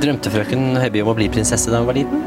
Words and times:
Drømte 0.00 0.30
frøken 0.32 0.76
Høiby 0.80 1.02
om 1.04 1.10
å 1.12 1.16
bli 1.18 1.28
prinsesse 1.32 1.70
da 1.72 1.82
hun 1.82 1.88
var 1.90 1.98
liten? 1.98 2.22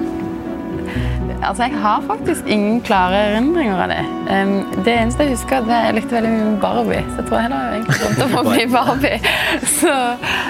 Altså, 1.43 1.65
Jeg 1.65 1.79
har 1.83 2.03
faktisk 2.07 2.47
ingen 2.47 2.77
klare 2.85 3.17
erindringer 3.33 3.81
av 3.83 3.91
det. 3.91 4.03
Um, 4.29 4.53
det 4.85 4.93
eneste 4.93 5.25
jeg 5.25 5.33
husker, 5.35 5.65
det 5.67 5.75
er 5.75 5.89
jeg 5.89 5.97
likte 5.97 6.15
veldig 6.15 6.31
mye 6.31 6.53
Barbie. 6.61 7.01
Så 7.09 7.17
jeg 7.19 7.27
tror 7.27 7.37
jeg 7.39 7.47
heller 7.49 7.73
egentlig 7.73 7.97
drømte 7.99 8.27
om 8.29 8.37
å 8.39 8.43
bli 8.53 8.67
Barbie. 8.71 9.19
Så, 9.75 9.95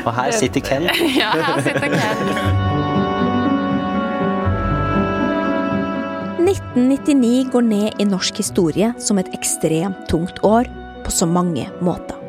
Og 0.03 0.13
her 0.19 0.35
sitter 0.37 0.65
Ken. 0.67 0.89
ja, 1.21 1.33
her 1.33 1.63
sitter 1.65 1.89
Ken. 1.97 2.71
1999 6.43 7.47
går 7.53 7.65
ned 7.65 8.01
i 8.03 8.05
norsk 8.09 8.37
historie 8.43 8.91
som 9.01 9.17
et 9.21 9.31
ekstremt 9.33 10.05
tungt 10.11 10.43
år 10.45 10.69
på 11.05 11.13
så 11.13 11.25
mange 11.29 11.65
måter. 11.81 12.22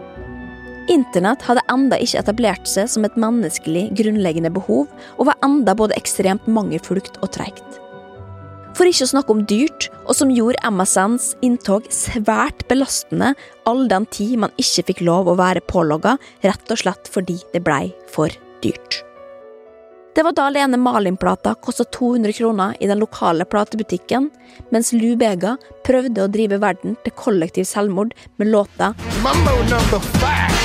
Internett 0.92 1.42
hadde 1.46 1.64
enda 1.72 1.96
ikke 2.00 2.20
etablert 2.20 2.68
seg 2.68 2.90
som 2.92 3.06
et 3.06 3.16
menneskelig 3.20 3.86
grunnleggende 3.96 4.52
behov, 4.52 4.90
og 5.16 5.30
var 5.30 5.40
enda 5.46 5.72
både 5.76 5.96
ekstremt 5.96 6.44
mangelfullt 6.50 7.16
og 7.22 7.32
treigt. 7.36 7.80
For 8.74 8.90
ikke 8.90 9.06
å 9.06 9.12
snakke 9.12 9.32
om 9.32 9.44
dyrt, 9.48 9.88
og 10.04 10.18
som 10.18 10.32
gjorde 10.34 10.60
MSNs 10.66 11.30
inntog 11.46 11.86
svært 11.94 12.66
belastende 12.68 13.32
all 13.70 13.86
den 13.88 14.04
tid 14.10 14.36
man 14.42 14.54
ikke 14.60 14.88
fikk 14.90 15.04
lov 15.06 15.30
å 15.30 15.38
være 15.38 15.62
pålogga, 15.70 16.18
rett 16.44 16.74
og 16.74 16.82
slett 16.82 17.10
fordi 17.10 17.38
det 17.54 17.62
blei 17.64 17.86
for 18.10 18.34
dyrt. 18.64 19.04
Det 20.14 20.22
var 20.22 20.34
da 20.36 20.46
Lene 20.50 20.78
Malin-plata 20.78 21.56
kosta 21.62 21.86
200 21.96 22.36
kroner 22.36 22.76
i 22.78 22.90
den 22.90 23.00
lokale 23.02 23.46
platebutikken, 23.50 24.28
mens 24.70 24.92
Lou 24.94 25.16
Bega 25.18 25.56
prøvde 25.86 26.26
å 26.26 26.30
drive 26.30 26.60
verden 26.62 26.94
til 27.02 27.16
kollektiv 27.18 27.66
selvmord 27.70 28.14
med 28.38 28.52
låta 28.54 28.92
Mambo 29.22 29.58
number 29.70 29.98
five. 30.20 30.63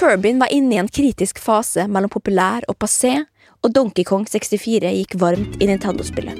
Furbin 0.00 0.38
var 0.38 0.48
inne 0.52 0.74
i 0.74 0.78
en 0.80 0.86
kritisk 0.88 1.38
fase 1.44 1.84
mellom 1.84 2.08
populær 2.08 2.64
og 2.72 2.78
passé, 2.80 3.18
og 3.60 3.72
Donkey 3.76 4.00
Kong 4.08 4.22
64 4.24 4.88
gikk 4.96 5.16
varmt 5.20 5.58
i 5.60 5.66
Nintendo-spillet. 5.68 6.38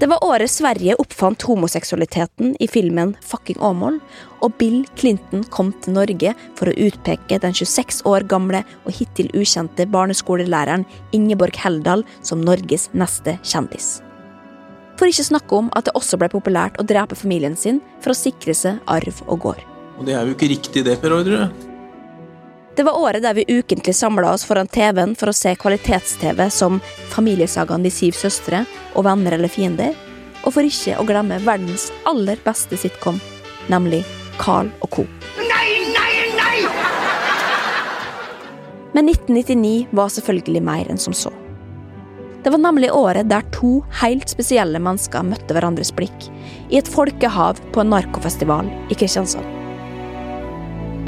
Det 0.00 0.08
var 0.10 0.26
året 0.26 0.50
Sverige 0.50 0.96
oppfant 0.98 1.46
homoseksualiteten 1.46 2.56
i 2.58 2.66
filmen 2.66 3.12
Fucking 3.22 3.62
Åmål, 3.62 4.00
og 4.42 4.56
Bill 4.58 4.80
Clinton 4.98 5.46
kom 5.54 5.70
til 5.84 5.94
Norge 6.00 6.32
for 6.58 6.72
å 6.72 6.74
utpeke 6.88 7.38
den 7.38 7.54
26 7.54 8.02
år 8.10 8.26
gamle 8.26 8.64
og 8.82 8.90
hittil 8.98 9.30
ukjente 9.38 9.86
barneskolelæreren 9.86 10.82
Ingeborg 11.14 11.62
Heldal 11.62 12.02
som 12.26 12.42
Norges 12.42 12.88
neste 12.90 13.38
kjendis. 13.46 14.00
For 14.98 15.10
ikke 15.10 15.26
snakke 15.26 15.58
om 15.58 15.70
at 15.74 15.88
det 15.88 15.94
også 15.98 16.18
ble 16.20 16.30
populært 16.30 16.78
å 16.78 16.86
drepe 16.86 17.18
familien 17.18 17.56
sin 17.58 17.80
for 18.02 18.14
å 18.14 18.18
sikre 18.18 18.54
seg 18.54 18.80
arv 18.90 19.22
og 19.26 19.40
gård. 19.42 19.62
Og 19.98 20.06
det 20.06 20.14
er 20.14 20.26
jo 20.26 20.34
ikke 20.34 20.50
riktig 20.50 20.84
det, 20.86 20.98
Per 21.02 21.14
Ordre. 21.14 21.48
Det 22.74 22.82
var 22.82 22.98
året 22.98 23.22
der 23.22 23.34
vi 23.34 23.44
ukentlig 23.46 23.94
samla 23.94 24.32
oss 24.34 24.44
foran 24.46 24.66
TV-en 24.66 25.14
for 25.14 25.30
å 25.30 25.36
se 25.36 25.52
kvalitets-TV 25.54 26.48
som 26.50 26.80
Familiesagaen 27.12 27.84
De 27.86 27.92
syv 27.94 28.16
søstre 28.18 28.64
og 28.94 29.06
Venner 29.06 29.36
eller 29.36 29.52
fiender, 29.52 29.94
og 30.42 30.56
for 30.56 30.66
ikke 30.66 30.98
å 30.98 31.06
glemme 31.06 31.38
verdens 31.46 31.86
aller 32.10 32.40
beste 32.44 32.78
sitcom, 32.78 33.20
nemlig 33.70 34.02
Carl 34.42 34.72
og 34.82 34.90
co. 34.98 35.06
Nei, 35.38 35.68
nei, 35.94 36.10
nei! 36.34 36.58
Men 38.94 39.08
1999 39.14 39.94
var 39.94 40.10
selvfølgelig 40.18 40.66
mer 40.66 40.90
enn 40.90 41.00
som 41.00 41.14
så. 41.14 41.30
Det 42.44 42.52
var 42.52 42.60
nemlig 42.60 42.90
året 42.92 43.30
der 43.30 43.44
to 43.56 43.78
helt 44.02 44.28
spesielle 44.28 44.80
mennesker 44.82 45.24
møtte 45.24 45.54
hverandres 45.56 45.88
blikk, 45.96 46.26
i 46.68 46.76
et 46.76 46.88
folkehav 46.92 47.56
på 47.72 47.80
en 47.80 47.88
narkofestival 47.94 48.68
i 48.92 48.96
Kristiansand. 49.00 49.48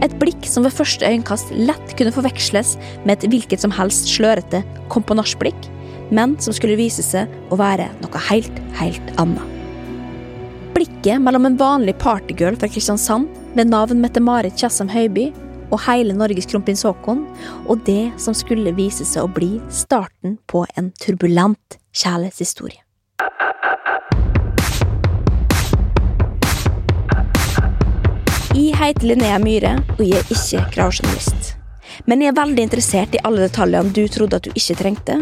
Et 0.05 0.15
blikk 0.21 0.49
som 0.49 0.65
ved 0.65 0.73
første 0.77 1.05
øyekast 1.05 1.53
lett 1.57 1.93
kunne 1.99 2.15
forveksles 2.17 2.75
med 3.05 3.19
et 3.19 3.29
hvilket 3.33 3.61
som 3.61 3.75
helst 3.77 4.09
slørete 4.09 4.63
komponasjblikk, 4.93 5.69
men 6.09 6.39
som 6.41 6.57
skulle 6.57 6.79
vise 6.81 7.05
seg 7.05 7.29
å 7.53 7.61
være 7.61 7.91
noe 8.01 8.25
helt, 8.31 8.61
helt 8.81 9.13
annet. 9.21 9.53
Blikket 10.77 11.21
mellom 11.21 11.49
en 11.49 11.61
vanlig 11.61 11.99
partygirl 12.01 12.57
fra 12.57 12.69
Kristiansand 12.73 13.29
med 13.57 13.73
navn 13.73 14.01
Mette-Marit 14.01 14.57
Tjessem 14.57 14.89
Høiby 14.93 15.31
og 15.71 15.83
hele 15.87 16.15
Norges 16.17 16.49
kronprins 16.51 16.85
Haakon, 16.87 17.25
og 17.67 17.85
det 17.87 18.13
som 18.23 18.37
skulle 18.37 18.75
vise 18.77 19.07
seg 19.09 19.27
å 19.27 19.33
bli 19.33 19.57
starten 19.71 20.39
på 20.51 20.65
en 20.77 20.93
turbulent 21.03 21.79
kjærlighetshistorie. 21.97 22.83
Jeg 28.57 28.73
heter 28.81 29.11
Linnea 29.11 29.37
Myhre, 29.43 29.77
og 29.99 30.03
jeg 30.05 30.17
er 30.17 30.31
ikke 30.33 30.63
kravjournalist. 30.73 31.57
Men 32.09 32.23
jeg 32.23 32.31
er 32.31 32.37
veldig 32.39 32.65
interessert 32.67 33.15
i 33.17 33.21
alle 33.25 33.47
detaljene 33.47 33.93
du 33.93 34.03
trodde 34.13 34.39
at 34.39 34.47
du 34.47 34.53
ikke 34.57 34.77
trengte, 34.79 35.17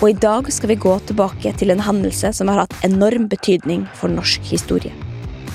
og 0.00 0.04
i 0.08 0.16
dag 0.20 0.48
skal 0.52 0.72
vi 0.72 0.76
gå 0.80 0.94
tilbake 1.08 1.52
til 1.60 1.72
en 1.72 1.84
hendelse 1.84 2.32
som 2.36 2.50
har 2.50 2.64
hatt 2.64 2.76
enorm 2.86 3.28
betydning 3.32 3.84
for 3.96 4.12
norsk 4.12 4.44
historie. 4.50 4.92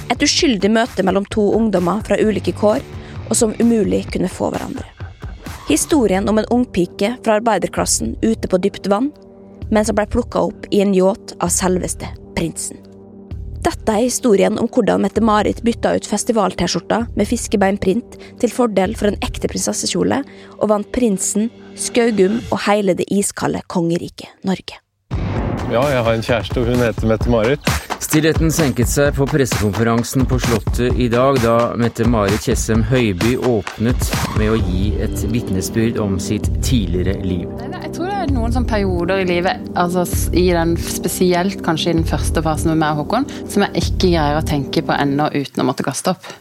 Et 0.10 0.26
uskyldig 0.26 0.72
møte 0.74 1.06
mellom 1.06 1.26
to 1.30 1.44
ungdommer 1.58 2.02
fra 2.06 2.18
ulike 2.18 2.54
kår, 2.58 2.82
og 3.30 3.38
som 3.38 3.54
umulig 3.60 4.06
kunne 4.14 4.32
få 4.32 4.50
hverandre. 4.54 4.86
Historien 5.70 6.30
om 6.30 6.42
en 6.42 6.50
ungpike 6.50 7.16
fra 7.24 7.38
arbeiderklassen 7.38 8.16
ute 8.22 8.50
på 8.50 8.58
dypt 8.58 8.90
vann, 8.90 9.12
mens 9.70 9.92
han 9.92 9.98
ble 10.00 10.08
plukka 10.10 10.48
opp 10.50 10.70
i 10.74 10.82
en 10.82 10.96
yacht 10.98 11.36
av 11.40 11.54
selveste 11.54 12.10
prinsen. 12.38 12.82
Dette 13.60 13.92
er 13.92 14.06
historien 14.06 14.56
om 14.58 14.70
hvordan 14.72 15.04
Mette-Marit 15.04 15.60
bytta 15.68 15.92
ut 16.00 16.08
festival-T-skjorta 16.08 17.04
med 17.20 17.28
fiskebeinprint 17.28 18.16
til 18.40 18.54
fordel 18.56 18.96
for 18.98 19.12
en 19.12 19.20
ekte 19.26 19.52
prinsessekjole, 19.52 20.22
og 20.58 20.72
vant 20.72 20.90
prinsen, 20.96 21.52
Skaugum 21.80 22.40
og 22.50 22.64
hele 22.66 22.96
det 22.98 23.06
iskalde 23.14 23.62
kongeriket 23.72 24.32
Norge. 24.48 24.80
Ja, 25.70 25.84
jeg 25.92 26.02
har 26.08 26.16
en 26.16 26.26
kjæreste, 26.26 26.64
og 26.64 26.72
hun 26.72 26.82
heter 26.82 27.12
Mette-Marit. 27.12 27.89
Stillheten 28.00 28.48
senket 28.48 28.88
seg 28.88 29.12
på 29.18 29.26
pressekonferansen 29.28 30.24
på 30.30 30.38
Slottet 30.40 30.96
i 30.96 31.10
dag, 31.12 31.36
da 31.44 31.74
Mette-Marit 31.78 32.46
Tjessem 32.48 32.80
Høiby 32.88 33.34
åpnet 33.44 34.06
med 34.40 34.54
å 34.54 34.56
gi 34.56 34.94
et 35.04 35.26
vitnesbyrd 35.28 36.00
om 36.00 36.16
sitt 36.24 36.48
tidligere 36.64 37.18
liv. 37.20 37.52
Jeg 37.60 37.92
tror 37.98 38.08
det 38.08 38.22
er 38.22 38.32
noen 38.32 38.56
sånne 38.56 38.72
perioder 38.72 39.26
i 39.26 39.28
livet, 39.28 39.68
altså 39.76 40.06
i 40.32 40.46
den, 40.56 40.78
spesielt 40.80 41.60
kanskje 41.66 41.92
i 41.92 41.98
den 42.00 42.08
første 42.08 42.44
fasen 42.46 42.72
med 42.72 42.80
meg 42.86 42.96
og 42.96 43.04
Håkon, 43.04 43.28
som 43.52 43.68
jeg 43.68 43.84
ikke 43.84 44.14
greier 44.16 44.40
å 44.40 44.48
tenke 44.48 44.86
på 44.88 44.96
ennå 44.96 45.28
uten 45.36 45.66
å 45.66 45.68
måtte 45.68 45.86
kaste 45.86 46.16
opp. 46.16 46.32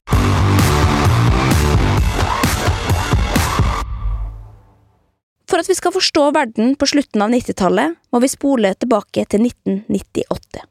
For 5.51 5.59
at 5.59 5.67
vi 5.67 5.75
skal 5.75 5.99
forstå 5.99 6.31
verden 6.39 6.75
på 6.79 6.87
slutten 6.95 7.27
av 7.27 7.35
90-tallet, 7.35 7.99
må 8.15 8.23
vi 8.23 8.31
spole 8.31 8.77
tilbake 8.79 9.27
til 9.27 9.49
1998. 9.51 10.69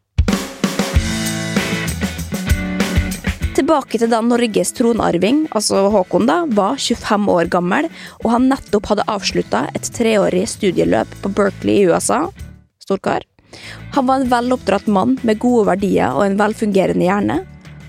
Tilbake 3.68 4.00
til 4.00 4.08
da 4.08 4.22
Norges 4.24 4.70
tronarving, 4.78 5.42
altså 5.52 5.90
Håkon, 5.92 6.24
da, 6.24 6.38
var 6.56 6.78
25 6.80 7.26
år 7.34 7.50
gammel, 7.52 7.90
og 8.22 8.30
han 8.32 8.46
nettopp 8.48 8.88
hadde 8.94 9.04
avslutta 9.12 9.66
et 9.76 9.90
treårig 9.92 10.46
studieløp 10.48 11.12
på 11.20 11.34
Berkeley 11.36 11.82
i 11.82 11.90
USA. 11.92 12.22
Storkar. 12.80 13.28
Han 13.98 14.08
var 14.08 14.22
en 14.22 14.32
veloppdratt 14.32 14.88
mann 14.88 15.18
med 15.28 15.42
gode 15.44 15.68
verdier 15.68 16.16
og 16.16 16.24
en 16.24 16.40
velfungerende 16.40 17.10
hjerne, 17.10 17.40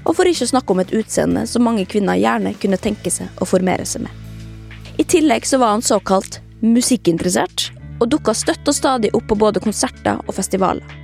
og 0.03 0.19
for 0.19 0.27
ikke 0.27 0.49
å 0.49 0.55
snakke 0.56 0.75
om 0.75 0.83
et 0.83 0.99
utseende 0.99 1.47
som 1.47 1.69
mange 1.71 1.87
kvinner 1.87 2.19
gjerne 2.19 2.59
kunne 2.59 2.83
tenke 2.83 3.15
seg 3.15 3.38
å 3.38 3.47
formere 3.47 3.87
seg 3.87 4.09
med. 4.09 4.59
I 4.99 5.06
tillegg 5.06 5.47
så 5.47 5.62
var 5.62 5.77
han 5.77 5.87
såkalt 5.94 6.41
musikkinteressert, 6.59 7.69
og 8.03 8.11
dukka 8.11 8.34
støtt 8.34 8.67
og 8.67 8.75
stadig 8.75 9.15
opp 9.15 9.31
på 9.31 9.38
både 9.38 9.62
konserter 9.62 10.19
og 10.27 10.34
festivaler. 10.43 10.99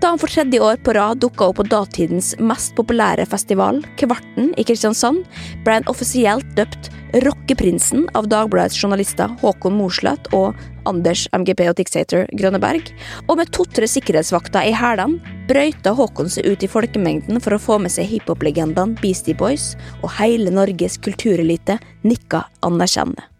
Da 0.00 0.12
han 0.12 0.18
for 0.20 0.28
tredje 0.28 0.60
år 0.60 0.76
på 0.84 0.92
rad 0.92 1.22
dukka 1.24 1.48
opp 1.48 1.56
på 1.56 1.64
datidens 1.72 2.34
mest 2.38 2.74
populære 2.76 3.24
festival, 3.26 3.80
Kvarten 3.96 4.50
i 4.60 4.64
Kristiansand, 4.66 5.24
ble 5.64 5.78
han 5.78 5.88
offisielt 5.88 6.48
døpt 6.58 6.90
Rockeprinsen 7.24 8.04
av 8.18 8.26
Dagbladets 8.28 8.76
journalister 8.76 9.32
Håkon 9.40 9.78
Mosleth 9.78 10.34
og 10.36 10.58
Anders 10.86 11.24
MGP 11.32 11.62
og 11.70 11.78
Tixator 11.78 12.26
Grønneberg, 12.36 12.90
og 13.24 13.40
med 13.40 13.52
to-tre 13.56 13.88
sikkerhetsvakter 13.88 14.68
i 14.68 14.74
hælene 14.76 15.34
brøyta 15.48 15.94
Håkon 15.96 16.28
seg 16.32 16.50
ut 16.50 16.66
i 16.66 16.70
folkemengden 16.70 17.40
for 17.40 17.56
å 17.56 17.62
få 17.62 17.78
med 17.80 17.94
seg 17.94 18.10
hiphop-legendene 18.10 19.00
Beastie 19.00 19.38
Boys, 19.38 19.72
og 20.02 20.12
hele 20.18 20.52
Norges 20.52 21.00
kulturelite 21.00 21.78
nikka 22.04 22.44
anerkjennende. 22.66 23.30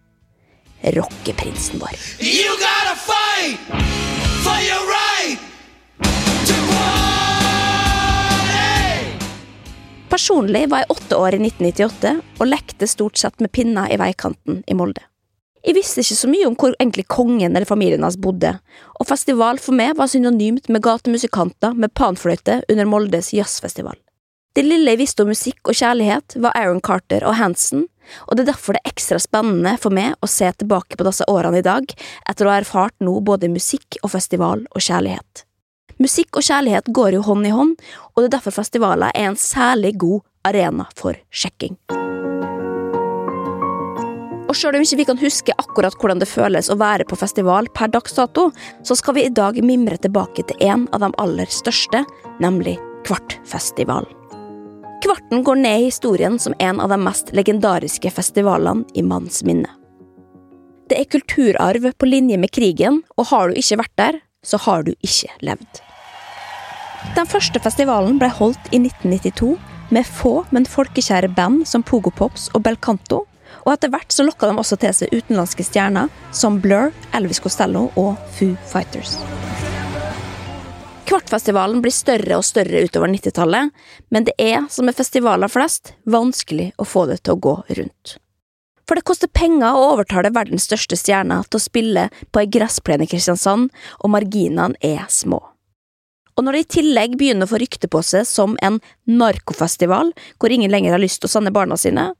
Rockeprinsen 0.96 1.82
vår. 1.82 1.98
You 2.22 2.56
gotta 2.62 2.96
fight 2.96 3.60
for 4.44 4.56
your 4.62 4.86
right 4.86 5.05
Personlig 10.16 10.62
var 10.72 10.80
jeg 10.80 10.94
åtte 10.94 11.16
år 11.20 11.34
i 11.36 11.38
1998 11.44 12.10
og 12.40 12.48
lekte 12.48 12.86
stort 12.88 13.18
sett 13.20 13.42
med 13.44 13.50
pinner 13.52 13.90
i 13.92 13.98
veikanten 14.00 14.62
i 14.64 14.72
Molde. 14.72 15.02
Jeg 15.60 15.76
visste 15.76 16.00
ikke 16.00 16.16
så 16.16 16.30
mye 16.32 16.46
om 16.48 16.54
hvor 16.56 16.72
egentlig 16.78 17.04
kongen 17.12 17.50
eller 17.50 17.68
familien 17.68 18.06
hans 18.06 18.16
bodde, 18.24 18.54
og 18.96 19.08
festival 19.10 19.60
for 19.60 19.76
meg 19.76 19.92
var 19.98 20.08
synonymt 20.08 20.70
med 20.72 20.80
gatemusikanter 20.86 21.76
med 21.76 21.92
panfløyte 22.00 22.62
under 22.72 22.88
Moldes 22.88 23.34
jazzfestival. 23.36 23.98
Det 24.56 24.64
lille 24.64 24.94
jeg 24.94 25.02
visste 25.02 25.26
om 25.26 25.28
musikk 25.34 25.68
og 25.68 25.76
kjærlighet, 25.76 26.38
var 26.40 26.56
Aaron 26.56 26.80
Carter 26.80 27.26
og 27.28 27.36
Hansen, 27.36 27.84
og 28.24 28.38
det 28.38 28.46
er 28.46 28.54
derfor 28.54 28.78
det 28.78 28.86
er 28.86 28.94
ekstra 28.94 29.20
spennende 29.20 29.74
for 29.82 29.92
meg 29.92 30.16
å 30.24 30.30
se 30.32 30.48
tilbake 30.48 30.96
på 30.96 31.04
disse 31.04 31.28
årene 31.28 31.60
i 31.60 31.66
dag, 31.66 31.92
etter 32.24 32.48
å 32.48 32.54
ha 32.54 32.62
erfart 32.62 32.96
nå 33.04 33.18
både 33.20 33.52
musikk 33.52 34.00
og 34.00 34.14
festival 34.16 34.64
og 34.72 34.80
kjærlighet. 34.80 35.44
Musikk 35.96 36.36
og 36.36 36.44
kjærlighet 36.44 36.90
går 36.92 37.14
jo 37.16 37.22
hånd 37.24 37.46
i 37.48 37.52
hånd, 37.56 37.76
og 38.12 38.20
det 38.20 38.26
er 38.28 38.34
derfor 38.36 38.52
festivaler 38.58 39.14
er 39.16 39.30
en 39.30 39.38
særlig 39.40 39.94
god 39.96 40.20
arena 40.44 40.84
for 40.96 41.16
sjekking. 41.32 41.78
Og 44.46 44.54
selv 44.54 44.76
om 44.76 44.84
ikke 44.84 44.98
vi 45.00 45.06
kan 45.08 45.18
huske 45.18 45.54
akkurat 45.56 45.96
hvordan 45.98 46.20
det 46.20 46.28
føles 46.28 46.68
å 46.70 46.76
være 46.78 47.06
på 47.08 47.18
festival 47.18 47.70
per 47.74 47.90
dags 47.94 48.14
dato, 48.14 48.50
så 48.84 48.96
skal 48.98 49.16
vi 49.16 49.24
i 49.26 49.32
dag 49.32 49.56
mimre 49.64 49.96
tilbake 49.98 50.44
til 50.46 50.68
en 50.68 50.84
av 50.92 51.02
de 51.02 51.10
aller 51.22 51.50
største, 51.50 52.04
nemlig 52.44 52.76
Kvartfestivalen. 53.06 54.12
Kvarten 55.04 55.44
går 55.46 55.58
ned 55.62 55.80
i 55.80 55.88
historien 55.88 56.38
som 56.42 56.54
en 56.58 56.80
av 56.82 56.90
de 56.90 56.98
mest 56.98 57.32
legendariske 57.36 58.10
festivalene 58.10 58.84
i 58.98 59.04
manns 59.06 59.44
minne. 59.46 59.70
Det 60.90 60.98
er 61.00 61.10
kulturarv 61.10 61.90
på 61.98 62.08
linje 62.08 62.38
med 62.38 62.52
krigen, 62.54 63.02
og 63.16 63.30
har 63.32 63.50
du 63.50 63.58
ikke 63.58 63.80
vært 63.82 63.98
der, 63.98 64.22
så 64.46 64.58
har 64.66 64.86
du 64.86 64.94
ikke 65.02 65.30
levd. 65.46 65.85
Den 67.14 67.28
første 67.30 67.60
festivalen 67.62 68.18
ble 68.20 68.28
holdt 68.32 68.72
i 68.72 68.80
1992 68.82 69.54
med 69.94 70.08
få, 70.08 70.40
men 70.50 70.66
folkekjære 70.66 71.30
band 71.36 71.62
som 71.70 71.84
Pogo 71.86 72.10
Pops 72.10 72.50
og 72.54 72.64
Bel 72.66 72.78
Canto, 72.82 73.22
og 73.66 73.72
etter 73.72 73.90
hvert 73.92 74.12
så 74.12 74.26
lokka 74.26 74.50
de 74.50 74.58
også 74.58 74.78
til 74.82 74.94
seg 74.94 75.14
utenlandske 75.14 75.64
stjerner 75.66 76.10
som 76.34 76.58
Blur, 76.62 76.90
Elvis 77.16 77.42
Costello 77.42 77.88
og 77.94 78.16
Foo 78.34 78.58
Fighters. 78.70 79.16
Kvartfestivalen 81.06 81.78
blir 81.84 81.94
større 81.94 82.40
og 82.40 82.44
større 82.44 82.82
utover 82.82 83.10
90-tallet, 83.12 83.70
men 84.10 84.26
det 84.26 84.34
er, 84.42 84.64
som 84.70 84.88
med 84.88 84.98
festivaler 84.98 85.50
flest, 85.50 85.94
vanskelig 86.02 86.72
å 86.82 86.86
få 86.86 87.06
det 87.10 87.20
til 87.22 87.36
å 87.36 87.42
gå 87.46 87.56
rundt. 87.78 88.16
For 88.86 88.98
det 88.98 89.06
koster 89.06 89.30
penger 89.30 89.74
å 89.74 89.92
overtale 89.92 90.34
verdens 90.34 90.66
største 90.66 90.98
stjerner 90.98 91.46
til 91.46 91.58
å 91.58 91.62
spille 91.62 92.08
på 92.30 92.42
ei 92.42 92.50
gressplen 92.50 93.02
i 93.02 93.10
Kristiansand, 93.10 93.70
og 94.02 94.12
marginene 94.14 94.78
er 94.82 95.06
små. 95.10 95.40
Og 96.36 96.44
når 96.44 96.52
det 96.52 96.60
i 96.60 96.72
tillegg 96.76 97.16
begynner 97.16 97.48
å 97.48 97.50
få 97.54 97.60
rykte 97.62 97.88
på 97.88 98.02
seg 98.04 98.26
som 98.28 98.58
en 98.64 98.78
narkofestival, 99.08 100.12
hvor 100.36 100.52
ingen 100.52 100.72
lenger 100.72 100.92
har 100.92 101.00
lyst 101.00 101.22
til 101.22 101.30
å 101.30 101.32
sende 101.32 101.54
barna 101.54 101.78
sine, 101.80 102.10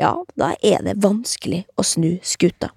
ja, 0.00 0.14
da 0.36 0.54
er 0.64 0.84
det 0.84 0.96
vanskelig 1.04 1.64
å 1.76 1.84
snu 1.84 2.16
skuta. 2.24 2.72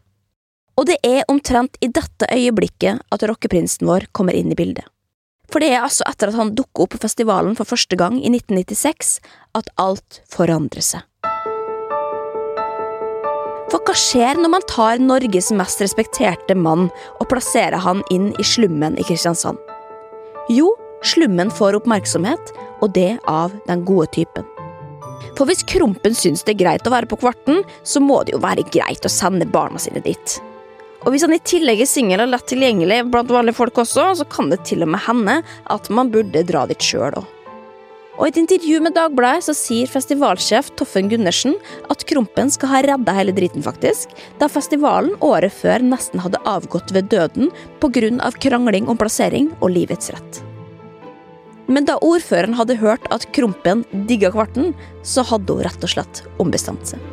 Og 0.80 0.88
det 0.88 1.00
er 1.04 1.28
omtrent 1.32 1.76
i 1.84 1.90
dette 1.92 2.28
øyeblikket 2.32 3.04
at 3.12 3.24
rockeprinsen 3.28 3.88
vår 3.88 4.08
kommer 4.16 4.36
inn 4.36 4.52
i 4.52 4.60
bildet. 4.60 4.88
For 5.50 5.64
det 5.64 5.72
er 5.74 5.84
altså 5.84 6.06
etter 6.08 6.30
at 6.30 6.38
han 6.38 6.54
dukker 6.56 6.86
opp 6.86 6.94
på 6.94 7.02
festivalen 7.02 7.56
for 7.58 7.68
første 7.68 7.98
gang 8.00 8.20
i 8.20 8.30
1996 8.30 9.16
at 9.58 9.72
alt 9.82 10.22
forandrer 10.30 10.86
seg. 10.86 11.06
For 13.70 13.82
hva 13.86 13.96
skjer 13.98 14.40
når 14.40 14.52
man 14.52 14.68
tar 14.70 15.02
Norges 15.02 15.52
mest 15.54 15.82
respekterte 15.84 16.56
mann 16.58 16.88
og 17.20 17.28
plasserer 17.32 17.82
han 17.86 18.04
inn 18.14 18.32
i 18.42 18.46
slummen 18.46 18.98
i 18.98 19.06
Kristiansand? 19.06 19.60
Jo, 20.50 20.72
slummen 21.04 21.52
får 21.52 21.78
oppmerksomhet, 21.80 22.54
og 22.84 22.94
det 22.96 23.18
av 23.28 23.54
den 23.68 23.86
gode 23.88 24.10
typen. 24.16 24.48
For 25.38 25.48
hvis 25.48 25.64
Krompen 25.68 26.16
syns 26.16 26.44
det 26.44 26.56
er 26.56 26.62
greit 26.64 26.88
å 26.88 26.94
være 26.94 27.10
på 27.10 27.20
Kvarten, 27.22 27.64
så 27.84 28.02
må 28.04 28.22
det 28.26 28.36
jo 28.36 28.44
være 28.44 28.68
greit 28.74 29.06
å 29.08 29.12
sende 29.12 29.48
barna 29.48 29.80
sine 29.80 30.04
dit. 30.04 30.38
Og 31.06 31.14
hvis 31.14 31.24
han 31.24 31.36
i 31.36 31.40
tillegg 31.40 31.80
er 31.84 31.88
singel 31.88 32.26
og 32.26 32.32
lett 32.34 32.48
tilgjengelig 32.52 33.06
blant 33.12 33.32
vanlige 33.32 33.56
folk 33.62 33.78
også, 33.86 34.10
så 34.20 34.28
kan 34.28 34.52
det 34.52 34.66
til 34.68 34.84
og 34.84 34.92
med 34.96 35.04
hende 35.06 35.38
at 35.72 35.92
man 35.96 36.12
burde 36.12 36.44
dra 36.48 36.66
dit 36.68 36.84
sjøl 36.84 37.22
òg. 37.22 37.36
Og 38.20 38.28
I 38.28 38.34
et 38.34 38.40
intervju 38.42 38.82
med 38.84 38.98
Dagbladet 38.98 39.46
så 39.46 39.54
sier 39.56 39.88
festivalsjef 39.88 40.74
Toffen 40.76 41.08
Gundersen 41.08 41.56
at 41.88 42.04
Krompen 42.10 42.52
skal 42.52 42.74
ha 42.74 42.82
redda 42.84 43.16
hele 43.16 43.32
driten, 43.32 43.64
faktisk, 43.64 44.12
da 44.42 44.52
festivalen 44.52 45.16
året 45.24 45.56
før 45.56 45.88
nesten 45.88 46.20
hadde 46.20 46.44
avgått 46.44 46.92
ved 46.92 47.08
døden 47.14 47.48
pga. 47.80 48.34
krangling 48.44 48.92
om 48.92 49.00
plassering 49.00 49.54
og 49.62 49.72
livets 49.72 50.12
rett. 50.12 50.44
Men 51.70 51.86
da 51.86 52.00
ordføreren 52.02 52.58
hadde 52.58 52.80
hørt 52.82 53.06
at 53.14 53.28
Krompen 53.36 53.84
digga 54.10 54.32
Kvarten, 54.34 54.74
så 55.06 55.24
hadde 55.30 55.54
hun 55.54 55.66
rett 55.68 55.84
og 55.86 55.94
slett 55.94 56.24
ombestemt 56.42 56.94
seg. 56.94 57.04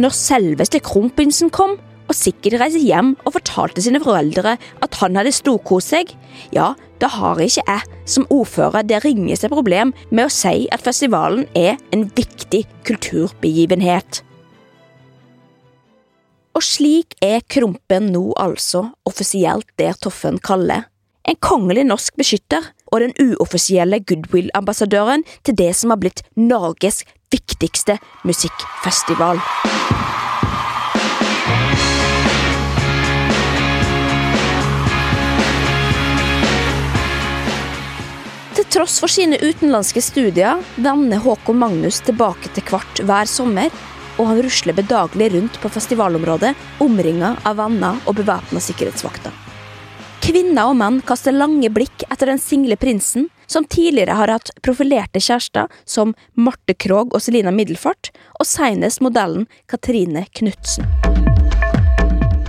Når 0.00 0.14
selveste 0.16 0.80
Krompinsen 0.82 1.52
kom, 1.54 1.76
og 2.04 2.16
sikkert 2.16 2.58
reiste 2.60 2.82
hjem 2.84 3.14
og 3.24 3.36
fortalte 3.38 3.80
sine 3.84 4.00
foreldre 4.02 4.56
at 4.84 4.98
han 5.00 5.16
hadde 5.16 5.32
storkost 5.32 5.94
seg, 5.94 6.10
ja, 6.52 6.72
da 7.00 7.08
har 7.10 7.40
ikke 7.40 7.64
jeg 7.64 8.02
som 8.08 8.26
ordfører 8.32 8.84
det 8.84 9.00
ringeste 9.04 9.48
problem 9.52 9.94
med 10.10 10.26
å 10.26 10.32
si 10.32 10.66
at 10.72 10.84
festivalen 10.84 11.46
er 11.56 11.78
en 11.96 12.06
viktig 12.16 12.64
kulturbegivenhet. 12.88 14.20
Og 16.54 16.62
slik 16.62 17.16
er 17.24 17.42
Krompen 17.50 18.12
nå 18.14 18.28
altså 18.38 18.86
offisielt 19.08 19.66
det 19.80 19.94
Toffen 20.04 20.38
kaller 20.38 20.86
en 21.24 21.38
kongelig 21.40 21.86
norsk 21.88 22.20
beskytter 22.20 22.66
og 22.94 23.02
den 23.02 23.14
uoffisielle 23.18 23.98
goodwill-ambassadøren 24.06 25.26
til 25.42 25.58
det 25.58 25.72
som 25.74 25.90
har 25.90 25.98
blitt 26.02 26.22
Norges 26.38 27.02
viktigste 27.34 27.98
musikkfestival. 28.22 29.40
Til 38.54 38.68
tross 38.70 39.00
for 39.02 39.10
sine 39.10 39.40
utenlandske 39.42 40.02
studier 40.02 40.62
vender 40.78 41.22
Håkon 41.24 41.58
Magnus 41.58 41.98
tilbake 42.06 42.52
til 42.54 42.66
Kvart 42.70 43.02
hver 43.02 43.26
sommer, 43.30 43.74
og 44.14 44.30
han 44.30 44.42
rusler 44.46 44.76
bedagelig 44.78 45.32
rundt 45.34 45.58
på 45.58 45.72
festivalområdet 45.74 46.54
omringa 46.84 47.34
av 47.42 47.58
venner 47.58 47.98
og 48.06 48.14
bevæpna 48.20 48.62
sikkerhetsvakter. 48.62 49.34
Kvinner 50.24 50.70
og 50.70 50.78
menn 50.80 51.02
kaster 51.04 51.34
lange 51.36 51.68
blikk 51.68 52.06
etter 52.08 52.30
den 52.30 52.38
single 52.40 52.78
prinsen, 52.80 53.26
som 53.44 53.66
tidligere 53.68 54.14
har 54.16 54.30
hatt 54.32 54.54
profilerte 54.64 55.20
kjærester 55.20 55.68
som 55.84 56.14
Marte 56.32 56.72
Krogh 56.80 57.12
og 57.12 57.20
Selina 57.20 57.52
Middelfart, 57.52 58.08
og 58.40 58.48
senest 58.48 59.02
modellen 59.04 59.44
Katrine 59.68 60.24
Knutsen. 60.32 60.88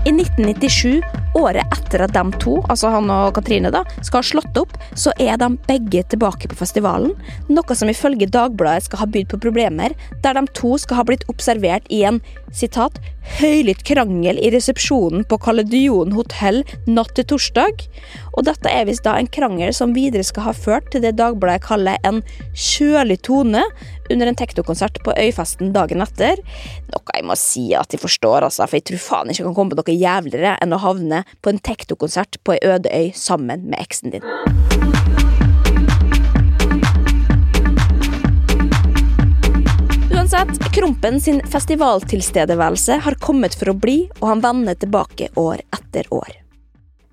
I 0.07 0.13
1997, 0.13 1.03
året 1.35 1.75
etter 1.75 2.05
at 2.05 2.13
de 2.15 2.23
to, 2.41 2.57
altså 2.71 2.91
han 2.93 3.11
og 3.11 3.33
Katrine, 3.37 3.71
da, 3.73 3.83
skal 4.01 4.21
ha 4.21 4.29
slått 4.29 4.59
opp, 4.59 4.75
så 4.97 5.13
er 5.21 5.39
de 5.41 5.51
begge 5.67 6.03
tilbake 6.11 6.49
på 6.51 6.59
festivalen, 6.59 7.13
noe 7.51 7.77
som 7.77 7.91
ifølge 7.91 8.29
Dagbladet 8.31 8.87
skal 8.87 9.03
ha 9.03 9.09
bydd 9.11 9.29
på 9.33 9.41
problemer, 9.47 9.95
der 10.23 10.37
de 10.37 10.45
to 10.57 10.75
skal 10.81 11.01
ha 11.01 11.07
blitt 11.07 11.27
observert 11.31 11.87
i 11.93 12.03
en 12.07 12.21
sitat, 12.55 12.97
høylytt 13.39 13.83
krangel 13.87 14.39
i 14.39 14.51
resepsjonen 14.53 15.25
på 15.27 15.39
Caledion 15.41 16.13
hotell 16.15 16.61
natt 16.87 17.15
til 17.17 17.27
torsdag. 17.33 17.87
Og 18.35 18.43
dette 18.47 18.71
er 18.71 18.87
visst 18.87 19.05
da 19.05 19.15
en 19.15 19.29
krangel 19.31 19.71
som 19.75 19.95
videre 19.95 20.25
skal 20.27 20.49
ha 20.49 20.53
ført 20.55 20.89
til 20.91 21.03
det 21.05 21.15
Dagbladet 21.19 21.63
kaller 21.65 21.99
en 22.07 22.21
kjølig 22.51 23.21
tone, 23.25 23.63
under 24.11 24.29
en 24.29 24.37
teknokonsert 24.37 24.99
på 25.05 25.15
Øyfesten 25.17 25.71
dagen 25.75 26.03
etter. 26.03 26.41
Noe 26.91 27.15
jeg 27.15 27.25
må 27.25 27.37
si 27.39 27.65
at 27.77 27.89
de 27.89 28.01
forstår, 28.01 28.45
altså, 28.45 28.67
for 28.67 28.77
jeg 28.77 28.89
tror 28.91 29.01
faen 29.01 29.31
ikke 29.33 29.47
kan 29.47 29.57
komme 29.57 29.73
på 29.73 29.81
noe 29.81 29.97
jævligere 29.97 30.57
enn 30.61 30.75
å 30.75 30.81
havne 30.83 31.23
på 31.41 31.53
en 31.53 31.63
teknokonsert 31.63 32.41
på 32.43 32.57
ei 32.57 32.61
øde 32.75 32.91
øy 32.91 33.09
sammen 33.15 33.65
med 33.71 33.79
eksen 33.81 34.17
din. 34.17 34.25
Uansett, 40.15 40.57
Krompen 40.75 41.21
sin 41.21 41.41
festivaltilstedeværelse 41.53 43.01
har 43.05 43.21
kommet 43.21 43.55
for 43.57 43.71
å 43.71 43.77
bli, 43.77 44.01
og 44.21 44.33
han 44.33 44.41
vender 44.43 44.77
tilbake 44.81 45.31
år 45.39 45.63
etter 45.75 46.09
år. 46.13 46.44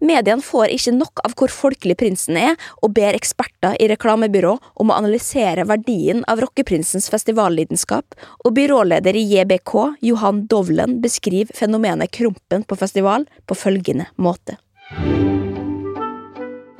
Mediene 0.02 0.42
får 0.42 0.73
ikke 0.75 0.94
nok 0.97 1.23
av 1.23 1.35
hvor 1.38 1.52
folkelig 1.52 1.94
prinsen 2.00 2.38
er, 2.40 2.56
og 2.82 2.94
ber 2.97 3.14
eksperter 3.14 3.76
i 3.78 3.87
reklamebyrå 3.92 4.56
om 4.82 4.90
å 4.90 4.97
analysere 4.99 5.66
verdien 5.71 6.25
av 6.30 6.42
rockeprinsens 6.42 7.06
festivallidenskap, 7.12 8.16
og 8.42 8.56
byråleder 8.56 9.18
i 9.18 9.23
JBK, 9.30 9.76
Johan 10.02 10.47
Dovlen, 10.50 10.99
beskriver 11.04 11.54
fenomenet 11.54 12.11
Krompen 12.14 12.66
på 12.66 12.78
festival 12.80 13.28
på 13.47 13.59
følgende 13.59 14.11
måte. 14.18 14.59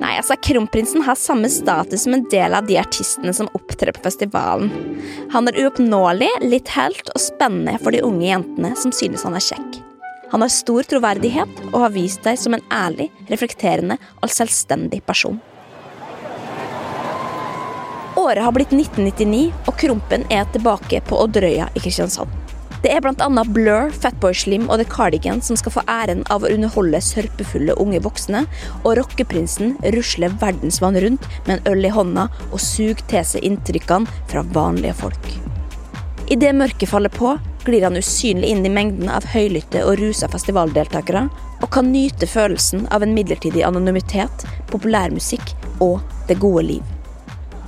Nei, 0.03 0.17
altså, 0.19 0.35
Kronprinsen 0.43 1.05
har 1.07 1.15
samme 1.15 1.47
status 1.47 2.03
som 2.03 2.17
en 2.17 2.27
del 2.27 2.53
av 2.57 2.67
de 2.67 2.75
artistene 2.81 3.31
som 3.33 3.47
opptrer 3.55 3.95
på 3.95 4.03
festivalen. 4.03 4.67
Han 5.31 5.47
er 5.47 5.63
uoppnåelig, 5.63 6.29
litt 6.43 6.75
helt 6.75 7.07
og 7.15 7.23
spennende 7.23 7.79
for 7.79 7.95
de 7.95 8.03
unge 8.03 8.27
jentene 8.27 8.75
som 8.83 8.91
synes 8.91 9.23
han 9.23 9.39
er 9.39 9.47
kjekk. 9.47 9.81
Han 10.33 10.41
har 10.41 10.49
stor 10.49 10.81
troverdighet 10.89 11.59
og 11.69 11.75
har 11.83 11.91
vist 11.93 12.23
seg 12.25 12.39
som 12.41 12.55
en 12.57 12.63
ærlig, 12.73 13.11
reflekterende 13.29 13.99
og 14.17 14.31
selvstendig 14.33 15.03
person. 15.05 15.37
Året 18.17 18.41
har 18.41 18.55
blitt 18.55 18.73
1999, 18.73 19.51
og 19.69 19.77
Krompen 19.77 20.25
er 20.33 20.49
tilbake 20.49 21.03
på 21.05 21.21
Odderøya 21.21 21.69
i 21.77 21.83
Kristiansand. 21.85 22.33
Det 22.81 22.91
er 22.91 23.05
annet 23.05 23.53
Blur, 23.53 23.93
Fatboy 23.93 24.33
Slim 24.33 24.65
og 24.73 24.81
The 24.81 24.89
Cardigan 24.89 25.39
som 25.45 25.55
skal 25.55 25.77
få 25.77 25.85
æren 25.87 26.25
av 26.33 26.41
å 26.41 26.49
underholde 26.49 26.99
sørpefulle 26.99 27.77
unge 27.77 28.01
voksne, 28.01 28.47
og 28.81 28.97
rockeprinsen 29.03 29.77
rusler 29.93 30.33
verdensvann 30.41 30.97
rundt 31.05 31.29
med 31.45 31.59
en 31.59 31.73
øl 31.75 31.85
i 31.85 31.93
hånda 31.93 32.31
og 32.49 32.59
suger 32.59 33.05
til 33.05 33.29
seg 33.35 33.45
inntrykkene 33.53 34.23
fra 34.33 34.41
vanlige 34.57 34.97
folk. 35.05 35.35
Idet 36.31 36.55
mørket 36.55 36.89
faller 36.89 37.11
på, 37.11 37.33
glir 37.65 37.83
han 37.83 37.97
usynlig 37.99 38.49
inn 38.51 38.65
i 38.65 38.71
mengden 38.71 39.09
av 39.11 39.25
høylytte 39.33 39.83
og 39.87 39.99
rusa 39.99 40.29
festivaldeltakere, 40.31 41.27
og 41.61 41.69
kan 41.71 41.91
nyte 41.91 42.27
følelsen 42.27 42.87
av 42.95 43.03
en 43.03 43.13
midlertidig 43.15 43.63
anonymitet, 43.67 44.45
populærmusikk 44.71 45.53
og 45.83 45.99
det 46.27 46.39
gode 46.39 46.65
liv. 46.71 46.83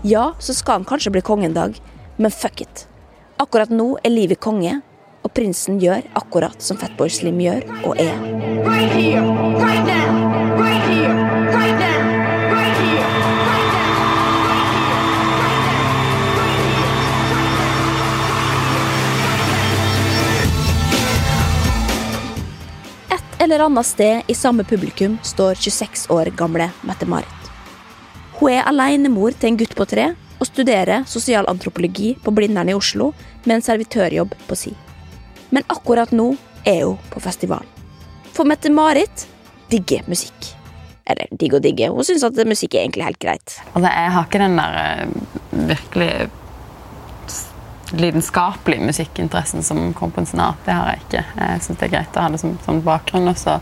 Ja, 0.07 0.33
så 0.39 0.53
skal 0.53 0.81
han 0.81 0.89
kanskje 0.89 1.15
bli 1.15 1.24
konge 1.25 1.50
en 1.50 1.57
dag, 1.57 1.79
men 2.17 2.31
fuck 2.31 2.62
it. 2.62 2.85
Akkurat 3.41 3.71
nå 3.74 3.95
er 4.03 4.13
livet 4.13 4.39
konge, 4.39 4.79
og 5.25 5.33
prinsen 5.33 5.79
gjør 5.81 6.05
akkurat 6.15 6.62
som 6.62 6.77
Fatboy 6.79 7.09
Slim 7.09 7.41
gjør 7.41 7.65
og 7.81 7.97
er. 8.00 8.13
Right 8.63 8.93
here, 8.93 9.25
right 9.59 9.88
now, 9.88 10.25
Eller 23.39 23.60
annet 23.60 23.86
sted 23.86 24.22
i 24.27 24.34
samme 24.36 24.63
publikum 24.63 25.18
står 25.24 25.56
26 25.56 26.10
år 26.10 26.25
gamle 26.25 26.70
Mette-Marit. 26.82 27.50
Hun 28.39 28.51
er 28.51 28.68
alenemor 28.68 29.36
til 29.36 29.51
en 29.51 29.58
gutt 29.60 29.75
på 29.75 29.88
tre 29.92 30.13
og 30.39 30.48
studerer 30.48 31.04
sosialantropologi 31.08 32.13
på 32.24 32.32
Blindern 32.36 32.72
i 32.72 32.75
Oslo 32.75 33.12
med 33.44 33.58
en 33.58 33.65
servitørjobb 33.65 34.36
på 34.48 34.58
si. 34.60 34.72
Men 35.51 35.68
akkurat 35.68 36.12
nå 36.15 36.32
er 36.63 36.86
hun 36.86 37.00
på 37.12 37.24
festival. 37.24 37.63
For 38.36 38.48
Mette-Marit 38.48 39.27
digger 39.72 40.08
musikk. 40.08 40.54
Eller 41.06 41.27
digg 41.32 41.54
og 41.60 41.63
digge. 41.63 41.92
Hun 41.92 42.08
syns 42.08 42.24
at 42.25 42.39
musikk 42.48 42.75
er 42.75 42.86
egentlig 42.86 43.06
helt 43.06 43.22
greit. 43.22 43.60
Altså, 43.74 43.92
jeg 43.92 44.15
har 44.15 44.25
ikke 44.25 44.42
den 44.42 44.58
der 44.58 44.80
eh, 44.82 45.68
virkelig 45.75 46.12
lidenskapelige 47.94 48.86
musikkinteressen 48.88 49.63
som 49.63 49.94
kronprinsen 49.94 50.42
har. 50.42 50.58
Det 50.65 50.74
har 50.74 50.94
jeg 50.94 51.04
ikke. 51.06 51.24
Jeg 51.42 51.65
syns 51.65 51.80
det 51.80 51.88
er 51.88 51.94
greit 51.98 52.18
å 52.18 52.25
ha 52.25 52.32
det 52.34 52.42
som, 52.42 52.56
som 52.65 52.82
bakgrunn. 52.86 53.30
Og 53.32 53.38
så 53.39 53.60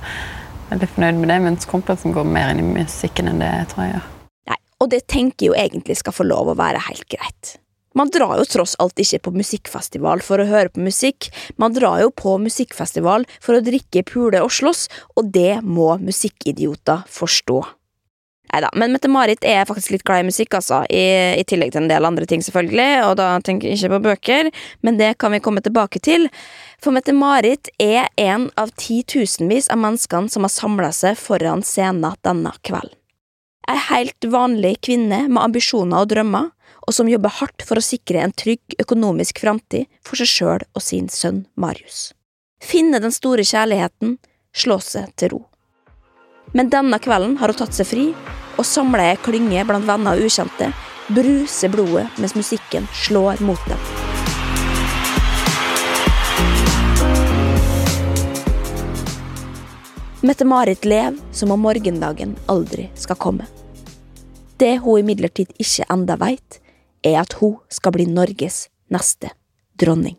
er 0.71 0.79
litt 0.81 0.93
fornøyd 0.95 1.19
med 1.19 1.33
det, 1.33 1.39
mens 1.47 1.67
kronprinsen 1.69 2.15
går 2.15 2.29
mer 2.29 2.53
inn 2.53 2.63
i 2.63 2.69
musikken 2.83 3.31
enn 3.31 3.43
det 3.43 3.51
jeg 3.51 3.73
tror 3.73 3.85
jeg 3.85 3.95
gjør. 3.95 4.07
Nei, 4.51 4.61
og 4.79 4.93
det 4.93 5.03
tenker 5.11 5.45
jeg 5.45 5.51
jo 5.51 5.59
egentlig 5.65 5.99
skal 5.99 6.15
få 6.15 6.27
lov 6.29 6.53
å 6.53 6.57
være 6.59 6.85
helt 6.87 7.07
greit. 7.11 7.57
Man 7.93 8.09
drar 8.09 8.39
jo 8.39 8.45
tross 8.49 8.73
alt 8.81 8.97
ikke 8.97 9.19
på 9.27 9.35
musikkfestival 9.35 10.23
for 10.25 10.41
å 10.41 10.47
høre 10.49 10.71
på 10.73 10.81
musikk, 10.81 11.27
man 11.61 11.75
drar 11.75 12.01
jo 12.01 12.09
på 12.09 12.39
musikkfestival 12.41 13.27
for 13.37 13.59
å 13.59 13.61
drikke, 13.61 14.01
pule 14.09 14.41
og 14.41 14.49
slåss, 14.49 14.87
og 15.13 15.29
det 15.35 15.61
må 15.61 15.91
musikkidioter 16.01 17.05
forstå. 17.05 17.59
Neida, 18.51 18.69
men 18.77 18.91
Mette-Marit 18.93 19.45
er 19.47 19.65
faktisk 19.65 19.93
litt 19.95 20.03
glad 20.05 20.21
i 20.21 20.27
musikk, 20.27 20.53
altså, 20.59 20.83
i, 20.91 21.03
i 21.39 21.45
tillegg 21.47 21.71
til 21.73 21.83
en 21.83 21.89
del 21.89 22.05
andre 22.05 22.27
ting, 22.29 22.43
selvfølgelig, 22.45 22.89
og 23.07 23.15
da 23.17 23.29
tenker 23.45 23.69
jeg 23.69 23.79
ikke 23.79 23.93
på 23.95 24.01
bøker, 24.07 24.49
men 24.85 24.99
det 24.99 25.13
kan 25.21 25.33
vi 25.33 25.41
komme 25.41 25.63
tilbake 25.65 26.01
til. 26.03 26.27
For 26.83 26.93
Mette-Marit 26.93 27.71
er 27.81 28.11
en 28.21 28.49
av 28.59 28.73
titusenvis 28.77 29.71
av 29.73 29.81
menneskene 29.81 30.29
som 30.29 30.45
har 30.45 30.53
samla 30.53 30.91
seg 30.93 31.17
foran 31.17 31.65
scenen 31.65 32.19
denne 32.25 32.53
kvelden. 32.61 32.97
Ei 33.71 33.79
helt 33.79 34.25
vanlig 34.27 34.75
kvinne 34.83 35.21
med 35.29 35.39
ambisjoner 35.39 36.03
og 36.03 36.11
drømmer, 36.11 36.51
og 36.83 36.91
som 36.91 37.07
jobber 37.07 37.31
hardt 37.39 37.63
for 37.63 37.79
å 37.79 37.85
sikre 37.85 38.19
en 38.19 38.35
trygg 38.35 38.75
økonomisk 38.83 39.39
framtid 39.39 39.87
for 40.03 40.19
seg 40.19 40.29
sjøl 40.29 40.65
og 40.75 40.83
sin 40.83 41.07
sønn 41.07 41.45
Marius. 41.55 42.11
Finne 42.63 42.99
den 43.03 43.15
store 43.15 43.45
kjærligheten, 43.47 44.17
slå 44.55 44.79
seg 44.83 45.15
til 45.15 45.35
ro. 45.35 45.41
Men 46.51 46.69
denne 46.69 46.99
kvelden 46.99 47.37
har 47.39 47.49
hun 47.53 47.57
tatt 47.57 47.73
seg 47.73 47.87
fri, 47.87 48.05
og 48.57 48.67
samla 48.67 49.11
ei 49.13 49.19
klynge 49.23 49.63
blant 49.65 49.87
venner 49.87 50.19
og 50.19 50.27
ukjente, 50.27 50.69
bruser 51.13 51.71
blodet 51.73 52.07
mens 52.21 52.35
musikken 52.37 52.87
slår 53.05 53.41
mot 53.43 53.69
dem. 53.69 53.79
Mette-Marit 60.23 60.85
lever 60.85 61.17
som 61.35 61.51
om 61.51 61.59
morgendagen 61.59 62.37
aldri 62.47 62.87
skal 62.95 63.19
komme. 63.19 63.47
Det 64.55 64.77
hun 64.79 65.01
imidlertid 65.01 65.51
ikke 65.59 65.89
enda 65.91 66.15
veit, 66.15 66.61
er 67.03 67.19
at 67.19 67.35
hun 67.41 67.57
skal 67.67 67.91
bli 67.91 68.07
Norges 68.07 68.69
neste 68.87 69.33
dronning. 69.75 70.15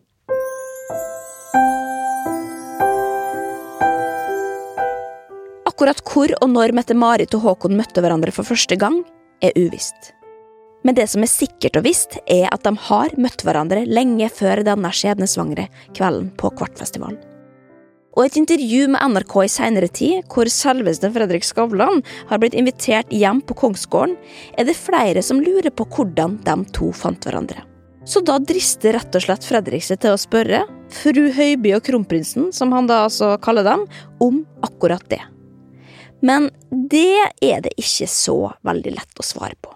Akkurat 5.74 5.98
hvor 6.06 6.30
og 6.38 6.52
når 6.52 6.70
Mette-Marit 6.78 7.32
og 7.34 7.48
Håkon 7.48 7.72
møtte 7.74 7.98
hverandre 7.98 8.30
for 8.30 8.46
første 8.46 8.76
gang, 8.78 9.00
er 9.42 9.56
uvisst. 9.58 10.12
Men 10.86 10.94
det 10.94 11.08
som 11.10 11.24
er 11.26 11.32
sikkert 11.32 11.80
og 11.80 11.82
visst, 11.88 12.14
er 12.30 12.46
at 12.54 12.62
de 12.62 12.70
har 12.78 13.10
møtt 13.18 13.42
hverandre 13.42 13.82
lenge 13.88 14.28
før 14.30 14.62
denne 14.62 14.92
skjebnesvangre 14.94 15.66
kvelden 15.96 16.28
på 16.38 16.52
Kvartfestivalen. 16.60 17.18
Og 18.14 18.22
et 18.22 18.38
intervju 18.38 18.86
med 18.94 19.02
NRK 19.16 19.36
i 19.42 19.50
seinere 19.50 19.90
tid, 19.90 20.22
hvor 20.30 20.46
selveste 20.46 21.10
Fredrik 21.10 21.42
Skavlan 21.42 22.04
har 22.30 22.38
blitt 22.38 22.54
invitert 22.54 23.10
hjem 23.10 23.42
på 23.42 23.58
Kongsgården, 23.64 24.14
er 24.54 24.70
det 24.70 24.78
flere 24.78 25.26
som 25.26 25.42
lurer 25.42 25.74
på 25.74 25.90
hvordan 25.90 26.38
de 26.46 26.58
to 26.70 26.94
fant 26.94 27.26
hverandre. 27.26 27.66
Så 28.06 28.22
da 28.22 28.38
drister 28.38 28.94
rett 28.94 29.18
og 29.18 29.26
slett 29.26 29.50
Fredrik 29.50 29.82
seg 29.82 30.04
til 30.06 30.14
å 30.14 30.22
spørre 30.22 30.62
fru 31.02 31.32
Høiby 31.34 31.74
og 31.74 31.82
kronprinsen, 31.82 32.52
som 32.54 32.70
han 32.78 32.86
da 32.86 33.08
altså 33.08 33.34
kaller 33.42 33.66
dem, 33.66 33.88
om 34.22 34.44
akkurat 34.62 35.02
det. 35.10 35.24
Men 36.24 36.50
det 36.70 37.30
er 37.44 37.64
det 37.64 37.74
ikke 37.80 38.08
så 38.10 38.38
veldig 38.64 38.94
lett 38.96 39.20
å 39.20 39.26
svare 39.26 39.56
på. 39.60 39.74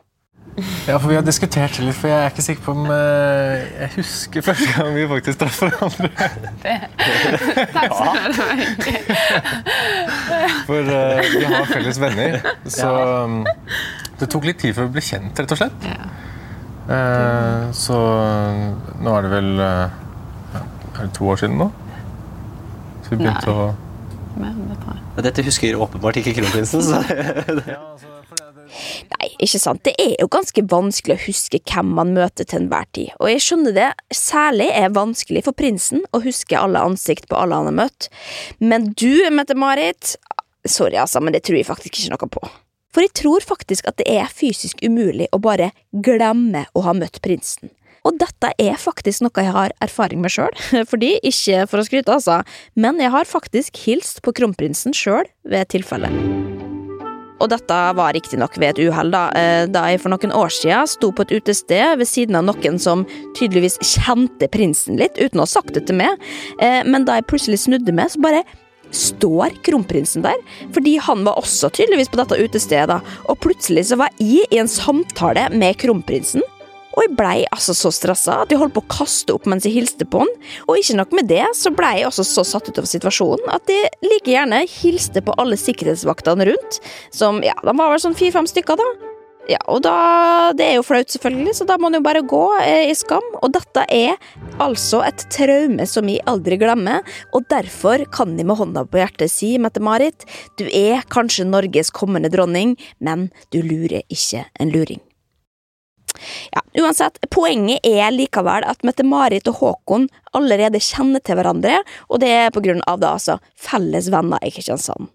Ja, 0.89 0.97
for 0.99 1.09
Vi 1.09 1.15
har 1.15 1.23
diskutert 1.23 1.77
det 1.77 1.85
litt, 1.87 1.95
for 1.95 2.11
jeg 2.11 2.19
er 2.19 2.33
ikke 2.33 2.43
sikker 2.43 2.63
på 2.65 2.73
om 2.75 2.89
eh, 2.91 3.67
Jeg 3.83 3.91
husker 3.99 4.43
første 4.43 4.73
gang 4.75 4.89
vi 4.97 5.05
faktisk 5.11 5.39
traff 5.43 5.61
hverandre. 5.63 6.09
Takk 7.77 7.93
skal 7.95 8.09
du 8.09 8.41
ha. 8.41 8.49
For 10.67 10.89
uh, 10.89 11.21
vi 11.23 11.45
har 11.53 11.69
felles 11.71 12.01
venner. 12.03 12.41
Så 12.67 12.89
um, 12.91 13.45
det 14.19 14.31
tok 14.33 14.49
litt 14.49 14.61
tid 14.65 14.75
før 14.75 14.89
vi 14.89 14.99
ble 14.99 15.05
kjent, 15.05 15.39
rett 15.39 15.55
og 15.55 15.61
slett. 15.61 15.91
Uh, 16.89 17.69
så 17.77 17.99
nå 19.05 19.15
er 19.15 19.27
det 19.27 19.33
vel 19.35 19.51
uh, 19.61 19.91
Er 20.97 21.03
det 21.03 21.11
to 21.19 21.29
år 21.29 21.37
siden 21.43 21.61
nå? 21.61 21.69
Så 23.05 23.13
vi 23.13 23.21
begynte 23.21 23.45
Nei. 23.45 23.53
å 23.53 24.39
Mer 24.39 24.55
enn 24.55 24.73
det, 24.73 24.79
tror 24.81 24.97
jeg. 24.97 25.08
Dette 25.25 25.43
husker 25.47 25.79
åpenbart 25.81 26.21
ikke 26.21 26.37
kronprinsen. 26.39 26.83
Så 26.85 27.03
Nei, 29.09 29.29
ikke 29.43 29.59
sant. 29.61 29.83
Det 29.87 29.95
er 29.99 30.15
jo 30.21 30.29
ganske 30.31 30.63
vanskelig 30.71 31.17
å 31.17 31.25
huske 31.25 31.61
hvem 31.71 31.91
man 31.97 32.13
møter 32.17 32.47
til 32.47 32.63
enhver 32.63 32.87
tid. 32.95 33.15
Og 33.19 33.31
jeg 33.33 33.43
skjønner 33.45 33.75
det 33.77 33.89
særlig 34.15 34.69
er 34.77 34.95
vanskelig 34.95 35.43
for 35.49 35.57
prinsen 35.57 36.05
å 36.15 36.23
huske 36.23 36.59
alle 36.59 36.83
ansikt 36.91 37.29
på 37.31 37.39
alle 37.39 37.59
han 37.59 37.71
har 37.71 37.79
møtt. 37.81 38.11
Men 38.61 38.93
du, 38.93 39.11
Mette-Marit 39.35 40.17
Sorry, 40.69 40.99
altså, 41.01 41.21
men 41.23 41.33
det 41.33 41.45
tror 41.47 41.57
jeg 41.57 41.69
faktisk 41.69 41.97
ikke 41.97 42.13
noe 42.13 42.29
på. 42.35 42.43
For 42.93 43.05
jeg 43.05 43.15
tror 43.17 43.45
faktisk 43.47 43.87
at 43.89 43.99
det 44.01 44.09
er 44.11 44.31
fysisk 44.33 44.83
umulig 44.85 45.29
å 45.33 45.41
bare 45.41 45.71
glemme 45.93 46.67
å 46.77 46.83
ha 46.85 46.95
møtt 46.97 47.21
prinsen. 47.25 47.71
Og 48.09 48.17
dette 48.17 48.55
er 48.57 48.79
faktisk 48.81 49.25
noe 49.25 49.45
jeg 49.45 49.53
har 49.53 49.75
erfaring 49.85 50.23
med 50.25 50.33
sjøl, 50.33 50.55
fordi, 50.91 51.19
ikke 51.29 51.67
for 51.69 51.83
å 51.83 51.87
skryte, 51.87 52.15
altså, 52.15 52.41
men 52.79 53.01
jeg 53.03 53.13
har 53.13 53.29
faktisk 53.29 53.83
hilst 53.85 54.23
på 54.25 54.33
kronprinsen 54.37 54.97
sjøl 54.97 55.29
ved 55.49 55.69
tilfelle. 55.75 56.11
Og 57.39 57.51
dette 57.53 57.75
var 57.95 58.15
riktignok 58.17 58.57
ved 58.59 58.73
et 58.73 58.89
uhell, 58.89 59.13
da, 59.15 59.29
eh, 59.39 59.65
da 59.71 59.85
jeg 59.93 60.01
for 60.03 60.11
noen 60.11 60.33
år 60.35 60.51
siden 60.51 60.89
sto 60.91 61.13
på 61.15 61.23
et 61.23 61.37
utested 61.39 62.01
ved 62.01 62.09
siden 62.11 62.39
av 62.39 62.49
noen 62.49 62.81
som 62.83 63.05
tydeligvis 63.39 63.79
kjente 63.79 64.49
prinsen 64.51 64.99
litt, 64.99 65.21
uten 65.21 65.39
å 65.39 65.47
ha 65.47 65.53
sagt 65.53 65.77
det 65.77 65.87
til 65.87 66.01
meg, 66.01 66.17
Eh, 66.59 66.83
men 66.83 67.05
da 67.07 67.19
jeg 67.19 67.29
plutselig 67.31 67.61
snudde 67.63 67.93
meg, 67.95 68.11
så 68.11 68.19
bare 68.23 68.43
står 68.91 69.53
kronprinsen 69.63 70.25
der, 70.25 70.39
fordi 70.75 70.97
han 71.03 71.23
var 71.27 71.39
også 71.39 71.71
tydeligvis 71.77 72.11
på 72.11 72.19
dette 72.19 72.39
utestedet, 72.41 72.99
og 73.29 73.41
plutselig 73.45 73.85
så 73.91 73.99
var 74.01 74.11
jeg 74.19 74.49
i 74.51 74.59
en 74.59 74.71
samtale 74.71 75.47
med 75.55 75.77
kronprinsen, 75.79 76.43
og 76.95 77.05
jeg 77.05 77.15
blei 77.19 77.37
altså 77.55 77.75
så 77.77 77.93
stressa 77.95 78.41
at 78.43 78.53
jeg 78.53 78.61
holdt 78.61 78.77
på 78.77 78.85
å 78.85 78.91
kaste 78.91 79.35
opp 79.37 79.49
mens 79.51 79.67
jeg 79.69 79.77
hilste 79.77 80.07
på 80.09 80.23
han. 80.25 80.33
Og 80.67 80.81
ikke 80.81 80.99
nok 80.99 81.15
med 81.19 81.29
det, 81.31 81.45
så 81.59 81.73
blei 81.75 81.99
jeg 82.01 82.09
også 82.11 82.27
så 82.27 82.47
satt 82.47 82.71
ut 82.71 82.81
av 82.81 82.89
situasjonen 82.91 83.53
at 83.55 83.71
jeg 83.71 83.93
like 84.07 84.33
gjerne 84.33 84.65
hilste 84.79 85.23
på 85.25 85.37
alle 85.41 85.59
sikkerhetsvaktene 85.61 86.49
rundt, 86.49 86.81
som 87.15 87.43
ja, 87.45 87.57
de 87.63 87.75
var 87.77 87.95
vel 87.95 88.03
sånn 88.03 88.19
fire-fem 88.19 88.49
stykker, 88.51 88.79
da. 88.81 89.15
Ja, 89.49 89.61
og 89.73 89.81
da 89.87 90.53
Det 90.53 90.65
er 90.65 90.75
jo 90.77 90.85
flaut, 90.85 91.09
selvfølgelig, 91.09 91.55
så 91.57 91.65
da 91.69 91.79
må 91.79 91.89
man 91.89 91.97
jo 91.97 92.05
bare 92.05 92.21
gå 92.21 92.43
eh, 92.61 92.91
i 92.91 92.95
skam. 92.97 93.25
Og 93.41 93.53
dette 93.55 93.85
er 93.89 94.17
altså 94.61 95.01
et 95.07 95.25
traume 95.33 95.87
som 95.89 96.09
jeg 96.09 96.25
aldri 96.29 96.59
glemmer, 96.61 97.05
og 97.33 97.49
derfor 97.49 98.05
kan 98.13 98.37
jeg 98.37 98.49
med 98.49 98.61
hånda 98.61 98.85
på 98.89 99.01
hjertet 99.01 99.33
si, 99.33 99.55
Mette-Marit, 99.61 100.29
du 100.61 100.67
er 100.69 101.05
kanskje 101.09 101.49
Norges 101.49 101.93
kommende 101.95 102.33
dronning, 102.33 102.77
men 103.01 103.31
du 103.55 103.63
lurer 103.65 104.05
ikke 104.13 104.45
en 104.61 104.75
luring. 104.75 105.08
Ja, 106.55 106.63
uansett, 106.83 107.21
Poenget 107.31 107.87
er 107.87 108.11
likevel 108.15 108.67
at 108.67 108.83
Mette-Marit 108.87 109.49
og 109.51 109.61
Håkon 109.63 110.09
allerede 110.37 110.81
kjenner 110.83 111.23
til 111.25 111.39
hverandre, 111.39 111.81
og 112.09 112.23
det 112.23 112.33
er 112.35 112.53
på 112.55 112.63
grunn 112.65 112.83
av 112.91 113.01
da, 113.03 113.15
altså, 113.19 113.39
felles 113.59 114.11
venner 114.13 114.43
i 114.45 114.53
Kristiansand. 114.55 115.11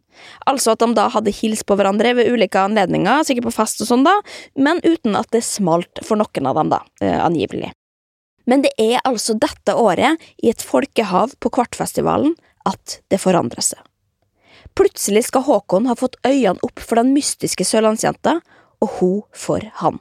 Altså 0.48 0.74
at 0.74 0.84
de 0.84 0.94
da 0.96 1.08
hadde 1.12 1.34
hilst 1.34 1.66
på 1.68 1.76
hverandre 1.78 2.14
ved 2.18 2.30
ulike 2.32 2.62
anledninger, 2.62 3.26
sikkert 3.28 3.50
på 3.50 3.56
fest 3.56 3.82
og 3.84 3.90
sånn, 3.90 4.06
da, 4.08 4.16
men 4.56 4.82
uten 4.86 5.18
at 5.20 5.32
det 5.34 5.44
smalt 5.46 6.04
for 6.06 6.20
noen 6.22 6.50
av 6.50 6.60
dem, 6.60 6.74
da, 6.74 6.84
eh, 7.02 7.18
angivelig. 7.24 7.74
Men 8.50 8.64
det 8.66 8.74
er 8.82 9.00
altså 9.08 9.36
dette 9.40 9.76
året, 9.80 10.20
i 10.44 10.52
et 10.52 10.64
folkehav 10.64 11.36
på 11.40 11.52
Kvartfestivalen, 11.54 12.36
at 12.68 13.00
det 13.12 13.20
forandrer 13.24 13.64
seg. 13.64 13.80
Plutselig 14.78 15.28
skal 15.28 15.46
Håkon 15.46 15.88
ha 15.90 15.96
fått 15.96 16.18
øynene 16.26 16.62
opp 16.66 16.82
for 16.82 17.00
den 17.00 17.14
mystiske 17.16 17.66
sørlandsjenta, 17.68 18.40
og 18.84 18.98
hun 19.00 19.22
for 19.38 19.64
han. 19.80 20.00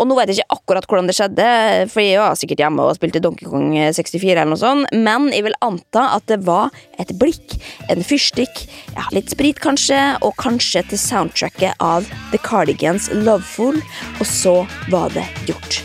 Og 0.00 0.08
nå 0.08 0.16
vet 0.16 0.30
jeg 0.30 0.40
ikke 0.40 0.56
akkurat 0.56 0.86
hvordan 0.88 1.08
det 1.10 1.14
skjedde, 1.18 1.48
for 1.92 2.00
jeg 2.00 2.20
var 2.20 2.38
sikkert 2.38 2.62
hjemme 2.64 2.86
og 2.86 2.96
spilte 2.96 3.20
Donkey 3.22 3.48
Kong 3.48 3.74
64, 3.76 4.32
eller 4.32 4.48
noe 4.54 4.60
sånt, 4.60 4.88
men 4.96 5.28
jeg 5.34 5.44
vil 5.44 5.56
anta 5.64 6.06
at 6.16 6.24
det 6.30 6.40
var 6.46 6.72
et 7.02 7.12
blikk, 7.20 7.58
en 7.92 8.00
fyrstikk, 8.06 8.64
ja, 8.96 9.04
litt 9.12 9.32
sprit 9.32 9.60
kanskje, 9.62 10.00
og 10.24 10.32
kanskje 10.40 10.84
til 10.88 11.00
soundtracket 11.00 11.76
av 11.84 12.08
The 12.32 12.40
Cardigans 12.40 13.10
Loveful, 13.12 13.82
og 14.16 14.26
så 14.28 14.62
var 14.92 15.12
det 15.12 15.26
gjort. 15.50 15.82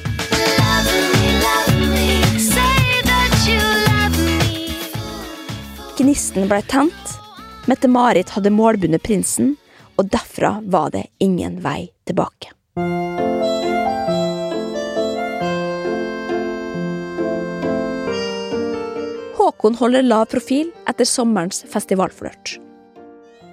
Gnisten 5.97 6.47
ble 6.47 6.61
tent, 6.71 7.15
Mette-Marit 7.67 8.31
hadde 8.37 8.53
målbundet 8.55 9.03
prinsen, 9.03 9.57
og 9.97 10.13
derfra 10.13 10.59
var 10.63 10.93
det 10.93 11.09
ingen 11.19 11.59
vei 11.65 11.89
tilbake. 12.07 12.53
Håkon 19.57 19.73
holder 19.79 20.03
lav 20.05 20.27
profil 20.29 20.67
etter 20.85 21.07
sommerens 21.09 21.63
festivalflørt. 21.65 22.59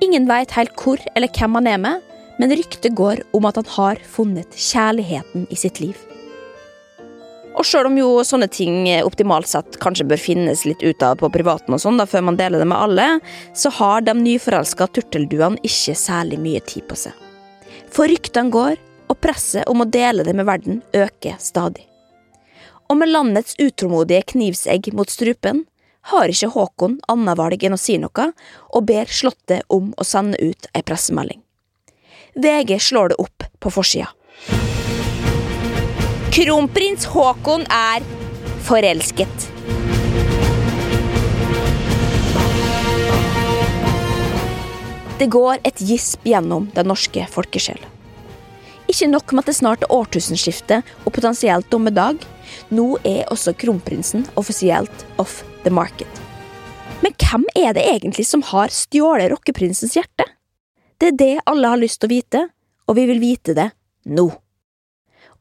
Ingen 0.04 0.26
veit 0.28 0.52
helt 0.52 0.74
hvor 0.76 1.00
eller 1.16 1.32
hvem 1.32 1.56
han 1.56 1.68
er 1.70 1.78
med, 1.80 2.02
men 2.36 2.52
ryktet 2.52 2.92
går 2.92 3.22
om 3.32 3.46
at 3.48 3.56
han 3.56 3.70
har 3.72 4.02
funnet 4.12 4.52
kjærligheten 4.52 5.46
i 5.48 5.56
sitt 5.56 5.80
liv. 5.80 5.96
Og 7.56 7.64
sjøl 7.64 7.88
om 7.88 7.96
jo 7.96 8.20
sånne 8.26 8.50
ting 8.52 8.84
optimalt 9.00 9.48
sett 9.48 9.80
kanskje 9.80 10.04
bør 10.10 10.20
finnes 10.20 10.66
litt 10.68 10.84
ut 10.84 11.00
av 11.06 11.16
på 11.22 11.32
privaten 11.32 11.72
og 11.72 11.80
sånn 11.80 11.96
da, 11.96 12.04
før 12.04 12.28
man 12.28 12.36
deler 12.36 12.60
det 12.60 12.68
med 12.68 12.84
alle, 12.84 13.10
så 13.56 13.72
har 13.78 14.04
de 14.04 14.12
nyforelska 14.18 14.90
turtelduene 14.92 15.62
ikke 15.64 15.96
særlig 15.96 16.42
mye 16.42 16.60
tid 16.68 16.84
på 16.90 17.00
seg. 17.06 17.16
For 17.88 18.12
ryktene 18.12 18.52
går, 18.52 18.76
og 19.08 19.20
presset 19.24 19.68
om 19.72 19.80
å 19.80 19.88
dele 19.88 20.24
det 20.26 20.36
med 20.36 20.48
verden 20.48 20.82
øker 20.92 21.40
stadig. 21.40 21.86
Og 22.92 22.98
med 23.00 23.08
landets 23.08 23.56
utålmodige 23.56 24.34
knivsegg 24.34 24.92
mot 24.92 25.08
strupen 25.08 25.64
har 26.10 26.28
ikke 26.28 26.50
Håkon 26.52 26.98
annet 27.08 27.38
valg 27.40 27.64
enn 27.64 27.76
å 27.76 27.80
si 27.80 27.96
noe, 28.00 28.28
og 28.74 28.86
ber 28.88 29.08
Slottet 29.08 29.64
om 29.72 29.92
å 29.96 30.04
sende 30.04 30.40
ut 30.42 30.68
ei 30.74 30.82
pressemelding. 30.84 31.40
VG 32.34 32.76
slår 32.82 33.14
det 33.14 33.18
opp 33.22 33.46
på 33.62 33.72
forsida. 33.72 34.10
Kronprins 36.34 37.06
Håkon 37.14 37.64
er 37.70 38.04
forelsket. 38.66 39.50
Det 45.14 45.30
går 45.30 45.62
et 45.62 45.78
gisp 45.78 46.26
gjennom 46.26 46.66
den 46.74 46.90
norske 46.90 47.22
folkesjel. 47.30 47.78
Ikke 48.90 49.06
nok 49.08 49.30
med 49.32 49.44
at 49.44 49.52
det 49.52 49.56
snart 49.56 49.86
er 49.86 49.94
årtusenskifte 49.94 50.82
og 51.06 51.14
potensielt 51.14 51.70
dommedag, 51.72 52.18
nå 52.74 52.88
er 53.06 53.24
også 53.32 53.54
kronprinsen 53.56 54.26
offisielt 54.36 55.06
off 55.22 55.44
the 55.64 55.72
market. 55.72 56.22
Men 57.02 57.16
hvem 57.20 57.44
er 57.58 57.74
det 57.76 57.84
egentlig 57.88 58.26
som 58.28 58.44
har 58.52 58.72
stjålet 58.72 59.32
rockeprinsens 59.32 59.96
hjerte? 59.98 60.26
Det 61.00 61.12
er 61.12 61.18
det 61.18 61.32
alle 61.50 61.72
har 61.74 61.80
lyst 61.80 62.00
til 62.00 62.08
å 62.08 62.14
vite, 62.14 62.42
og 62.88 62.96
vi 62.96 63.06
vil 63.10 63.20
vite 63.20 63.56
det 63.56 63.70
nå. 64.08 64.28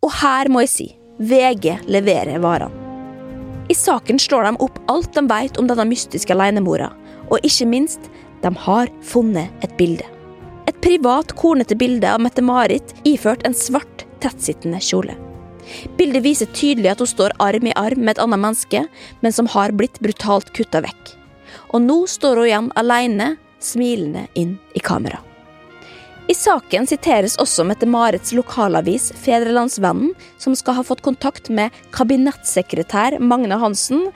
Og 0.04 0.16
her 0.20 0.50
må 0.52 0.64
jeg 0.66 0.72
si, 0.74 0.88
VG 1.20 1.86
leverer 1.88 2.42
varene. 2.44 2.80
I 3.72 3.76
saken 3.76 4.20
slår 4.20 4.44
de 4.44 4.58
opp 4.66 4.80
alt 4.92 5.14
de 5.16 5.24
vet 5.30 5.58
om 5.58 5.70
denne 5.70 5.86
mystiske 5.88 6.36
alenemora, 6.36 6.90
og 7.32 7.46
ikke 7.48 7.70
minst, 7.70 8.10
de 8.44 8.52
har 8.66 8.92
funnet 9.08 9.64
et 9.64 9.72
bilde. 9.80 10.04
Et 10.68 10.76
privat, 10.84 11.32
kornete 11.40 11.78
bilde 11.80 12.10
av 12.12 12.20
Mette-Marit 12.24 12.92
iført 13.08 13.46
en 13.48 13.56
svart, 13.56 14.04
tettsittende 14.20 14.84
kjole. 14.84 15.16
Bildet 15.98 16.26
viser 16.26 16.50
tydelig 16.56 16.94
at 16.94 17.04
hun 17.04 17.10
står 17.10 17.36
arm 17.44 17.68
i 17.68 17.76
arm 17.80 18.04
med 18.04 18.16
et 18.16 18.24
annet 18.24 18.42
menneske, 18.42 18.86
men 19.22 19.36
som 19.36 19.50
har 19.54 19.76
blitt 19.76 20.00
brutalt 20.04 20.54
kutta 20.56 20.84
vekk. 20.86 21.14
Og 21.74 21.84
nå 21.86 22.04
står 22.10 22.42
hun 22.42 22.50
igjen 22.50 22.72
alene, 22.80 23.36
smilende 23.64 24.28
inn 24.40 24.58
i 24.76 24.82
kamera. 24.84 25.22
I 26.32 26.36
saken 26.36 26.88
siteres 26.88 27.36
også 27.42 27.66
Mette-Marits 27.68 28.32
lokalavis 28.36 29.10
Fedrelandsvennen, 29.20 30.14
som 30.40 30.56
skal 30.56 30.78
ha 30.78 30.86
fått 30.88 31.04
kontakt 31.04 31.50
med 31.52 31.76
kabinettsekretær 31.96 33.18
Magne 33.20 33.58
Hansen, 33.60 34.08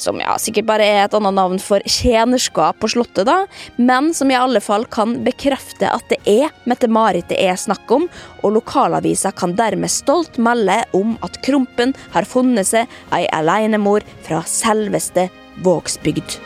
som 0.00 0.20
ja, 0.22 0.36
sikkert 0.40 0.68
bare 0.70 0.86
er 0.86 1.04
et 1.04 1.16
annet 1.16 1.36
navn 1.36 1.60
for 1.62 1.84
tjenerskap 1.86 2.80
på 2.80 2.90
Slottet, 2.94 3.26
da, 3.28 3.44
men 3.76 4.12
som 4.16 4.30
i 4.32 4.38
alle 4.38 4.62
fall 4.64 4.86
kan 4.90 5.18
bekrefte 5.26 5.90
at 5.90 6.06
det 6.12 6.20
er 6.28 6.50
Mette-Marit 6.70 7.30
det 7.30 7.40
er 7.44 7.58
snakk 7.60 7.90
om, 7.94 8.08
og 8.42 8.56
lokalavisa 8.56 9.34
kan 9.36 9.56
dermed 9.58 9.92
stolt 9.92 10.40
melde 10.40 10.80
om 10.96 11.16
at 11.26 11.40
Krompen 11.44 11.94
har 12.14 12.28
funnet 12.28 12.68
seg 12.70 12.90
ei 13.14 13.26
alenemor 13.36 14.06
fra 14.26 14.42
selveste 14.48 15.28
Vågsbygd. 15.60 16.40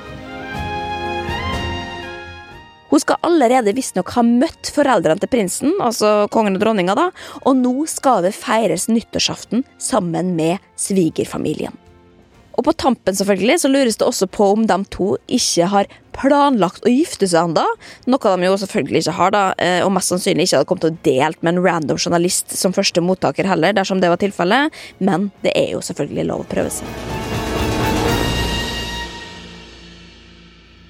Hun 2.95 3.01
skal 3.03 3.19
allerede 3.27 3.73
visstnok 3.75 4.13
ha 4.15 4.23
møtt 4.23 4.69
foreldrene 4.71 5.19
til 5.19 5.31
prinsen, 5.33 5.73
altså 5.83 6.29
kongen 6.31 6.55
og 6.55 6.63
dronninga, 6.63 6.95
da, 6.95 7.09
og 7.43 7.59
nå 7.59 7.89
skal 7.91 8.23
det 8.23 8.37
feires 8.39 8.87
nyttårsaften 8.87 9.65
sammen 9.83 10.37
med 10.39 10.63
svigerfamilien. 10.79 11.84
Og 12.55 12.67
på 12.67 12.75
tampen 12.79 13.17
selvfølgelig 13.19 13.59
så 13.65 13.71
lures 13.71 13.99
det 13.99 14.07
også 14.07 14.29
på 14.31 14.53
om 14.55 14.67
de 14.71 14.77
to 14.95 15.15
ikke 15.27 15.69
har 15.73 15.91
planlagt 16.15 16.87
å 16.87 16.93
gifte 16.93 17.27
seg 17.27 17.51
ennå. 17.51 17.65
Noe 18.11 18.35
de 18.35 18.47
jo 18.47 18.59
selvfølgelig 18.63 19.03
ikke 19.03 19.17
har, 19.19 19.35
da, 19.35 19.43
eh, 19.59 19.81
og 19.83 19.91
mest 19.97 20.13
sannsynlig 20.13 20.47
ikke 20.47 20.61
hadde 20.61 20.71
kommet 20.71 20.87
til 20.87 20.95
å 20.95 21.03
delt 21.09 21.43
med 21.43 21.57
en 21.57 21.65
random 21.65 21.99
journalist 21.99 22.55
som 22.55 22.77
første 22.77 23.03
mottaker 23.03 23.49
heller, 23.51 23.75
dersom 23.75 24.03
det 24.03 24.13
var 24.13 24.23
tilfellet. 24.23 24.83
Men 25.03 25.31
det 25.43 25.57
er 25.59 25.75
jo 25.75 25.83
selvfølgelig 25.83 26.29
lov 26.31 26.47
å 26.47 26.51
prøve 26.55 26.71
seg. 26.71 26.87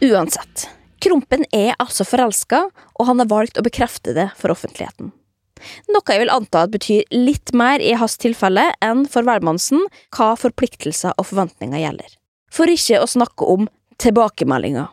Uansett. 0.05 0.68
Krompen 1.05 1.44
er 1.53 1.72
altså 1.81 2.05
forelska, 2.05 2.66
og 2.96 3.09
han 3.09 3.20
har 3.20 3.29
valgt 3.33 3.61
å 3.61 3.64
bekrefte 3.64 4.12
det 4.16 4.31
for 4.37 4.53
offentligheten. 4.53 5.12
Noe 5.92 6.04
jeg 6.10 6.24
vil 6.24 6.32
anta 6.34 6.64
at 6.64 6.74
betyr 6.74 7.04
litt 7.14 7.54
mer 7.56 7.82
i 7.82 7.94
hans 7.98 8.18
tilfelle 8.20 8.70
enn 8.84 9.04
for 9.10 9.26
hvermannsen 9.26 9.86
hva 10.16 10.34
forpliktelser 10.40 11.14
og 11.18 11.30
forventninger 11.30 11.84
gjelder. 11.84 12.18
For 12.54 12.70
ikke 12.70 13.00
å 13.02 13.10
snakke 13.10 13.48
om 13.50 13.68
tilbakemeldinger. 14.02 14.90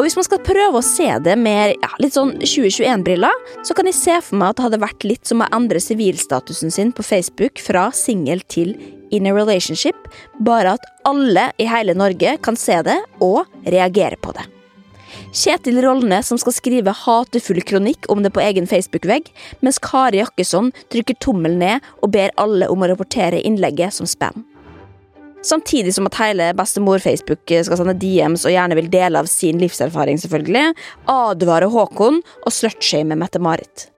Og 0.00 0.06
hvis 0.06 0.14
man 0.16 0.24
skal 0.24 0.40
prøve 0.46 0.78
å 0.78 0.86
se 0.86 1.08
det 1.24 1.34
med 1.36 1.74
ja, 1.74 1.90
litt 2.00 2.14
sånn 2.14 2.36
2021-briller, 2.40 3.34
så 3.66 3.74
kan 3.76 3.90
jeg 3.90 3.98
se 3.98 4.14
for 4.24 4.38
meg 4.40 4.52
at 4.52 4.60
det 4.60 4.66
hadde 4.68 4.84
vært 4.84 5.04
litt 5.04 5.28
som 5.28 5.42
å 5.42 5.48
endre 5.52 5.82
sivilstatusen 5.82 6.72
sin 6.72 6.94
på 6.96 7.04
Facebook 7.04 7.60
fra 7.60 7.90
singel 7.96 8.40
til 8.48 8.76
in 9.10 9.26
a 9.26 9.34
relationship, 9.34 9.98
bare 10.46 10.76
at 10.78 10.86
alle 11.08 11.50
i 11.60 11.66
hele 11.68 11.96
Norge 11.98 12.36
kan 12.46 12.56
se 12.56 12.78
det 12.86 12.96
og 13.20 13.42
reagere 13.66 14.16
på 14.22 14.32
det. 14.38 14.46
Kjetil 15.32 15.80
Rollne 15.84 16.20
som 16.26 16.38
skal 16.40 16.54
skrive 16.56 16.94
hatefull 17.04 17.62
kronikk 17.66 18.08
om 18.12 18.24
det 18.24 18.32
på 18.34 18.42
egen 18.44 18.68
Facebook-vegg, 18.70 19.30
mens 19.64 19.80
Kari 19.82 20.22
Jakkesson 20.22 20.72
trykker 20.92 21.18
tommel 21.22 21.58
ned 21.60 21.86
og 22.00 22.14
ber 22.14 22.34
alle 22.40 22.70
om 22.70 22.82
å 22.82 22.90
rapportere 22.90 23.42
innlegget 23.42 23.96
som 23.96 24.08
spam. 24.10 24.44
Samtidig 25.46 25.94
som 25.96 26.04
at 26.04 26.18
hele 26.20 26.50
bestemor-Facebook 26.56 27.48
skal 27.48 27.78
sende 27.80 27.96
DMs 27.96 28.44
og 28.44 28.52
gjerne 28.52 28.76
vil 28.76 28.90
dele 28.92 29.22
av 29.22 29.30
sin 29.30 29.60
livserfaring, 29.62 30.20
selvfølgelig, 30.20 30.74
advarer 31.08 31.72
Håkon 31.72 32.20
og 32.20 32.52
slutshamer 32.52 33.16
Mette-Marit. 33.16 33.88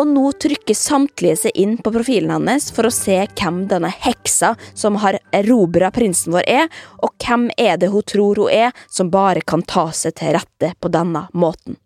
Og 0.00 0.08
nå 0.08 0.24
trykker 0.40 0.76
samtlige 0.76 1.36
seg 1.44 1.58
inn 1.58 1.76
på 1.82 1.92
profilen 1.92 2.32
hennes 2.32 2.70
for 2.72 2.88
å 2.88 2.94
se 2.94 3.18
hvem 3.26 3.64
denne 3.70 3.90
heksa 3.92 4.54
som 4.72 4.96
har 5.02 5.18
erobra 5.36 5.92
prinsen 5.94 6.32
vår, 6.32 6.48
er, 6.48 6.68
og 7.04 7.12
hvem 7.20 7.50
er 7.60 7.76
det 7.80 7.92
hun 7.92 8.06
tror 8.08 8.40
hun 8.40 8.52
er, 8.52 8.72
som 8.88 9.12
bare 9.12 9.44
kan 9.44 9.64
ta 9.68 9.90
seg 9.92 10.16
til 10.18 10.34
rette 10.38 10.72
på 10.80 10.92
denne 10.92 11.26
måten. 11.36 11.76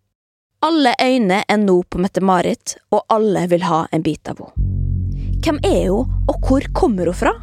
Alle 0.65 0.95
øyne 1.03 1.43
er 1.45 1.59
nå 1.61 1.83
på 1.91 2.01
Mette-Marit, 2.01 2.79
og 2.95 3.05
alle 3.13 3.45
vil 3.51 3.67
ha 3.69 3.85
en 3.93 4.03
bit 4.07 4.31
av 4.31 4.41
henne. 4.41 4.73
Hvem 5.45 5.61
er 5.67 5.91
hun, 5.93 6.15
og 6.27 6.47
hvor 6.49 6.65
kommer 6.75 7.11
hun 7.11 7.19
fra? 7.19 7.35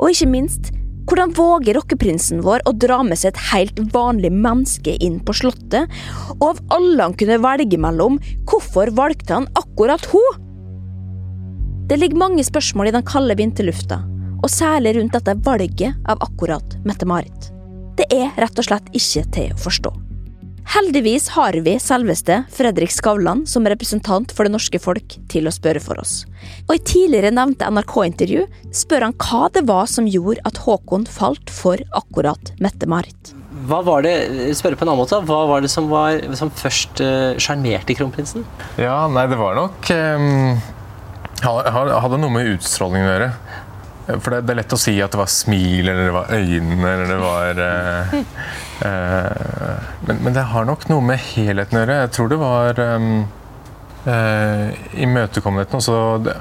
Og 0.00 0.10
ikke 0.10 0.28
minst, 0.28 0.72
hvordan 1.08 1.32
våger 1.36 1.76
rockeprinsen 1.76 2.42
vår 2.44 2.62
å 2.68 2.74
dra 2.76 3.00
med 3.06 3.18
seg 3.18 3.32
et 3.32 3.42
helt 3.50 3.80
vanlig 3.94 4.30
menneske 4.32 4.94
inn 5.02 5.18
på 5.24 5.34
Slottet? 5.36 5.90
Og 6.38 6.46
av 6.52 6.62
alle 6.76 7.08
han 7.08 7.16
kunne 7.18 7.40
velge 7.42 7.80
mellom, 7.80 8.20
hvorfor 8.48 8.92
valgte 8.96 9.40
han 9.40 9.48
akkurat 9.58 10.06
hun? 10.12 10.46
Det 11.90 11.98
ligger 11.98 12.22
mange 12.22 12.44
spørsmål 12.46 12.88
i 12.88 12.94
den 12.94 13.04
kalde 13.04 13.36
vinterlufta, 13.36 13.98
og 14.40 14.48
særlig 14.50 14.94
rundt 14.96 15.18
dette 15.18 15.34
valget 15.44 15.98
av 16.08 16.22
akkurat 16.24 16.78
Mette-Marit. 16.86 17.50
Det 17.98 18.08
er 18.14 18.32
rett 18.40 18.58
og 18.58 18.70
slett 18.70 18.88
ikke 18.96 19.26
til 19.34 19.52
å 19.52 19.60
forstå. 19.60 19.92
Heldigvis 20.72 21.26
har 21.28 21.52
vi 21.52 21.74
selveste 21.76 22.38
Fredrik 22.48 22.88
Skavlan 22.94 23.42
som 23.46 23.66
representant 23.68 24.30
for 24.32 24.48
det 24.48 24.54
norske 24.54 24.78
folk 24.80 25.18
til 25.28 25.44
å 25.44 25.52
spørre 25.52 25.82
for 25.84 26.00
oss. 26.00 26.22
Og 26.64 26.78
i 26.78 26.80
tidligere 26.80 27.28
nevnte 27.34 27.68
NRK-intervju 27.68 28.46
spør 28.72 29.04
han 29.04 29.16
hva 29.20 29.50
det 29.52 29.66
var 29.68 29.90
som 29.92 30.08
gjorde 30.08 30.40
at 30.48 30.62
Håkon 30.64 31.04
falt 31.04 31.52
for 31.52 31.82
akkurat 32.00 32.54
Mette-Marit. 32.64 33.34
Hva 33.68 33.82
var 33.84 34.06
det 34.06 34.16
spørre 34.56 34.80
på 34.80 34.86
en 34.86 34.94
annen 34.94 35.02
måte, 35.02 35.20
hva 35.28 35.42
var 35.50 35.60
det 35.60 35.68
som, 35.74 35.92
var, 35.92 36.24
som 36.40 36.48
først 36.48 37.04
sjarmerte 37.36 37.92
uh, 37.92 37.98
kronprinsen? 37.98 38.48
Ja, 38.80 39.02
nei, 39.12 39.26
det 39.28 39.36
var 39.42 39.60
nok 39.60 39.92
um, 39.92 40.56
Hadde 41.42 42.22
noe 42.22 42.32
med 42.32 42.48
utstrålingen 42.54 43.08
å 43.10 43.12
gjøre. 43.12 43.30
For 44.06 44.34
det, 44.34 44.40
det 44.46 44.54
er 44.54 44.58
lett 44.58 44.74
å 44.74 44.80
si 44.80 44.96
at 45.04 45.12
det 45.14 45.20
var 45.20 45.30
smil, 45.30 45.86
eller 45.86 46.08
det 46.08 46.14
var 46.16 46.32
øynene, 46.34 46.88
eller 46.90 47.12
det 47.12 47.18
var 47.22 47.60
uh, 47.62 48.16
uh, 48.82 49.92
men, 50.08 50.18
men 50.24 50.34
det 50.34 50.42
har 50.50 50.66
nok 50.66 50.88
noe 50.90 51.04
med 51.12 51.22
helheten 51.22 51.78
å 51.78 51.84
gjøre. 51.84 52.00
Jeg 52.00 52.12
tror 52.16 52.32
det 52.32 52.38
var 52.40 52.82
um, 52.82 53.12
uh, 54.06 54.72
imøtekommenheten 55.06 55.78
også, 55.78 55.98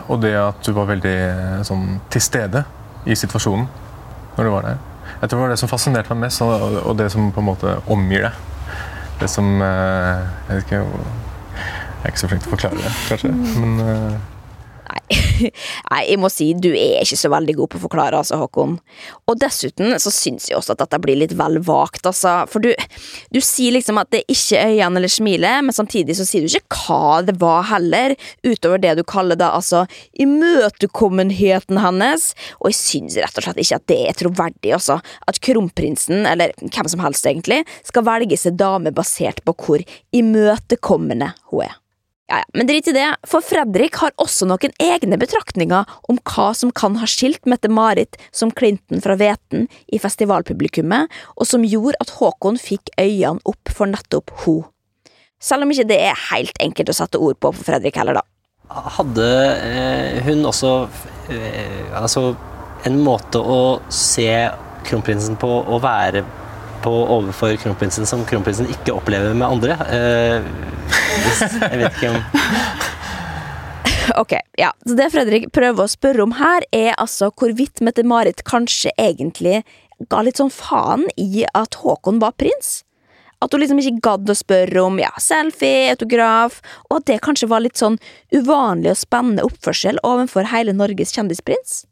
og 0.07 0.21
det 0.23 0.33
at 0.39 0.63
du 0.65 0.73
var 0.75 0.89
veldig 0.89 1.17
eh, 1.27 1.59
sånn, 1.67 1.99
til 2.11 2.23
stede 2.23 2.63
i 3.05 3.17
situasjonen 3.17 3.67
når 4.37 4.47
du 4.47 4.53
var 4.53 4.67
der. 4.67 4.81
Jeg 5.21 5.29
tror 5.29 5.37
det 5.37 5.43
var 5.43 5.53
det 5.53 5.61
som 5.61 5.69
fascinerte 5.69 6.15
meg 6.15 6.27
mest, 6.27 6.41
og, 6.45 6.79
og 6.81 6.97
det 6.97 7.11
som 7.13 7.29
på 7.33 7.43
en 7.43 7.49
måte 7.51 7.77
omgir 7.91 8.25
deg. 8.29 8.77
Det 9.21 9.29
som 9.29 9.61
eh, 9.61 10.21
Jeg 10.47 10.55
vet 10.55 10.63
ikke 10.65 10.79
Jeg 10.81 12.07
er 12.07 12.13
ikke 12.13 12.21
så 12.23 12.29
flink 12.31 12.41
til 12.41 12.49
å 12.49 12.55
forklare 12.55 12.81
det, 12.81 12.93
kanskje. 13.11 13.33
Men 13.61 14.21
eh, 14.97 15.21
Nei, 15.91 16.01
jeg 16.07 16.19
må 16.21 16.29
si 16.31 16.51
du 16.57 16.69
er 16.71 17.01
ikke 17.03 17.19
så 17.19 17.31
veldig 17.33 17.55
god 17.59 17.71
på 17.71 17.79
å 17.79 17.83
forklare, 17.85 18.19
altså, 18.19 18.39
Håkon. 18.41 18.77
Og 19.29 19.39
dessuten 19.41 19.95
så 20.01 20.13
syns 20.13 20.49
jeg 20.49 20.57
også 20.57 20.75
at 20.75 20.83
dette 20.83 20.99
blir 21.03 21.19
litt 21.19 21.35
vel 21.37 21.59
vagt, 21.65 22.05
altså. 22.09 22.41
For 22.51 22.63
du, 22.63 22.71
du 23.33 23.39
sier 23.43 23.75
liksom 23.75 23.99
at 24.01 24.11
det 24.13 24.23
ikke 24.31 24.59
er 24.59 24.75
øynene 24.75 25.01
eller 25.01 25.13
smilet, 25.13 25.65
men 25.67 25.75
samtidig 25.75 26.17
så 26.19 26.27
sier 26.27 26.45
du 26.45 26.51
ikke 26.51 26.81
hva 26.85 27.21
det 27.25 27.37
var 27.41 27.67
heller, 27.71 28.15
utover 28.45 28.81
det 28.81 28.95
du 28.99 29.03
kaller 29.07 29.39
da 29.39 29.51
altså 29.57 29.85
imøtekommenheten 30.21 31.81
hennes. 31.81 32.31
Og 32.61 32.71
jeg 32.71 32.79
syns 32.81 33.19
rett 33.21 33.41
og 33.41 33.47
slett 33.47 33.61
ikke 33.65 33.81
at 33.81 33.89
det 33.91 34.01
er 34.09 34.19
troverdig, 34.23 34.75
altså. 34.77 35.01
At 35.27 35.41
kronprinsen, 35.43 36.25
eller 36.29 36.55
hvem 36.61 36.91
som 36.91 37.03
helst 37.05 37.27
egentlig, 37.27 37.63
skal 37.87 38.07
velge 38.07 38.39
seg 38.39 38.59
dame 38.59 38.93
basert 38.95 39.43
på 39.47 39.55
hvor 39.61 39.85
imøtekommende 40.15 41.33
hun 41.51 41.67
er. 41.67 41.80
Ja, 42.31 42.37
ja, 42.37 42.45
men 42.53 42.67
drit 42.67 42.87
i 42.87 42.93
det, 42.95 43.09
for 43.27 43.43
Fredrik 43.43 43.97
har 43.99 44.13
også 44.23 44.45
noen 44.47 44.71
egne 44.79 45.17
betraktninger 45.19 45.89
om 46.07 46.19
hva 46.31 46.45
som 46.55 46.69
kan 46.71 46.93
ha 47.01 47.09
skilt 47.09 47.43
Mette-Marit 47.43 48.15
som 48.31 48.53
Clinton 48.55 49.03
fra 49.03 49.17
Veten 49.19 49.65
i 49.91 49.99
festivalpublikummet, 49.99 51.11
og 51.35 51.49
som 51.49 51.65
gjorde 51.67 51.99
at 51.99 52.13
Håkon 52.21 52.55
fikk 52.55 52.93
øynene 52.95 53.43
opp 53.43 53.73
for 53.75 53.91
nettopp 53.91 54.31
ho. 54.45 54.53
Selv 55.43 55.65
om 55.65 55.75
ikke 55.75 55.89
det 55.89 55.97
er 56.05 56.23
helt 56.29 56.55
enkelt 56.63 56.93
å 56.93 56.95
sette 57.01 57.19
ord 57.19 57.35
på 57.43 57.51
for 57.51 57.67
Fredrik 57.67 57.99
heller, 57.99 58.21
da. 58.21 58.23
Hadde 58.95 59.27
eh, 59.67 60.23
hun 60.23 60.47
også 60.47 60.71
eh, 61.35 61.91
altså 61.99 62.29
en 62.87 62.95
måte 63.03 63.43
å 63.43 63.81
se 63.91 64.31
kronprinsen 64.87 65.35
på 65.35 65.51
og 65.65 65.83
være 65.83 66.23
på 66.83 66.91
overfor 66.91 67.55
kronprinsen 67.61 68.07
som 68.09 68.23
kronprinsen 68.27 68.69
ikke 68.71 68.95
opplever 68.95 69.35
med 69.37 69.47
andre? 69.47 69.77
Eh, 69.87 70.49
jeg 71.41 71.81
vet 71.81 71.97
ikke 71.97 72.11
om 72.13 72.19
Ok, 74.17 74.33
ja, 74.57 74.71
så 74.85 74.95
Det 74.97 75.09
Fredrik 75.13 75.51
prøver 75.53 75.85
å 75.85 75.91
spørre 75.91 76.23
om 76.25 76.33
her, 76.35 76.65
er 76.73 76.95
altså 76.99 77.29
hvorvidt 77.37 77.83
Mette-Marit 77.85 78.41
kanskje 78.47 78.91
egentlig 78.99 79.61
ga 80.11 80.23
litt 80.25 80.41
sånn 80.41 80.51
faen 80.51 81.05
i 81.21 81.45
at 81.55 81.77
Håkon 81.83 82.19
var 82.21 82.33
prins? 82.39 82.81
At 83.41 83.53
hun 83.53 83.63
liksom 83.63 83.79
ikke 83.81 84.01
gadd 84.05 84.29
å 84.29 84.37
spørre 84.37 84.83
om 84.83 84.99
ja, 85.01 85.11
selfie, 85.21 85.89
autograf, 85.93 86.59
og 86.89 86.99
at 86.99 87.07
det 87.09 87.21
kanskje 87.25 87.49
var 87.49 87.63
litt 87.63 87.79
sånn 87.79 87.97
uvanlig 88.33 88.91
og 88.93 88.99
spennende 88.99 89.45
oppførsel 89.47 90.01
overfor 90.05 90.49
hele 90.51 90.75
Norges 90.77 91.13
kjendisprins? 91.15 91.83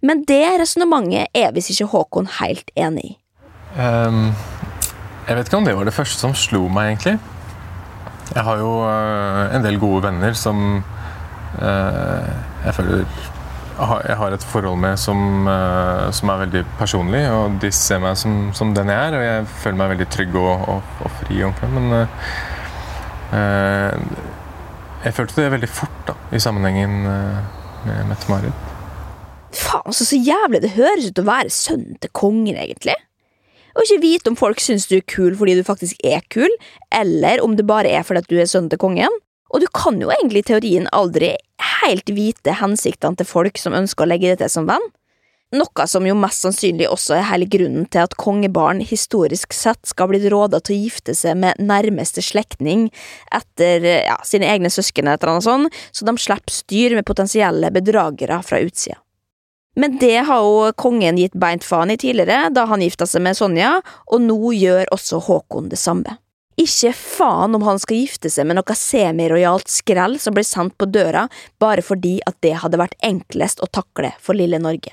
Men 0.00 0.22
det 0.28 0.44
resonnementet 0.60 1.34
er 1.36 1.54
visst 1.54 1.72
ikke 1.74 1.90
Håkon 1.94 2.30
helt 2.38 2.70
enig 2.78 3.08
i. 3.12 3.16
Ehm, 3.76 4.32
jeg 5.28 5.36
vet 5.36 5.48
ikke 5.48 5.58
om 5.60 5.66
det 5.66 5.76
var 5.76 5.84
det 5.84 5.96
første 5.96 6.20
som 6.20 6.34
slo 6.36 6.64
meg, 6.72 6.94
egentlig. 6.94 7.18
Jeg 8.34 8.44
har 8.44 8.60
jo 8.60 8.70
uh, 8.84 9.48
en 9.56 9.64
del 9.64 9.78
gode 9.80 10.02
venner 10.04 10.34
som 10.36 10.82
uh, 11.58 12.30
jeg 12.64 12.74
føler 12.76 13.04
jeg 13.78 14.16
har 14.18 14.34
et 14.34 14.42
forhold 14.42 14.80
med 14.82 14.96
som, 14.98 15.46
uh, 15.46 16.08
som 16.12 16.32
er 16.32 16.40
veldig 16.42 16.64
personlig. 16.80 17.22
Og 17.30 17.60
de 17.62 17.70
ser 17.72 18.02
meg 18.02 18.18
som, 18.18 18.48
som 18.56 18.72
den 18.74 18.90
jeg 18.90 18.98
er, 18.98 19.16
og 19.16 19.24
jeg 19.24 19.46
føler 19.62 19.78
meg 19.78 19.92
veldig 19.94 20.08
trygg 20.12 20.38
og, 20.40 20.64
og, 20.74 20.94
og 21.04 21.14
fri. 21.20 21.42
ordentlig. 21.46 21.70
Men 21.76 21.86
jeg 25.04 25.14
følte 25.14 25.42
det 25.42 25.52
veldig 25.52 25.68
fort 25.70 26.00
da, 26.08 26.16
i 26.34 26.40
sammenhengen 26.42 27.02
med 27.04 28.08
Mette-Marit. 28.08 28.64
Faen, 29.54 29.92
så, 29.92 30.04
så 30.04 30.16
jævlig 30.16 30.64
det 30.64 30.74
høres 30.74 31.08
ut 31.12 31.22
å 31.22 31.28
være 31.28 31.52
sønnen 31.52 32.00
til 32.02 32.12
kongen, 32.16 32.56
egentlig. 32.56 32.96
Og 33.78 33.86
ikke 33.86 34.02
vite 34.02 34.32
om 34.32 34.36
folk 34.38 34.58
syns 34.60 34.88
du 34.90 34.96
er 34.98 35.06
kul 35.06 35.36
fordi 35.38 35.54
du 35.54 35.64
faktisk 35.66 36.02
er 36.02 36.24
kul, 36.34 36.50
eller 36.90 37.42
om 37.44 37.54
det 37.56 37.66
bare 37.68 37.92
er 37.94 38.06
fordi 38.06 38.26
du 38.26 38.40
er 38.42 38.50
sønnen 38.50 38.72
til 38.72 38.82
kongen. 38.82 39.18
Og 39.54 39.62
du 39.62 39.68
kan 39.72 39.96
jo 40.02 40.10
egentlig 40.12 40.42
i 40.42 40.48
teorien 40.50 40.88
aldri 40.92 41.32
helt 41.80 42.10
vite 42.12 42.58
hensiktene 42.58 43.16
til 43.16 43.28
folk 43.28 43.60
som 43.60 43.76
ønsker 43.78 44.04
å 44.04 44.10
legge 44.10 44.34
det 44.34 44.42
til 44.42 44.52
som 44.58 44.66
venn. 44.68 44.84
Noe 45.56 45.86
som 45.88 46.04
jo 46.04 46.12
mest 46.18 46.42
sannsynlig 46.44 46.90
også 46.92 47.14
er 47.16 47.28
hele 47.30 47.46
grunnen 47.48 47.86
til 47.88 48.04
at 48.04 48.18
kongebarn 48.20 48.82
historisk 48.84 49.54
sett 49.56 49.80
skal 49.88 50.10
blitt 50.10 50.26
råda 50.28 50.60
til 50.60 50.76
å 50.76 50.80
gifte 50.82 51.14
seg 51.16 51.38
med 51.40 51.62
nærmeste 51.62 52.20
slektning 52.20 52.90
etter 53.32 53.86
ja, 54.04 54.18
sine 54.28 54.50
egne 54.52 54.68
søsken, 54.68 55.08
eller 55.08 55.38
noe 55.38 55.46
sånt, 55.46 55.80
så 55.88 56.04
de 56.04 56.18
slipper 56.20 56.52
styr 56.52 56.98
med 56.98 57.08
potensielle 57.08 57.72
bedragere 57.72 58.42
fra 58.44 58.60
utsida. 58.60 59.00
Men 59.78 59.98
det 60.00 60.24
har 60.26 60.42
jo 60.42 60.70
kongen 60.74 61.18
gitt 61.20 61.36
beint 61.38 61.62
faen 61.62 61.92
i 61.94 61.98
tidligere, 62.00 62.48
da 62.50 62.64
han 62.66 62.82
gifta 62.82 63.06
seg 63.06 63.22
med 63.22 63.38
Sonja, 63.38 63.76
og 64.10 64.24
nå 64.24 64.50
gjør 64.56 64.90
også 64.94 65.20
Håkon 65.22 65.68
det 65.70 65.78
samme. 65.78 66.16
Ikke 66.58 66.90
faen 66.98 67.54
om 67.54 67.62
han 67.62 67.78
skal 67.78 68.00
gifte 68.00 68.30
seg 68.34 68.48
med 68.48 68.58
noe 68.58 68.74
semirojalt 68.74 69.70
skrell 69.70 70.16
som 70.18 70.34
blir 70.34 70.46
sendt 70.46 70.74
på 70.74 70.88
døra 70.90 71.28
bare 71.62 71.84
fordi 71.86 72.16
at 72.26 72.34
det 72.42 72.56
hadde 72.64 72.80
vært 72.80 72.98
enklest 73.06 73.62
å 73.62 73.68
takle 73.70 74.10
for 74.18 74.34
lille 74.34 74.58
Norge. 74.58 74.90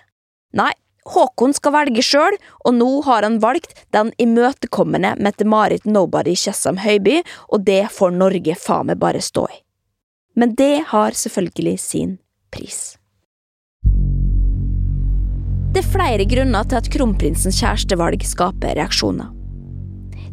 Nei, 0.54 0.70
Håkon 1.06 1.54
skal 1.58 1.74
velge 1.74 2.04
sjøl, 2.06 2.38
og 2.66 2.78
nå 2.78 2.90
har 3.06 3.26
han 3.26 3.40
valgt 3.42 3.74
den 3.94 4.12
imøtekommende 4.22 5.16
Mette-Marit 5.22 5.86
Nobody 5.90 6.36
Tjessem 6.38 6.78
Høiby, 6.82 7.24
og 7.50 7.66
det 7.66 7.88
får 7.94 8.14
Norge 8.14 8.58
faen 8.58 8.92
meg 8.92 9.02
bare 9.02 9.22
stå 9.22 9.48
i. 9.50 9.58
Men 10.38 10.54
det 10.58 10.92
har 10.94 11.18
selvfølgelig 11.18 11.76
sin 11.82 12.16
pris. 12.54 13.00
Det 15.76 15.82
er 15.84 15.92
flere 15.92 16.24
grunner 16.24 16.64
til 16.72 16.80
at 16.80 16.86
kronprinsens 16.88 17.58
kjærestevalg 17.60 18.22
skaper 18.24 18.78
reaksjoner. 18.78 19.28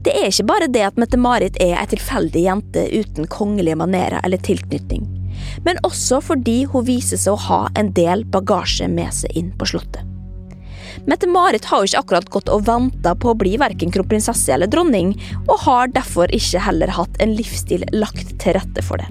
Det 0.06 0.12
er 0.14 0.28
ikke 0.28 0.46
bare 0.46 0.68
det 0.70 0.84
at 0.86 1.00
Mette-Marit 1.02 1.58
er 1.58 1.80
ei 1.80 1.88
tilfeldig 1.90 2.44
jente 2.44 2.84
uten 2.94 3.26
kongelige 3.26 3.74
manerer 3.80 4.22
eller 4.22 4.38
tilknytning, 4.38 5.02
men 5.66 5.82
også 5.82 6.20
fordi 6.22 6.60
hun 6.70 6.86
viser 6.86 7.18
seg 7.18 7.34
å 7.34 7.42
ha 7.48 7.60
en 7.74 7.90
del 7.96 8.22
bagasje 8.22 8.86
med 8.86 9.10
seg 9.18 9.34
inn 9.34 9.50
på 9.58 9.66
slottet. 9.72 10.06
Mette-Marit 11.10 11.66
har 11.66 11.82
jo 11.82 11.90
ikke 11.90 12.04
akkurat 12.04 12.32
gått 12.38 12.54
og 12.54 12.62
venta 12.70 13.18
på 13.18 13.34
å 13.34 13.38
bli 13.42 13.56
verken 13.58 13.90
kronprinsesse 13.90 14.54
eller 14.54 14.70
dronning, 14.70 15.16
og 15.48 15.66
har 15.66 15.90
derfor 15.90 16.30
ikke 16.30 16.62
heller 16.70 16.94
hatt 16.94 17.18
en 17.18 17.34
livsstil 17.34 17.82
lagt 17.90 18.36
til 18.38 18.60
rette 18.60 18.86
for 18.86 19.02
det. 19.02 19.10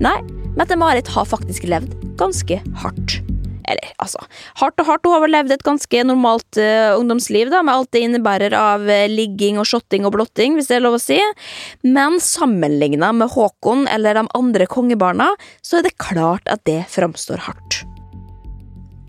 Nei, 0.00 0.16
Mette-Marit 0.56 1.12
har 1.12 1.28
faktisk 1.28 1.68
levd 1.68 1.92
ganske 2.16 2.64
hardt. 2.80 3.20
Eller, 3.68 3.92
altså, 4.02 4.22
hardt 4.62 4.80
og 4.82 4.88
hardt. 4.88 5.04
Hun 5.06 5.16
har 5.16 5.24
vel 5.26 5.34
levd 5.36 5.54
et 5.54 5.66
ganske 5.66 6.04
normalt 6.08 6.60
uh, 6.60 6.96
ungdomsliv, 6.98 7.52
da, 7.52 7.62
med 7.66 7.74
alt 7.74 7.92
det 7.94 8.04
innebærer 8.06 8.56
av 8.56 8.86
uh, 8.88 9.04
ligging 9.12 9.60
og 9.60 9.68
shotting 9.68 10.08
og 10.08 10.16
blotting, 10.16 10.56
hvis 10.56 10.70
det 10.70 10.78
er 10.78 10.86
lov 10.86 10.98
å 10.98 11.02
si. 11.02 11.20
Men 11.86 12.18
sammenligna 12.22 13.12
med 13.16 13.32
Håkon 13.34 13.86
eller 13.92 14.18
de 14.18 14.26
andre 14.38 14.68
kongebarna, 14.70 15.30
så 15.62 15.80
er 15.80 15.88
det 15.88 15.98
klart 16.00 16.48
at 16.50 16.64
det 16.68 16.82
framstår 16.92 17.46
hardt. 17.48 17.82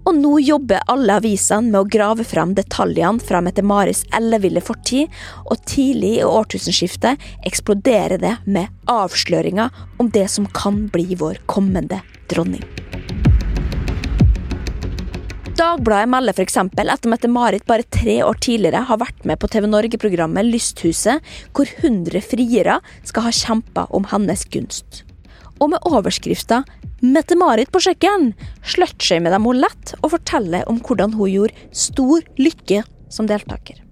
Og 0.10 0.15
nå 0.17 0.39
jobber 0.41 0.82
alle 0.89 1.19
avisene 1.19 1.69
med 1.69 1.80
å 1.84 1.89
grave 1.91 2.26
fram 2.26 2.56
detaljene 2.58 3.22
fra 3.22 3.43
Mette-Maris 3.45 4.06
elleville 4.17 4.63
fortid, 4.65 5.12
og 5.45 5.62
tidlig 5.69 6.15
i 6.17 6.26
årtusenskiftet 6.26 7.30
eksploderer 7.45 8.17
det 8.22 8.36
med 8.50 8.74
avsløringer 8.89 9.69
om 10.02 10.10
det 10.13 10.26
som 10.34 10.50
kan 10.50 10.88
bli 10.93 11.13
vår 11.19 11.43
kommende 11.45 12.02
dronning. 12.32 12.65
Dagbladet 15.60 16.08
melder 16.08 16.32
f.eks. 16.32 16.56
at 16.56 17.06
Mette-Marit 17.12 17.65
bare 17.67 17.84
tre 17.91 18.22
år 18.24 18.38
tidligere 18.39 18.86
har 18.88 19.00
vært 19.02 19.26
med 19.28 19.41
på 19.41 19.50
TV 19.52 19.65
Norge-programmet 19.67 20.48
Lysthuset, 20.48 21.19
hvor 21.52 21.67
100 21.67 22.22
friere 22.24 22.78
skal 23.04 23.26
ha 23.26 23.34
kjempa 23.36 23.84
om 23.91 24.08
hennes 24.08 24.45
gunst. 24.54 25.04
og 25.60 25.74
med 25.74 25.84
overskrifta 25.84 26.63
'Mette-Marit 27.04 27.67
på 27.76 27.82
kjøkken' 27.84 28.32
slutshamer 28.63 29.36
dem 29.36 29.43
henne 29.43 29.67
lett 29.67 29.93
og 30.00 30.13
forteller 30.15 30.63
om 30.72 30.80
hvordan 30.80 31.12
hun 31.19 31.28
gjorde 31.28 31.67
stor 31.76 32.24
lykke 32.39 32.84
som 33.12 33.28
deltaker. 33.28 33.84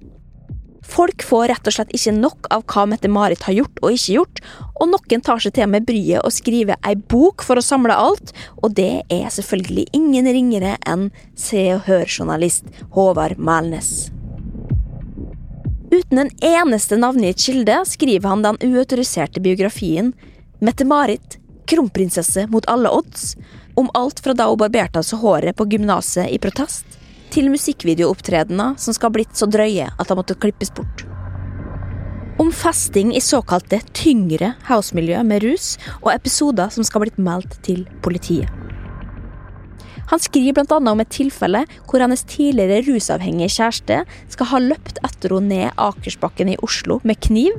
Folk 0.88 1.24
får 1.24 1.48
rett 1.52 1.68
og 1.68 1.76
slett 1.76 1.94
ikke 1.96 2.14
nok 2.16 2.48
av 2.54 2.64
hva 2.72 2.86
Mette-Marit 2.88 3.44
har 3.44 3.58
gjort 3.58 3.82
og 3.84 3.92
ikke 3.92 4.14
gjort, 4.16 4.42
og 4.80 4.92
noen 4.94 5.24
tar 5.26 5.42
seg 5.44 5.56
til 5.58 5.68
med 5.70 5.86
bryet 5.88 6.24
å 6.24 6.32
skrive 6.32 6.78
ei 6.88 6.96
bok 6.96 7.44
for 7.44 7.60
å 7.60 7.66
samle 7.66 7.96
alt, 7.96 8.32
og 8.64 8.78
det 8.80 9.04
er 9.12 9.28
selvfølgelig 9.34 9.90
ingen 9.98 10.30
ringere 10.32 10.78
enn 10.88 11.10
Se 11.36 11.66
og 11.76 11.84
Hør-journalist 11.90 12.72
Håvard 12.96 13.36
Mælnes. 13.38 14.10
Uten 15.92 16.24
en 16.24 16.32
eneste 16.44 16.98
navngitt 17.00 17.44
kilde 17.44 17.82
skriver 17.88 18.32
han 18.32 18.44
den 18.44 18.60
uautoriserte 18.64 19.44
biografien 19.44 20.14
Mette-Marit, 20.64 21.38
kronprinsesse 21.68 22.48
mot 22.52 22.66
alle 22.72 22.92
odds, 22.92 23.36
om 23.76 23.92
alt 23.94 24.20
fra 24.24 24.34
da 24.34 24.48
hun 24.50 24.60
barberte 24.60 25.00
av 25.00 25.06
seg 25.06 25.22
håret 25.22 25.58
på 25.58 25.68
gymnaset 25.72 26.32
i 26.32 26.40
protest, 26.42 26.97
til 27.34 27.50
musikkvideoopptredener 27.54 28.78
som 28.82 28.96
skal 28.96 29.10
ha 29.10 29.18
blitt 29.20 29.38
så 29.38 29.50
drøye 29.50 29.90
at 29.90 30.10
de 30.10 30.18
måtte 30.18 30.38
klippes 30.40 30.74
bort. 30.76 31.06
Om 32.38 32.52
festing 32.54 33.16
i 33.18 33.24
såkalte 33.24 33.80
tyngre 33.98 34.54
housemiljø 34.68 35.24
med 35.26 35.42
rus, 35.48 35.74
og 36.04 36.14
episoder 36.14 36.70
som 36.74 36.86
skal 36.86 37.02
ha 37.02 37.08
blitt 37.08 37.22
meldt 37.22 37.58
til 37.66 37.88
politiet. 38.06 38.52
Han 40.08 40.22
skriver 40.24 40.64
annet 40.64 40.92
om 40.94 41.02
et 41.04 41.12
tilfelle 41.12 41.64
hvor 41.90 42.00
hennes 42.04 42.24
tidligere 42.30 42.86
rusavhengige 42.88 43.58
kjæreste 43.58 44.04
skal 44.32 44.52
ha 44.54 44.62
løpt 44.64 45.02
etter 45.04 45.36
henne 45.36 45.66
ned 45.66 45.82
Akersbakken 45.84 46.54
i 46.54 46.60
Oslo 46.64 47.02
med 47.04 47.20
kniv. 47.26 47.58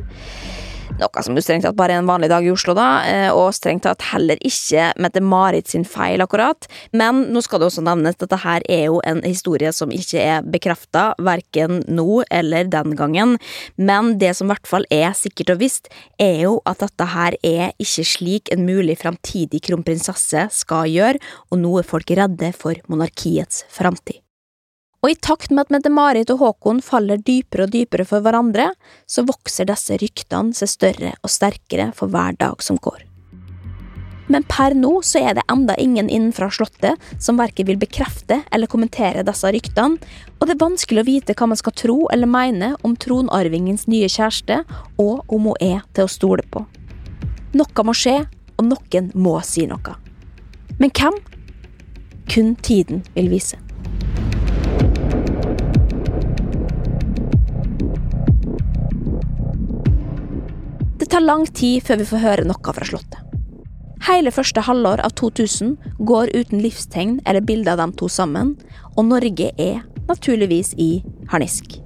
Noe 0.99 1.23
som 1.23 1.37
jo 1.39 1.43
strengt 1.45 1.63
tatt 1.63 1.77
bare 1.79 1.95
er 1.95 2.03
en 2.03 2.09
vanlig 2.09 2.27
dag 2.33 2.43
i 2.43 2.51
Oslo, 2.51 2.75
da, 2.75 2.89
eh, 3.07 3.29
og 3.31 3.53
strengt 3.55 3.85
tatt 3.87 4.03
heller 4.11 4.41
ikke 4.43 4.89
Mette-Marit 4.99 5.71
sin 5.71 5.87
feil, 5.87 6.19
akkurat. 6.25 6.67
Men 6.91 7.29
nå 7.33 7.43
skal 7.45 7.63
det 7.63 7.69
også 7.69 7.85
nevnes 7.87 8.19
at 8.19 8.25
dette 8.25 8.41
her 8.43 8.67
er 8.67 8.85
jo 8.89 8.99
en 9.07 9.23
historie 9.23 9.71
som 9.75 9.95
ikke 9.95 10.19
er 10.19 10.43
bekrefta, 10.43 11.13
verken 11.23 11.85
nå 11.87 12.25
eller 12.35 12.67
den 12.67 12.97
gangen. 12.99 13.37
Men 13.79 14.17
det 14.19 14.35
som 14.35 14.49
i 14.49 14.57
hvert 14.57 14.71
fall 14.71 14.89
er 14.91 15.15
sikkert 15.15 15.55
og 15.55 15.63
visst, 15.63 15.91
er 16.19 16.43
jo 16.49 16.59
at 16.67 16.83
dette 16.83 17.11
her 17.15 17.39
er 17.47 17.75
ikke 17.79 18.07
slik 18.17 18.53
en 18.55 18.67
mulig 18.67 18.99
framtidig 18.99 19.63
kronprinsesse 19.71 20.49
skal 20.51 20.91
gjøre, 20.91 21.23
og 21.53 21.63
nå 21.63 21.79
er 21.79 21.93
folk 21.95 22.11
redde 22.11 22.55
for 22.59 22.75
monarkiets 22.91 23.69
framtid. 23.71 24.19
Og 24.99 25.13
i 25.13 25.19
takt 25.23 25.53
med 25.53 25.67
at 25.67 25.71
Mette-Marit 25.71 26.31
og 26.35 26.41
Håkon 26.43 26.81
faller 26.83 27.21
dypere 27.23 27.69
og 27.69 27.75
dypere 27.75 28.07
for 28.09 28.25
hverandre, 28.25 28.73
så 29.07 29.23
vokser 29.27 29.69
disse 29.69 29.95
ryktene 30.01 30.57
seg 30.59 30.73
større 30.73 31.13
og 31.23 31.31
sterkere 31.31 31.93
for 31.95 32.11
hver 32.11 32.35
dag 32.41 32.65
som 32.67 32.81
går. 32.83 33.05
Men 34.29 34.45
per 34.45 34.75
nå 34.77 34.91
så 35.07 35.23
er 35.25 35.39
det 35.39 35.45
enda 35.49 35.77
ingen 35.81 36.11
innenfra 36.13 36.51
slottet 36.53 37.01
som 37.23 37.39
verken 37.41 37.69
vil 37.71 37.79
bekrefte 37.81 38.43
eller 38.53 38.69
kommentere 38.69 39.23
disse 39.25 39.53
ryktene, 39.55 40.03
og 40.37 40.43
det 40.45 40.57
er 40.57 40.65
vanskelig 40.65 41.05
å 41.05 41.09
vite 41.09 41.37
hva 41.39 41.49
man 41.49 41.61
skal 41.61 41.77
tro 41.79 41.97
eller 42.13 42.29
mene 42.29 42.75
om 42.85 42.97
tronarvingens 42.99 43.87
nye 43.89 44.11
kjæreste, 44.11 44.65
og 44.99 45.23
om 45.33 45.49
hun 45.49 45.63
er 45.65 45.87
til 45.95 46.05
å 46.05 46.13
stole 46.13 46.45
på. 46.51 46.65
Noe 47.57 47.87
må 47.87 47.95
skje, 47.97 48.19
og 48.59 48.67
noen 48.67 49.09
må 49.15 49.39
si 49.47 49.65
noe. 49.71 49.97
Men 50.83 50.93
hvem? 50.93 51.17
Kun 52.29 52.53
tiden 52.61 53.07
vil 53.15 53.33
vise. 53.33 53.68
Det 60.99 61.07
tar 61.07 61.23
lang 61.23 61.47
tid 61.47 61.85
før 61.87 62.01
vi 62.01 62.07
får 62.11 62.23
høre 62.25 62.45
noe 62.49 62.75
fra 62.75 62.87
Slottet. 62.87 63.25
Hele 64.09 64.31
første 64.35 64.63
halvår 64.67 65.03
av 65.05 65.13
2000 65.19 65.75
går 66.07 66.31
uten 66.35 66.63
livstegn 66.63 67.19
eller 67.27 67.45
bilde 67.45 67.71
av 67.71 67.79
dem 67.83 67.93
to 67.99 68.09
sammen, 68.11 68.55
og 68.97 69.07
Norge 69.07 69.51
er 69.59 69.83
naturligvis 70.09 70.73
i 70.81 71.03
harnisk. 71.31 71.77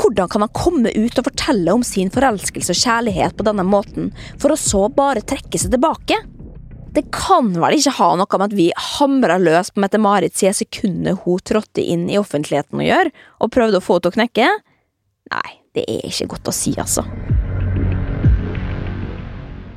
Hvordan 0.00 0.30
kan 0.32 0.42
han 0.46 0.52
komme 0.56 0.90
ut 0.94 1.18
og 1.20 1.26
fortelle 1.26 1.74
om 1.74 1.82
sin 1.86 2.10
forelskelse 2.10 2.72
og 2.72 2.80
kjærlighet 2.80 3.36
på 3.36 3.46
denne 3.46 3.66
måten, 3.68 4.10
for 4.40 4.54
å 4.54 4.58
så 4.58 4.86
bare 4.88 5.22
trekke 5.22 5.60
seg 5.60 5.74
tilbake? 5.74 6.18
Det 6.90 7.04
kan 7.14 7.52
vel 7.52 7.76
ikke 7.76 7.94
ha 8.00 8.08
noe 8.18 8.40
med 8.40 8.48
at 8.48 8.56
vi 8.58 8.70
hamra 8.96 9.36
løs 9.38 9.70
på 9.70 9.84
Mette-Marit 9.84 10.34
siden 10.38 10.56
sekundet 10.62 11.22
hun 11.26 11.44
trådte 11.46 11.84
inn 11.84 12.08
i 12.10 12.18
offentligheten 12.18 12.82
å 12.82 12.88
gjøre, 12.88 13.14
og 13.38 13.54
prøvde 13.54 13.78
å 13.78 13.84
få 13.84 13.98
henne 13.98 14.06
til 14.08 14.14
å 14.14 14.18
knekke? 14.18 14.50
Nei, 15.36 15.52
det 15.78 15.86
er 15.86 16.10
ikke 16.10 16.32
godt 16.34 16.50
å 16.50 16.56
si, 16.56 16.74
altså. 16.80 17.06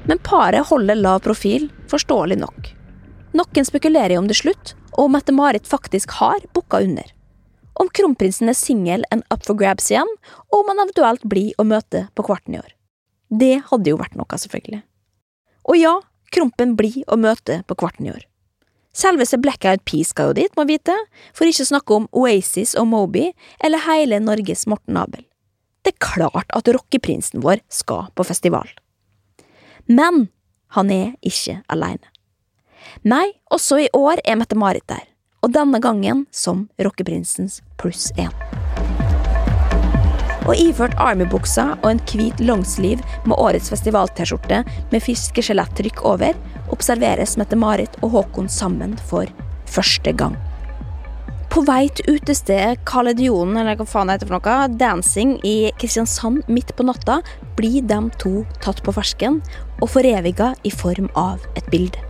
Men 0.09 0.19
paret 0.23 0.67
holder 0.67 0.99
lav 0.99 1.23
profil, 1.23 1.69
forståelig 1.91 2.37
nok. 2.41 2.69
Noen 3.33 3.65
spekulerer 3.65 4.17
om 4.19 4.27
det 4.29 4.37
slutt, 4.41 4.75
og 4.93 5.07
om 5.07 5.15
Mette-Marit 5.15 5.67
faktisk 5.69 6.17
har 6.19 6.43
booka 6.53 6.83
under. 6.83 7.07
Om 7.79 7.89
kronprinsen 7.89 8.51
er 8.51 8.57
singel 8.57 9.05
and 9.11 9.23
up 9.33 9.45
for 9.47 9.57
grabs 9.57 9.89
igjen, 9.89 10.09
og 10.51 10.59
om 10.59 10.69
han 10.69 10.83
eventuelt 10.83 11.23
blir 11.25 11.55
å 11.57 11.65
møte 11.65 12.07
på 12.13 12.25
kvarten 12.27 12.57
i 12.57 12.61
år. 12.61 12.73
Det 13.33 13.55
hadde 13.71 13.89
jo 13.89 13.97
vært 13.97 14.19
noe, 14.19 14.37
selvfølgelig. 14.37 14.83
Og 15.71 15.79
ja, 15.79 15.95
Krompen 16.33 16.73
blir 16.77 17.03
å 17.07 17.17
møte 17.19 17.61
på 17.69 17.77
kvarten 17.77 18.07
i 18.07 18.13
år. 18.13 18.23
Selveste 18.93 19.39
Black 19.41 19.65
Eyed 19.65 19.83
Peas 19.89 20.11
skal 20.13 20.31
jo 20.31 20.37
dit, 20.37 20.53
må 20.57 20.65
vite, 20.69 20.93
for 21.33 21.49
ikke 21.49 21.65
å 21.65 21.69
snakke 21.71 21.97
om 21.97 22.07
Oasis 22.13 22.75
og 22.77 22.89
Moby, 22.91 23.31
eller 23.63 23.81
hele 23.87 24.21
Norges 24.21 24.67
Morten 24.69 24.97
Abel. 25.01 25.25
Det 25.85 25.95
er 25.95 26.05
klart 26.05 26.53
at 26.53 26.69
rockeprinsen 26.69 27.41
vår 27.43 27.61
skal 27.73 28.09
på 28.17 28.25
festival. 28.25 28.69
Men 29.85 30.27
han 30.73 30.91
er 30.91 31.13
ikke 31.21 31.59
alene. 31.71 32.09
Nei, 33.07 33.25
også 33.51 33.79
i 33.83 33.89
år 33.95 34.21
er 34.25 34.37
Mette-Marit 34.39 34.85
der, 34.89 35.05
og 35.43 35.53
denne 35.55 35.79
gangen 35.83 36.25
som 36.31 36.67
rockeprinsens 36.81 37.61
pluss 37.79 38.11
én. 38.19 38.31
Og 40.43 40.57
iført 40.59 40.97
Army-buksa 40.99 41.69
og 41.77 41.87
en 41.87 42.01
hvit 42.09 42.41
longsleeve 42.43 43.03
med 43.23 43.39
årets 43.39 43.69
festival-T-skjorte 43.71 44.63
med 44.91 45.03
fiskeskjelettrykk 45.05 46.03
over, 46.07 46.35
observeres 46.75 47.37
Mette-Marit 47.39 47.95
og 48.01 48.17
Håkon 48.17 48.51
sammen 48.51 48.97
for 49.07 49.29
første 49.71 50.11
gang. 50.19 50.35
På 51.53 51.61
vei 51.61 51.83
til 51.93 52.15
utestedet 52.15 52.79
Kaledionen, 52.89 53.59
eller 53.61 53.75
hva 53.77 53.85
faen 53.85 54.09
det 54.09 54.15
heter 54.15 54.29
for 54.31 54.39
noe, 54.39 54.53
Dancing 54.73 55.35
i 55.45 55.69
Kristiansand 55.77 56.47
midt 56.49 56.71
på 56.73 56.85
natta, 56.87 57.19
blir 57.53 57.83
de 57.85 57.99
to 58.17 58.31
tatt 58.63 58.81
på 58.81 58.93
fersken 58.95 59.37
og 59.77 59.91
foreviga 59.93 60.47
i 60.65 60.71
form 60.73 61.11
av 61.13 61.45
et 61.53 61.69
bilde. 61.69 62.01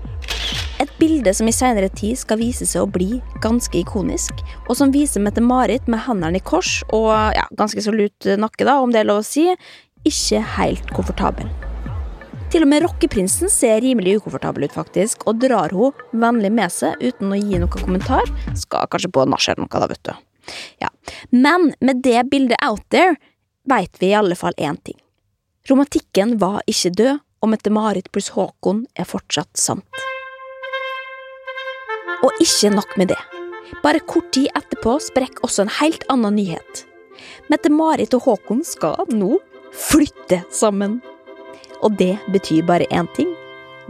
Et 0.80 0.96
bilde 0.96 1.34
som 1.36 1.52
i 1.52 1.56
senere 1.56 1.92
tid 1.92 2.22
skal 2.22 2.40
vise 2.40 2.64
seg 2.70 2.86
å 2.86 2.94
bli 2.96 3.20
ganske 3.44 3.82
ikonisk, 3.82 4.40
og 4.70 4.80
som 4.80 4.96
viser 4.96 5.20
Mette-Marit 5.28 5.92
med 5.92 6.06
hendene 6.08 6.40
i 6.40 6.46
kors 6.48 6.78
og 6.96 7.12
ja, 7.36 7.44
ganske 7.60 7.84
så 7.84 7.92
lut 7.92 8.32
nakke, 8.40 8.64
da, 8.64 8.80
om 8.80 8.96
det 8.96 9.04
er 9.04 9.12
lov 9.12 9.26
å 9.26 9.28
si, 9.28 9.50
ikke 10.08 10.40
helt 10.56 10.96
komfortabel. 10.96 11.52
Til 12.54 12.62
og 12.62 12.70
med 12.70 12.84
rockeprinsen 12.84 13.50
ser 13.50 13.80
rimelig 13.82 14.20
ukomfortabel 14.20 14.68
ut, 14.68 14.74
faktisk, 14.76 15.24
og 15.26 15.40
drar 15.42 15.74
hun 15.74 16.04
vennlig 16.22 16.52
med 16.54 16.70
seg 16.70 17.00
uten 17.02 17.32
å 17.34 17.38
gi 17.40 17.58
noen 17.58 17.72
kommentar. 17.74 18.28
Skal 18.54 18.86
kanskje 18.94 19.10
på 19.10 19.24
nach 19.26 19.48
eller 19.50 19.64
noe, 19.64 19.80
da, 19.82 19.88
vet 19.90 20.04
du. 20.06 20.12
Ja. 20.84 20.92
Men 21.34 21.72
med 21.82 22.04
det 22.06 22.28
bildet 22.30 22.62
out 22.62 22.84
there 22.94 23.16
veit 23.66 23.98
vi 23.98 24.12
i 24.12 24.18
alle 24.20 24.38
fall 24.38 24.54
én 24.62 24.78
ting. 24.86 25.00
Romantikken 25.66 26.36
var 26.44 26.60
ikke 26.70 26.92
død, 26.94 27.24
og 27.42 27.50
Mette-Marit 27.50 28.12
pluss 28.14 28.30
Håkon 28.36 28.84
er 28.94 29.08
fortsatt 29.10 29.58
sant. 29.58 30.04
Og 32.22 32.38
ikke 32.44 32.70
nok 32.76 32.94
med 33.02 33.16
det. 33.16 33.22
Bare 33.82 34.04
kort 34.06 34.30
tid 34.38 34.52
etterpå 34.54 35.00
sprekker 35.02 35.42
også 35.42 35.66
en 35.66 35.74
helt 35.80 36.06
annen 36.14 36.38
nyhet. 36.38 36.86
Mette-Marit 37.50 38.14
og 38.14 38.30
Håkon 38.30 38.62
skal 38.68 39.10
nå 39.10 39.40
flytte 39.74 40.44
sammen. 40.54 41.02
Og 41.84 41.98
det 42.00 42.16
betyr 42.32 42.64
bare 42.68 42.88
én 42.92 43.10
ting. 43.16 43.30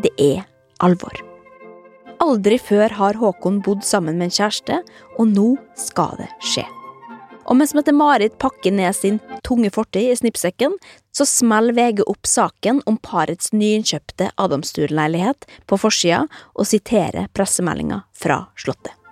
Det 0.01 0.11
er 0.17 0.43
alvor. 0.81 1.13
Aldri 2.23 2.57
før 2.61 2.93
har 2.97 3.19
Håkon 3.19 3.59
bodd 3.65 3.83
sammen 3.85 4.17
med 4.17 4.29
en 4.29 4.37
kjæreste, 4.37 4.79
og 5.19 5.27
nå 5.29 5.49
skal 5.77 6.15
det 6.21 6.29
skje. 6.41 6.63
Og 7.43 7.57
mens 7.59 7.73
Mette-Marit 7.75 8.37
pakker 8.39 8.71
ned 8.71 8.95
sin 8.95 9.19
tunge 9.43 9.71
fortid 9.75 10.13
i 10.13 10.15
snippsekken, 10.15 10.77
så 11.11 11.27
smeller 11.27 11.75
VG 11.75 12.05
opp 12.07 12.29
saken 12.29 12.79
om 12.89 12.97
parets 13.03 13.51
nyinnkjøpte 13.51 14.31
Adamstuen-leilighet 14.39 15.47
på 15.67 15.81
forsida 15.81 16.23
og 16.55 16.69
siterer 16.71 17.27
pressemeldinga 17.35 18.05
fra 18.15 18.45
Slottet. 18.55 19.02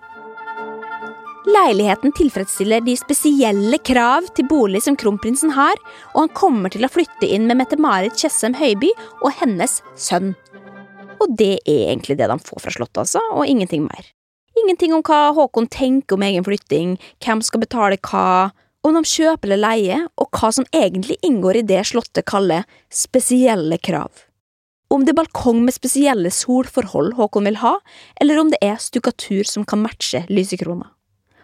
Leiligheten 1.41 2.11
tilfredsstiller 2.13 2.83
de 2.85 2.93
spesielle 2.99 3.79
krav 3.81 4.27
til 4.37 4.45
bolig 4.45 4.83
som 4.85 4.93
kronprinsen 4.99 5.55
har, 5.55 5.79
og 6.13 6.19
han 6.19 6.35
kommer 6.37 6.69
til 6.69 6.85
å 6.85 6.91
flytte 6.91 7.25
inn 7.25 7.47
med 7.49 7.57
Mette-Marit 7.57 8.13
Tjessem 8.13 8.53
Høiby 8.59 8.91
og 9.23 9.31
hennes 9.39 9.79
sønn. 9.97 10.35
Og 11.17 11.33
det 11.37 11.55
er 11.65 11.87
egentlig 11.89 12.19
det 12.19 12.29
de 12.29 12.37
får 12.45 12.61
fra 12.61 12.75
Slottet, 12.75 13.01
altså, 13.01 13.23
og 13.33 13.49
ingenting 13.49 13.87
mer. 13.87 14.11
Ingenting 14.61 14.93
om 14.93 15.01
hva 15.07 15.31
Håkon 15.33 15.69
tenker 15.73 16.19
om 16.19 16.27
egen 16.27 16.45
flytting, 16.45 16.93
hvem 17.25 17.41
skal 17.41 17.65
betale 17.65 17.97
hva, 18.05 18.51
om 18.85 18.97
de 18.97 19.01
kjøper 19.01 19.49
eller 19.49 19.63
leier, 19.65 20.07
og 20.21 20.29
hva 20.37 20.53
som 20.53 20.69
egentlig 20.69 21.17
inngår 21.25 21.63
i 21.63 21.67
det 21.73 21.81
Slottet 21.89 22.29
kaller 22.29 22.69
spesielle 22.93 23.81
krav. 23.81 24.27
Om 24.93 25.07
det 25.07 25.15
er 25.15 25.21
balkong 25.23 25.65
med 25.65 25.73
spesielle 25.73 26.29
solforhold 26.29 27.15
Håkon 27.17 27.49
vil 27.49 27.61
ha, 27.65 27.77
eller 28.21 28.37
om 28.37 28.53
det 28.53 28.61
er 28.61 28.77
stukatur 28.77 29.47
som 29.47 29.65
kan 29.65 29.81
matche 29.81 30.27
lysekrona. 30.29 30.91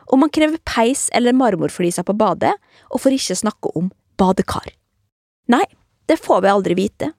Om 0.07 0.23
man 0.23 0.31
krever 0.33 0.59
peis 0.63 1.07
eller 1.13 1.35
marmorfliser 1.35 2.05
på 2.07 2.15
badet, 2.17 2.53
og 2.89 3.03
for 3.03 3.13
ikke 3.13 3.35
snakke 3.35 3.71
om 3.75 3.91
badekar. 4.19 4.71
Nei, 5.51 5.65
det 6.07 6.19
får 6.23 6.43
vi 6.43 6.51
aldri 6.51 6.77
vite, 6.79 7.11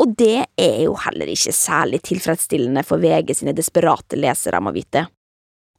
og 0.00 0.14
det 0.18 0.46
er 0.56 0.78
jo 0.86 0.94
heller 1.04 1.30
ikke 1.30 1.54
særlig 1.54 2.00
tilfredsstillende 2.06 2.84
for 2.86 3.02
VG 3.02 3.34
sine 3.40 3.54
desperate 3.56 4.18
lesere, 4.18 4.62
må 4.62 4.72
vite. 4.76 5.06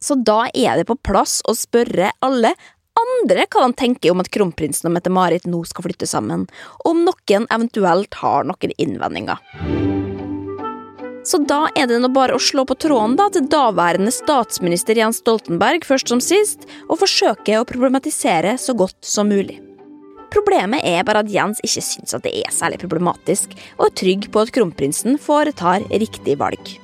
Så 0.03 0.19
da 0.21 0.45
er 0.53 0.77
det 0.77 0.86
på 0.89 0.99
plass 1.01 1.39
å 1.47 1.56
spørre 1.58 2.12
alle 2.21 2.53
andre 2.97 3.45
hva 3.49 3.65
de 3.65 3.77
tenker 3.77 4.13
om 4.13 4.21
at 4.21 4.32
kronprinsen 4.34 4.89
og 4.89 4.95
Mette-Marit 4.97 5.47
nå 5.49 5.63
skal 5.69 5.88
flytte 5.88 6.10
sammen, 6.10 6.47
og 6.84 6.93
om 6.93 7.06
noen 7.08 7.49
eventuelt 7.53 8.21
har 8.21 8.47
noen 8.49 8.75
innvendinger. 8.77 9.97
Så 11.28 11.42
da 11.44 11.66
er 11.76 11.90
det 11.90 11.98
nå 12.00 12.08
bare 12.16 12.38
å 12.38 12.40
slå 12.40 12.63
på 12.68 12.78
tråden 12.80 13.18
da 13.20 13.26
til 13.34 13.50
daværende 13.52 14.13
statsminister 14.16 14.96
Jens 14.96 15.20
Stoltenberg 15.20 15.84
først 15.84 16.13
som 16.13 16.22
sist, 16.24 16.63
og 16.88 17.02
forsøke 17.02 17.60
å 17.60 17.68
problematisere 17.68 18.56
så 18.62 18.76
godt 18.78 19.04
som 19.04 19.28
mulig. 19.28 19.60
Problemet 20.32 20.84
er 20.88 21.04
bare 21.08 21.26
at 21.26 21.32
Jens 21.32 21.60
ikke 21.63 21.84
syns 21.84 22.16
at 22.16 22.24
det 22.24 22.34
er 22.40 22.56
særlig 22.56 22.80
problematisk, 22.80 23.56
og 23.76 23.90
er 23.90 23.96
trygg 24.04 24.28
på 24.32 24.44
at 24.44 24.54
kronprinsen 24.56 25.20
foretar 25.20 25.84
riktig 25.92 26.38
valg. 26.40 26.76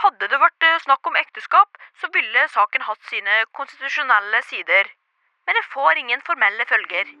Hadde 0.00 0.28
det 0.32 0.40
vært 0.40 0.64
eh, 0.64 0.80
snakk 0.86 1.08
om 1.10 1.18
ekteskap, 1.20 1.76
så 2.00 2.08
ville 2.16 2.46
saken 2.54 2.86
hatt 2.88 3.02
sine 3.12 3.42
konstitusjonelle 3.56 4.40
sider. 4.48 4.88
Men 5.44 5.58
det 5.58 5.68
får 5.72 6.00
ingen 6.00 6.24
formelle 6.24 6.64
følger. 6.68 7.12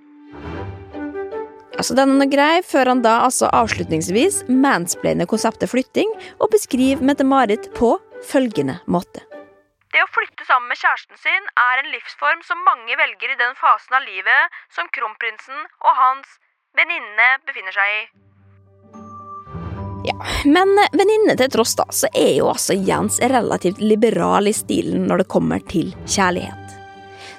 Altså, 1.80 1.94
den 1.96 2.20
er 2.20 2.28
grei, 2.28 2.60
før 2.60 2.90
han 2.92 3.00
da 3.00 3.22
altså 3.24 3.48
avslutningsvis 3.56 4.42
mansplainer 4.52 5.24
konseptet 5.30 5.70
flytting 5.72 6.10
og 6.36 6.50
beskriver 6.52 7.00
Mette-Marit 7.00 7.70
på 7.72 7.94
følgende 8.28 8.74
måte. 8.84 9.22
Det 9.88 10.02
å 10.04 10.10
flytte 10.12 10.44
sammen 10.44 10.68
med 10.68 10.76
kjæresten 10.76 11.16
sin 11.22 11.46
er 11.56 11.80
en 11.80 11.88
livsform 11.94 12.44
som 12.44 12.60
mange 12.68 12.98
velger 13.00 13.32
i 13.32 13.38
den 13.40 13.56
fasen 13.56 13.96
av 13.96 14.04
livet 14.04 14.60
som 14.76 14.92
kronprinsen 14.92 15.56
og 15.80 15.96
hans 16.02 16.36
venninne 16.76 17.30
befinner 17.48 17.72
seg 17.72 17.96
i. 17.96 18.02
Ja, 20.10 20.18
men 20.44 20.76
venninne 20.92 21.38
til 21.40 21.48
tross, 21.56 21.72
da, 21.80 21.88
så 21.88 22.12
er 22.12 22.34
jo 22.42 22.52
altså 22.52 22.76
Jens 22.76 23.22
relativt 23.24 23.80
liberal 23.80 24.52
i 24.52 24.54
stilen 24.56 25.08
når 25.08 25.24
det 25.24 25.32
kommer 25.32 25.64
til 25.72 25.94
kjærlighet. 26.04 26.69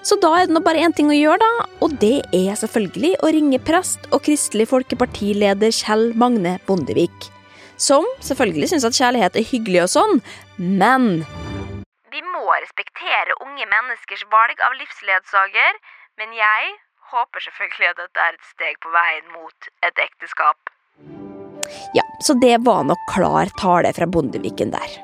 Så 0.02 0.18
da 0.18 0.32
er 0.34 0.48
det 0.50 0.56
nå 0.56 0.64
bare 0.66 0.82
én 0.82 0.94
ting 0.98 1.12
å 1.14 1.16
gjøre, 1.16 1.38
da, 1.44 1.66
og 1.86 1.94
det 2.02 2.24
er 2.34 2.56
selvfølgelig 2.58 3.12
å 3.22 3.30
ringe 3.36 3.60
prest 3.62 4.08
og 4.10 4.24
Kristelig 4.26 4.66
Folkepartileder 4.72 5.70
Kjell 5.78 6.08
Magne 6.18 6.56
Bondevik. 6.66 7.28
Som 7.78 8.08
selvfølgelig 8.26 8.72
syns 8.72 8.88
at 8.90 8.98
kjærlighet 8.98 9.38
er 9.38 9.46
hyggelig 9.46 9.84
og 9.86 9.92
sånn, 9.94 10.24
men 10.58 11.08
Vi 12.12 12.24
må 12.26 12.44
respektere 12.50 13.38
unge 13.46 13.70
menneskers 13.70 14.26
valg 14.34 14.58
av 14.66 14.74
livsledsager, 14.82 15.78
men 16.18 16.34
jeg 16.34 16.74
håper 17.14 17.46
selvfølgelig 17.46 17.94
at 17.94 18.02
dette 18.02 18.26
er 18.26 18.36
et 18.36 18.50
steg 18.50 18.82
på 18.82 18.92
veien 18.98 19.32
mot 19.38 19.72
et 19.86 20.06
ekteskap. 20.10 20.74
Ja, 21.94 22.04
så 22.26 22.34
det 22.42 22.58
var 22.66 22.84
nok 22.90 23.02
klar 23.14 23.54
tale 23.62 23.94
fra 23.94 24.10
Bondeviken 24.10 24.74
der. 24.74 25.02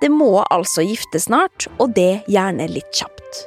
Det 0.00 0.08
må 0.10 0.46
altså 0.48 0.82
gifte 0.84 1.20
snart, 1.20 1.68
og 1.78 1.92
det 1.96 2.24
gjerne 2.24 2.72
litt 2.72 2.88
kjapt. 2.96 3.44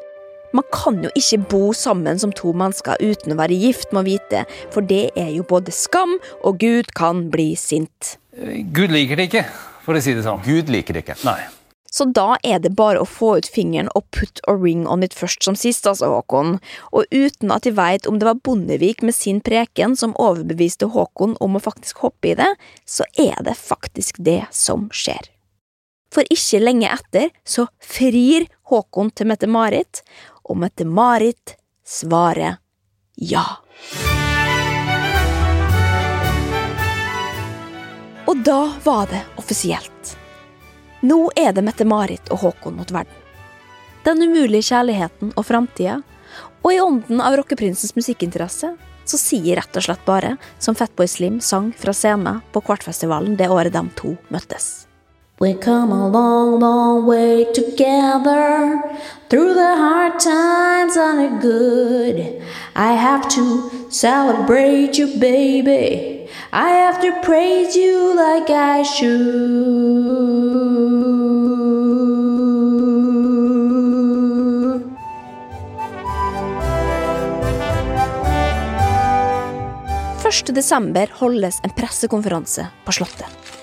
Man 0.55 0.63
kan 0.73 1.01
jo 1.03 1.11
ikke 1.17 1.41
bo 1.51 1.63
sammen 1.75 2.19
som 2.21 2.31
to 2.35 2.53
mennesker 2.55 3.01
uten 3.03 3.35
å 3.35 3.39
være 3.39 3.57
gift, 3.59 3.91
må 3.95 4.05
vite, 4.07 4.45
for 4.73 4.85
det 4.85 5.09
er 5.19 5.33
jo 5.35 5.45
både 5.47 5.73
skam, 5.75 6.17
og 6.47 6.61
Gud 6.63 6.93
kan 6.97 7.27
bli 7.33 7.51
sint. 7.59 8.15
Gud 8.37 8.93
liker 8.93 9.19
det 9.19 9.29
ikke, 9.31 9.45
for 9.83 9.97
å 9.97 10.03
si 10.03 10.15
det 10.15 10.23
sånn. 10.27 10.43
Gud 10.45 10.71
liker 10.71 10.95
det 10.95 11.05
ikke. 11.05 11.19
Nei. 11.27 11.41
Så 11.91 12.05
da 12.11 12.35
er 12.43 12.59
det 12.61 12.75
bare 12.77 13.01
å 13.01 13.07
få 13.07 13.37
ut 13.39 13.47
fingeren 13.49 13.87
og 13.95 14.05
put 14.13 14.41
a 14.51 14.53
ring 14.53 14.83
on 14.91 15.05
it 15.05 15.15
først 15.17 15.47
som 15.47 15.55
sist, 15.57 15.87
altså, 15.87 16.09
Håkon. 16.11 16.57
Og 16.91 17.07
uten 17.15 17.53
at 17.55 17.65
de 17.65 17.73
veit 17.75 18.07
om 18.09 18.19
det 18.19 18.27
var 18.27 18.41
Bondevik 18.43 19.01
med 19.05 19.15
sin 19.15 19.39
preken 19.41 19.95
som 19.97 20.15
overbeviste 20.21 20.91
Håkon 20.93 21.37
om 21.43 21.57
å 21.57 21.63
faktisk 21.63 22.03
hoppe 22.05 22.33
i 22.33 22.37
det, 22.37 22.51
så 22.85 23.07
er 23.17 23.39
det 23.47 23.55
faktisk 23.59 24.19
det 24.27 24.43
som 24.55 24.91
skjer. 24.91 25.31
For 26.13 26.27
ikke 26.31 26.61
lenge 26.63 26.91
etter 26.91 27.31
så 27.47 27.67
frir 27.83 28.47
Håkon 28.69 29.11
til 29.15 29.27
Mette-Marit, 29.31 30.03
og 30.47 30.57
Mette-Marit 30.57 31.55
svarer 31.87 32.57
ja. 33.15 33.45
Og 38.27 38.43
da 38.43 38.73
var 38.83 39.07
det 39.11 39.23
offisielt. 39.39 40.17
Nå 41.01 41.29
er 41.35 41.53
det 41.53 41.63
Mette-Marit 41.63 42.31
og 42.33 42.43
Håkon 42.43 42.75
mot 42.79 42.91
verden. 42.91 43.13
Den 44.03 44.23
umulige 44.23 44.69
kjærligheten 44.69 45.33
og 45.35 45.45
framtida, 45.47 46.01
og 46.63 46.73
i 46.73 46.79
ånden 46.81 47.21
av 47.23 47.37
rockeprinsens 47.39 47.95
musikkinteresse, 47.95 48.73
så 49.07 49.19
sier 49.19 49.59
rett 49.59 49.79
og 49.79 49.83
slett 49.87 50.03
bare, 50.07 50.35
som 50.59 50.75
Fatboy 50.75 51.07
Slim 51.07 51.39
sang 51.43 51.71
fra 51.75 51.95
scenen 51.95 52.41
på 52.51 52.63
Kvartfestivalen 52.67 53.37
det 53.39 53.49
året 53.51 53.75
de 53.75 53.83
to 53.99 54.15
møttes. 54.33 54.86
We 55.39 55.53
come 55.53 55.91
a 55.91 56.09
long, 56.09 56.59
long 56.59 57.05
way 57.05 57.45
together 57.53 58.81
Through 59.29 59.53
the 59.53 59.75
hard 59.75 60.19
times 60.19 60.97
and 60.97 61.19
the 61.19 61.29
good 61.39 62.41
I 62.75 62.93
have 62.93 63.29
to 63.35 63.69
celebrate 63.91 64.97
you, 64.97 65.19
baby 65.19 66.27
I 66.51 66.69
have 66.69 66.99
to 67.01 67.21
praise 67.21 67.75
you 67.75 68.15
like 68.15 68.49
I 68.49 68.81
should 68.83 70.17
1. 80.47 80.55
desember 80.55 81.07
holdes 81.13 81.59
en 81.63 81.69
pressekonferanse 81.69 82.67
på 82.85 82.91
Slottet. 82.91 83.56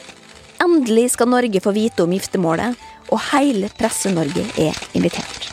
Endelig 0.63 1.11
skal 1.15 1.29
Norge 1.29 1.61
få 1.61 1.73
vite 1.75 2.05
om 2.05 2.13
giftermålet, 2.15 2.79
og 3.13 3.21
hele 3.33 3.69
Presse-Norge 3.79 4.47
er 4.61 4.79
invitert. 4.97 5.51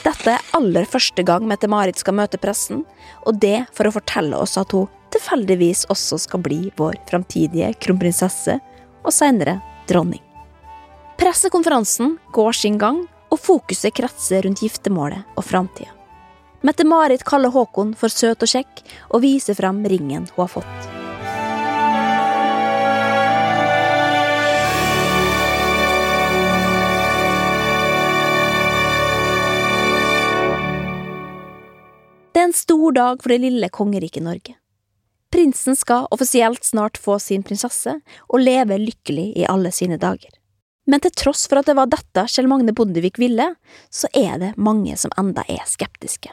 Dette 0.00 0.32
er 0.32 0.56
aller 0.56 0.86
første 0.88 1.24
gang 1.26 1.44
Mette-Marit 1.48 1.98
skal 2.00 2.16
møte 2.16 2.40
pressen, 2.40 2.84
og 3.26 3.40
det 3.42 3.66
for 3.76 3.88
å 3.88 3.94
fortelle 3.94 4.38
oss 4.38 4.56
at 4.60 4.72
hun 4.72 4.88
tilfeldigvis 5.12 5.86
også 5.92 6.20
skal 6.24 6.42
bli 6.44 6.60
vår 6.78 6.96
framtidige 7.10 7.72
kronprinsesse, 7.82 8.58
og 9.00 9.14
senere 9.16 9.58
dronning. 9.88 10.22
Pressekonferansen 11.20 12.16
går 12.36 12.56
sin 12.56 12.78
gang, 12.80 13.02
og 13.30 13.38
fokuset 13.38 13.94
kretser 13.94 14.42
rundt 14.46 14.62
giftermålet 14.64 15.36
og 15.38 15.46
framtida. 15.46 15.92
Mette-Marit 16.66 17.24
kaller 17.24 17.52
Håkon 17.54 17.94
for 17.96 18.12
søt 18.12 18.42
og 18.44 18.50
kjekk, 18.50 18.82
og 19.14 19.22
viser 19.24 19.56
frem 19.56 19.84
ringen 19.88 20.26
hun 20.34 20.42
har 20.44 20.50
fått. 20.58 20.99
Stor 32.60 32.92
dag 32.92 33.22
for 33.22 33.32
det 33.32 33.40
lille 33.44 33.68
kongeriket 33.72 34.24
Norge. 34.24 34.56
Prinsen 35.30 35.76
skal 35.78 36.08
offisielt 36.10 36.64
snart 36.66 36.98
få 36.98 37.18
sin 37.22 37.44
prinsesse 37.46 38.00
og 38.28 38.42
leve 38.42 38.80
lykkelig 38.82 39.30
i 39.38 39.46
alle 39.48 39.70
sine 39.72 39.98
dager. 40.00 40.32
Men 40.90 41.02
til 41.04 41.14
tross 41.14 41.44
for 41.46 41.60
at 41.60 41.68
det 41.70 41.76
var 41.78 41.90
dette 41.90 42.26
Kjell 42.26 42.48
Magne 42.50 42.74
Bondevik 42.74 43.20
ville, 43.22 43.52
så 43.94 44.10
er 44.16 44.40
det 44.42 44.56
mange 44.58 44.96
som 44.98 45.14
enda 45.20 45.44
er 45.46 45.62
skeptiske. 45.70 46.32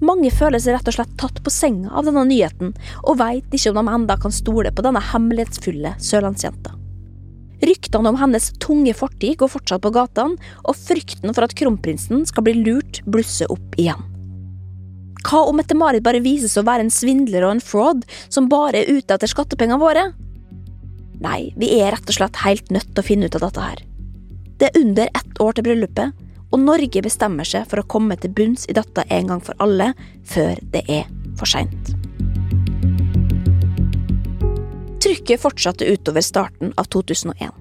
Mange 0.00 0.30
føler 0.30 0.62
seg 0.62 0.76
rett 0.76 0.88
og 0.88 0.94
slett 0.94 1.16
tatt 1.20 1.40
på 1.44 1.52
senga 1.52 1.90
av 1.90 2.06
denne 2.06 2.22
nyheten, 2.30 2.72
og 3.04 3.18
veit 3.20 3.52
ikke 3.52 3.74
om 3.74 3.82
de 3.82 3.96
enda 3.98 4.16
kan 4.22 4.34
stole 4.34 4.72
på 4.72 4.84
denne 4.86 5.02
hemmelighetsfulle 5.10 5.96
sørlandsjenta. 5.98 6.76
Ryktene 7.64 8.12
om 8.12 8.18
hennes 8.20 8.52
tunge 8.62 8.94
fortid 8.94 9.38
går 9.40 9.50
fortsatt 9.50 9.82
på 9.82 9.92
gatene, 9.94 10.38
og 10.62 10.78
frykten 10.78 11.34
for 11.34 11.46
at 11.46 11.56
kronprinsen 11.58 12.22
skal 12.28 12.46
bli 12.46 12.54
lurt, 12.60 13.02
blusser 13.10 13.50
opp 13.50 13.74
igjen. 13.80 14.04
Hva 15.26 15.42
om 15.48 15.58
Mette-Marit 15.58 16.04
bare 16.06 16.22
vises 16.22 16.54
å 16.56 16.64
være 16.66 16.86
en 16.86 16.94
svindler 16.94 17.44
og 17.44 17.56
en 17.56 17.64
fraud 17.64 18.06
som 18.30 18.46
bare 18.48 18.84
er 18.84 19.00
ute 19.00 19.16
etter 19.16 19.30
skattepengene 19.30 19.80
våre? 19.82 20.06
Nei, 21.18 21.50
vi 21.58 21.72
er 21.80 21.90
rett 21.96 22.06
og 22.06 22.14
slett 22.14 22.38
helt 22.44 22.70
nødt 22.70 22.92
til 22.92 23.02
å 23.02 23.08
finne 23.08 23.26
ut 23.26 23.38
av 23.40 23.48
dette 23.48 23.66
her. 23.66 23.84
Det 24.58 24.70
er 24.70 24.80
under 24.80 25.10
ett 25.10 25.42
år 25.42 25.58
til 25.58 25.66
bryllupet, 25.66 26.24
og 26.48 26.62
Norge 26.62 27.02
bestemmer 27.04 27.46
seg 27.46 27.66
for 27.68 27.82
å 27.82 27.88
komme 27.90 28.16
til 28.22 28.32
bunns 28.32 28.68
i 28.70 28.76
dette 28.78 29.04
en 29.10 29.34
gang 29.34 29.42
for 29.44 29.58
alle, 29.62 29.92
før 30.24 30.54
det 30.72 30.86
er 30.86 31.10
for 31.36 31.50
seint. 31.50 31.97
Trykket 35.08 35.40
fortsatte 35.40 35.86
utover 35.88 36.20
starten 36.20 36.74
av 36.76 36.84
2001. 36.84 37.54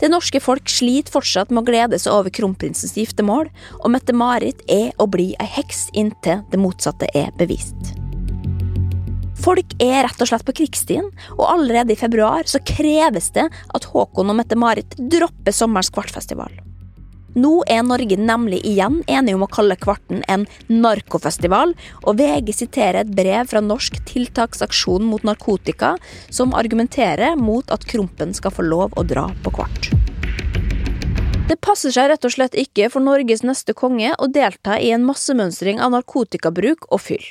Det 0.00 0.08
norske 0.08 0.40
folk 0.40 0.70
sliter 0.72 1.12
fortsatt 1.12 1.50
med 1.52 1.60
å 1.60 1.66
glede 1.66 1.98
seg 2.00 2.14
over 2.16 2.32
kronprinsens 2.32 2.94
giftermål, 2.96 3.50
og 3.82 3.92
Mette-Marit 3.92 4.62
er 4.64 4.94
å 4.96 5.04
bli 5.04 5.34
ei 5.36 5.48
heks 5.58 5.90
inntil 5.92 6.40
det 6.48 6.62
motsatte 6.62 7.10
er 7.12 7.28
bevist. 7.36 7.92
Folk 9.44 9.76
er 9.76 10.06
rett 10.06 10.24
og 10.24 10.32
slett 10.32 10.46
på 10.48 10.56
krigsstien, 10.56 11.12
og 11.36 11.44
allerede 11.50 11.92
i 11.92 12.00
februar 12.00 12.48
så 12.48 12.64
kreves 12.64 13.28
det 13.36 13.44
at 13.76 13.90
Håkon 13.92 14.32
og 14.32 14.40
Mette-Marit 14.40 14.96
dropper 14.96 15.52
sommerens 15.52 15.92
kvartfestival. 15.92 16.48
Nå 17.38 17.60
er 17.70 17.84
Norge 17.86 18.16
nemlig 18.18 18.58
igjen 18.66 19.00
enige 19.06 19.36
om 19.38 19.44
å 19.46 19.50
kalle 19.50 19.76
kvarten 19.78 20.24
en 20.26 20.46
narkofestival, 20.66 21.76
og 22.02 22.18
VG 22.18 22.50
siterer 22.56 23.04
et 23.04 23.12
brev 23.14 23.46
fra 23.52 23.62
Norsk 23.62 24.00
tiltaksaksjon 24.08 25.06
mot 25.06 25.22
narkotika 25.26 25.94
som 26.26 26.56
argumenterer 26.58 27.38
mot 27.38 27.70
at 27.70 27.86
Krompen 27.86 28.34
skal 28.34 28.54
få 28.54 28.66
lov 28.66 28.98
å 28.98 29.06
dra 29.06 29.28
på 29.44 29.54
kvart. 29.60 29.92
Det 31.50 31.58
passer 31.62 31.94
seg 31.94 32.10
rett 32.10 32.26
og 32.26 32.34
slett 32.34 32.54
ikke 32.58 32.90
for 32.90 33.02
Norges 33.02 33.42
neste 33.46 33.74
konge 33.78 34.12
å 34.18 34.30
delta 34.30 34.78
i 34.78 34.92
en 34.94 35.06
massemønstring 35.06 35.80
av 35.82 35.94
narkotikabruk 35.94 36.90
og 36.90 37.02
fyll. 37.02 37.24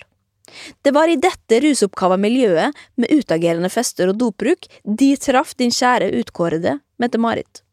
Det 0.83 0.91
var 0.95 1.11
i 1.11 1.19
dette 1.19 1.59
rusoppkava 1.63 2.17
miljøet 2.19 2.75
med 2.95 3.11
utagerende 3.11 3.69
fester 3.71 4.11
og 4.11 4.19
dopbruk 4.19 4.67
de 4.83 5.13
traff 5.19 5.55
din 5.59 5.71
kjære 5.75 6.11
utkårede 6.19 6.79
Mette-Marit. 6.99 7.63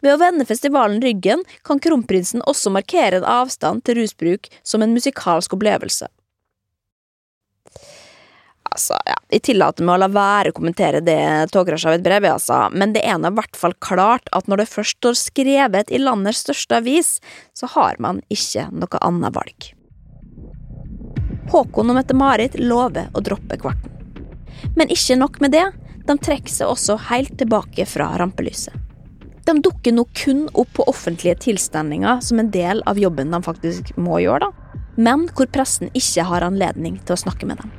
Ved 0.00 0.14
å 0.14 0.20
vende 0.20 0.46
festivalen 0.48 1.02
ryggen 1.04 1.44
kan 1.66 1.80
kronprinsen 1.82 2.44
også 2.48 2.72
markere 2.74 3.20
en 3.20 3.28
avstand 3.28 3.84
til 3.84 4.00
rusbruk 4.00 4.50
som 4.62 4.84
en 4.84 4.94
musikalsk 4.96 5.56
opplevelse. 5.56 6.10
Altså, 8.74 8.96
ja, 9.06 9.14
Jeg 9.30 9.44
tillater 9.46 9.86
meg 9.86 9.94
å 9.94 10.02
la 10.02 10.08
være 10.10 10.50
å 10.50 10.56
kommentere 10.56 11.02
det 11.04 11.20
togkrasjet 11.54 11.92
av 11.92 11.98
et 11.98 12.04
brev, 12.06 12.26
altså, 12.26 12.64
men 12.74 12.94
det 12.94 13.04
er 13.06 13.20
nå 13.20 13.30
i 13.30 13.36
hvert 13.36 13.58
fall 13.58 13.76
klart 13.78 14.26
at 14.34 14.48
når 14.50 14.64
det 14.64 14.72
først 14.72 14.98
står 14.98 15.18
skrevet 15.20 15.92
i 15.94 16.00
landets 16.02 16.42
største 16.42 16.80
avis, 16.80 17.18
så 17.54 17.70
har 17.76 18.00
man 18.02 18.22
ikke 18.34 18.66
noe 18.74 19.02
annet 19.06 19.36
valg. 19.36 19.70
Håkon 21.52 21.92
og 21.92 21.98
Mette-Marit 22.00 22.56
lover 22.58 23.12
å 23.14 23.22
droppe 23.22 23.60
kvarten. 23.62 23.92
Men 24.74 24.90
ikke 24.90 25.20
nok 25.20 25.38
med 25.44 25.54
det, 25.54 25.66
de 26.08 26.16
trekker 26.18 26.50
seg 26.50 26.72
også 26.72 26.96
helt 27.12 27.36
tilbake 27.38 27.86
fra 27.88 28.10
rampelyset. 28.18 28.74
De 29.44 29.60
dukker 29.60 29.92
nå 29.92 30.06
kun 30.16 30.46
opp 30.56 30.70
på 30.78 30.86
offentlige 30.88 31.36
tilstelninger 31.44 32.20
som 32.24 32.40
en 32.40 32.50
del 32.52 32.80
av 32.88 32.98
jobben 33.00 33.34
de 33.34 33.40
faktisk 33.44 33.90
må 34.00 34.22
gjøre, 34.24 34.48
da. 34.48 34.80
men 34.96 35.26
hvor 35.36 35.50
pressen 35.52 35.90
ikke 35.92 36.24
har 36.30 36.46
anledning 36.46 36.96
til 37.04 37.16
å 37.16 37.22
snakke 37.26 37.48
med 37.48 37.60
dem. 37.60 37.72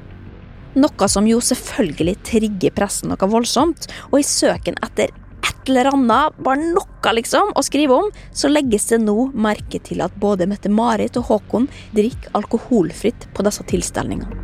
Noe 0.75 1.07
som 1.09 1.25
jo 1.25 1.39
selvfølgelig 1.41 2.17
trigger 2.27 2.73
pressen 2.75 3.09
noe 3.09 3.29
voldsomt, 3.31 3.87
og 4.11 4.19
i 4.19 4.27
søken 4.27 4.77
etter 4.85 5.09
et 5.09 5.69
eller 5.71 5.89
annet, 5.89 6.35
bare 6.45 6.61
noe 6.61 7.13
liksom, 7.17 7.53
å 7.57 7.63
skrive 7.65 7.97
om, 7.97 8.11
så 8.35 8.51
legges 8.51 8.89
det 8.91 8.99
nå 9.01 9.31
merke 9.33 9.81
til 9.81 10.03
at 10.05 10.13
både 10.21 10.45
Mette-Marit 10.51 11.17
og 11.17 11.31
Håkon 11.31 11.65
drikker 11.95 12.35
alkoholfritt 12.37 13.25
på 13.33 13.45
disse 13.47 13.65
tilstelningene. 13.71 14.43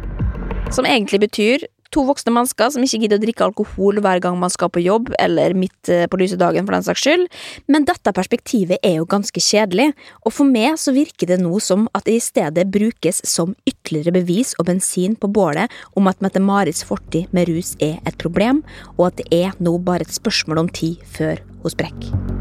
Som 0.74 0.88
egentlig 0.88 1.22
betyr 1.28 1.68
to 1.92 2.04
voksne 2.08 2.34
mennesker 2.34 2.72
som 2.74 2.84
ikke 2.86 3.04
gidder 3.04 3.20
å 3.20 3.24
drikke 3.26 3.46
alkohol 3.46 4.00
hver 4.04 4.22
gang 4.24 4.38
man 4.40 4.52
skal 4.54 4.72
på 4.74 4.84
jobb, 4.84 5.12
eller 5.22 5.56
midt 5.58 5.92
eh, 5.92 6.08
på 6.10 6.20
lyse 6.22 6.40
dagen 6.40 6.68
for 6.68 6.76
den 6.76 6.86
saks 6.88 7.04
skyld, 7.06 7.28
men 7.72 7.88
dette 7.88 8.14
perspektivet 8.16 8.80
er 8.88 9.00
jo 9.00 9.08
ganske 9.10 9.44
kjedelig, 9.44 9.92
og 10.26 10.36
for 10.36 10.48
meg 10.48 10.80
så 10.82 10.96
virker 10.96 11.34
det 11.34 11.42
nå 11.44 11.60
som 11.64 11.88
at 11.98 12.08
det 12.08 12.18
i 12.18 12.24
stedet 12.24 12.68
brukes 12.72 13.22
som 13.28 13.56
ytterligere 13.68 14.16
bevis 14.22 14.56
og 14.58 14.70
bensin 14.72 15.18
på 15.20 15.32
bålet 15.32 15.72
om 16.00 16.08
at 16.12 16.24
Mette-Marits 16.24 16.86
fortid 16.88 17.32
med 17.36 17.52
rus 17.52 17.76
er 17.84 18.00
et 18.08 18.20
problem, 18.22 18.64
og 18.98 19.12
at 19.12 19.22
det 19.22 19.44
er 19.44 19.58
nå 19.60 19.78
bare 19.84 20.08
et 20.08 20.16
spørsmål 20.16 20.66
om 20.66 20.72
tid 20.72 21.02
før 21.18 21.44
hun 21.62 21.76
sprekker. 21.76 22.40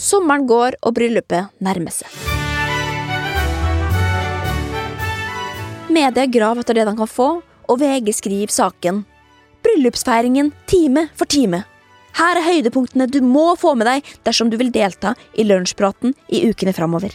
Sommeren 0.00 0.46
går, 0.48 0.78
og 0.80 0.94
bryllupet 0.96 1.50
nærmer 1.60 1.92
seg. 1.92 2.39
Media 5.90 6.26
graver 6.26 6.62
etter 6.62 6.78
det 6.78 6.84
de 6.86 6.92
kan 6.96 7.10
få, 7.10 7.28
og 7.42 7.80
VG 7.80 8.12
skriver 8.14 8.52
saken. 8.54 9.02
Bryllupsfeiringen 9.64 10.52
time 10.70 11.08
for 11.18 11.26
time. 11.26 11.64
Her 12.14 12.38
er 12.38 12.46
høydepunktene 12.46 13.08
du 13.10 13.18
må 13.26 13.56
få 13.58 13.74
med 13.78 13.88
deg 13.90 14.12
dersom 14.26 14.50
du 14.50 14.56
vil 14.60 14.70
delta 14.74 15.16
i 15.34 15.46
lunsjpraten 15.46 16.14
i 16.30 16.44
ukene 16.50 16.74
framover. 16.76 17.14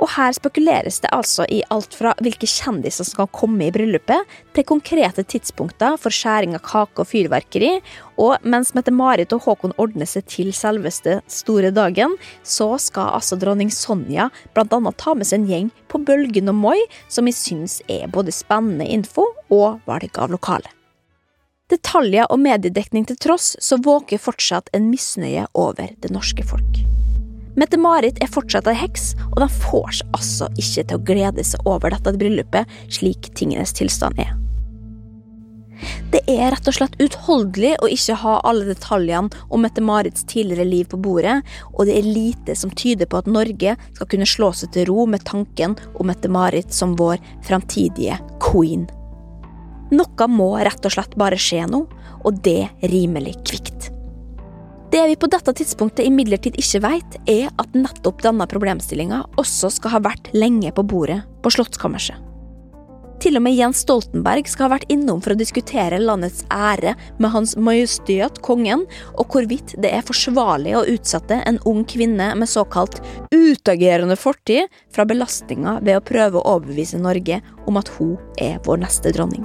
Og 0.00 0.08
her 0.14 0.32
spekuleres 0.32 1.02
det 1.04 1.10
altså 1.12 1.44
i 1.52 1.60
alt 1.72 1.92
fra 1.96 2.14
hvilke 2.24 2.48
kjendiser 2.48 3.04
som 3.04 3.10
skal 3.10 3.28
komme 3.36 3.66
i 3.66 3.72
bryllupet, 3.74 4.24
til 4.56 4.66
konkrete 4.66 5.24
tidspunkter 5.28 5.98
for 6.00 6.14
skjæring 6.14 6.56
av 6.56 6.64
kake 6.64 7.04
og 7.04 7.10
fyrverkeri, 7.10 7.74
og 8.20 8.40
mens 8.40 8.72
Mette-Marit 8.76 9.32
og 9.36 9.44
Håkon 9.44 9.76
ordner 9.80 10.08
seg 10.08 10.24
til 10.32 10.54
selveste 10.56 11.18
store 11.30 11.72
dagen, 11.76 12.16
så 12.42 12.72
skal 12.80 13.12
altså 13.20 13.36
dronning 13.40 13.72
Sonja 13.74 14.30
annet 14.60 14.98
ta 15.00 15.14
med 15.16 15.28
seg 15.28 15.40
en 15.40 15.48
gjeng 15.50 15.70
på 15.90 16.00
Bølgen 16.06 16.48
og 16.52 16.56
Moi, 16.56 16.78
som 17.08 17.28
vi 17.28 17.34
syns 17.36 17.80
er 17.88 18.08
både 18.12 18.32
spennende 18.32 18.88
info 18.88 19.26
og 19.52 19.80
valg 19.88 20.16
av 20.16 20.32
lokale. 20.32 20.70
Detaljer 21.70 22.26
og 22.32 22.40
mediedekning 22.42 23.04
til 23.06 23.18
tross, 23.20 23.52
så 23.60 23.78
våker 23.78 24.18
fortsatt 24.18 24.72
en 24.74 24.88
misnøye 24.90 25.46
over 25.54 25.92
det 26.02 26.10
norske 26.10 26.46
folk. 26.46 26.80
Mette-Marit 27.60 28.16
er 28.24 28.30
fortsatt 28.32 28.68
ei 28.70 28.76
heks, 28.78 29.10
og 29.34 29.42
de 29.42 29.48
får 29.52 29.98
seg 29.98 30.14
altså 30.16 30.46
ikke 30.56 30.84
til 30.88 30.96
å 30.96 31.06
glede 31.10 31.42
seg 31.44 31.66
over 31.68 31.92
dette 31.92 32.14
bryllupet 32.16 32.78
slik 32.88 33.28
tingenes 33.36 33.74
tilstand 33.76 34.16
er. 34.22 34.30
Det 36.12 36.22
er 36.28 36.50
rett 36.52 36.68
og 36.68 36.76
slett 36.76 36.96
utholdelig 37.00 37.74
å 37.80 37.88
ikke 37.92 38.16
ha 38.22 38.38
alle 38.48 38.66
detaljene 38.68 39.44
om 39.52 39.64
Mette-Marits 39.64 40.24
tidligere 40.28 40.66
liv 40.68 40.88
på 40.92 41.00
bordet, 41.04 41.38
og 41.72 41.88
det 41.88 41.98
er 41.98 42.08
lite 42.08 42.56
som 42.56 42.72
tyder 42.72 43.08
på 43.08 43.20
at 43.20 43.28
Norge 43.28 43.76
skal 43.92 44.10
kunne 44.12 44.28
slå 44.28 44.50
seg 44.56 44.72
til 44.76 44.88
ro 44.90 45.06
med 45.08 45.24
tanken 45.28 45.76
om 45.94 46.08
Mette-Marit 46.08 46.72
som 46.76 46.96
vår 47.00 47.20
framtidige 47.48 48.20
queen. 48.44 48.88
Noe 49.92 50.32
må 50.32 50.52
rett 50.60 50.84
og 50.86 50.96
slett 50.96 51.16
bare 51.20 51.40
skje 51.40 51.64
nå, 51.68 51.84
og 52.20 52.44
det 52.44 52.68
rimelig 52.92 53.38
kvikt. 53.48 53.79
Det 54.90 55.06
vi 55.06 55.14
på 55.16 55.28
dette 55.30 55.52
tidspunktet 55.54 56.06
imidlertid 56.08 56.56
ikke 56.58 56.80
vet, 56.82 57.18
er 57.30 57.52
at 57.62 57.76
nettopp 57.78 58.24
denne 58.24 58.46
problemstillinga 58.50 59.20
også 59.38 59.70
skal 59.76 59.94
ha 59.94 60.00
vært 60.08 60.32
lenge 60.34 60.72
på 60.74 60.82
bordet 60.82 61.20
på 61.44 61.52
Slottskammerset. 61.54 62.18
Til 63.20 63.36
og 63.36 63.44
med 63.44 63.52
Jens 63.52 63.82
Stoltenberg 63.84 64.48
skal 64.48 64.66
ha 64.66 64.72
vært 64.72 64.90
innom 64.90 65.20
for 65.20 65.34
å 65.34 65.38
diskutere 65.38 66.00
landets 66.00 66.40
ære 66.50 66.94
med 67.20 67.30
Hans 67.34 67.52
Majestet 67.60 68.40
Kongen, 68.42 68.86
og 69.12 69.30
hvorvidt 69.30 69.76
det 69.78 69.92
er 69.92 70.06
forsvarlig 70.08 70.74
å 70.74 70.86
utsette 70.88 71.38
en 71.44 71.60
ung 71.68 71.84
kvinne 71.84 72.32
med 72.40 72.50
såkalt 72.50 72.98
utagerende 73.30 74.16
fortid 74.18 74.72
fra 74.90 75.06
belastninga 75.06 75.78
ved 75.84 76.00
å 76.00 76.04
prøve 76.10 76.40
å 76.40 76.56
overbevise 76.56 76.98
Norge 76.98 77.42
om 77.68 77.78
at 77.78 77.94
hun 78.00 78.16
er 78.40 78.58
vår 78.66 78.86
neste 78.88 79.14
dronning. 79.14 79.44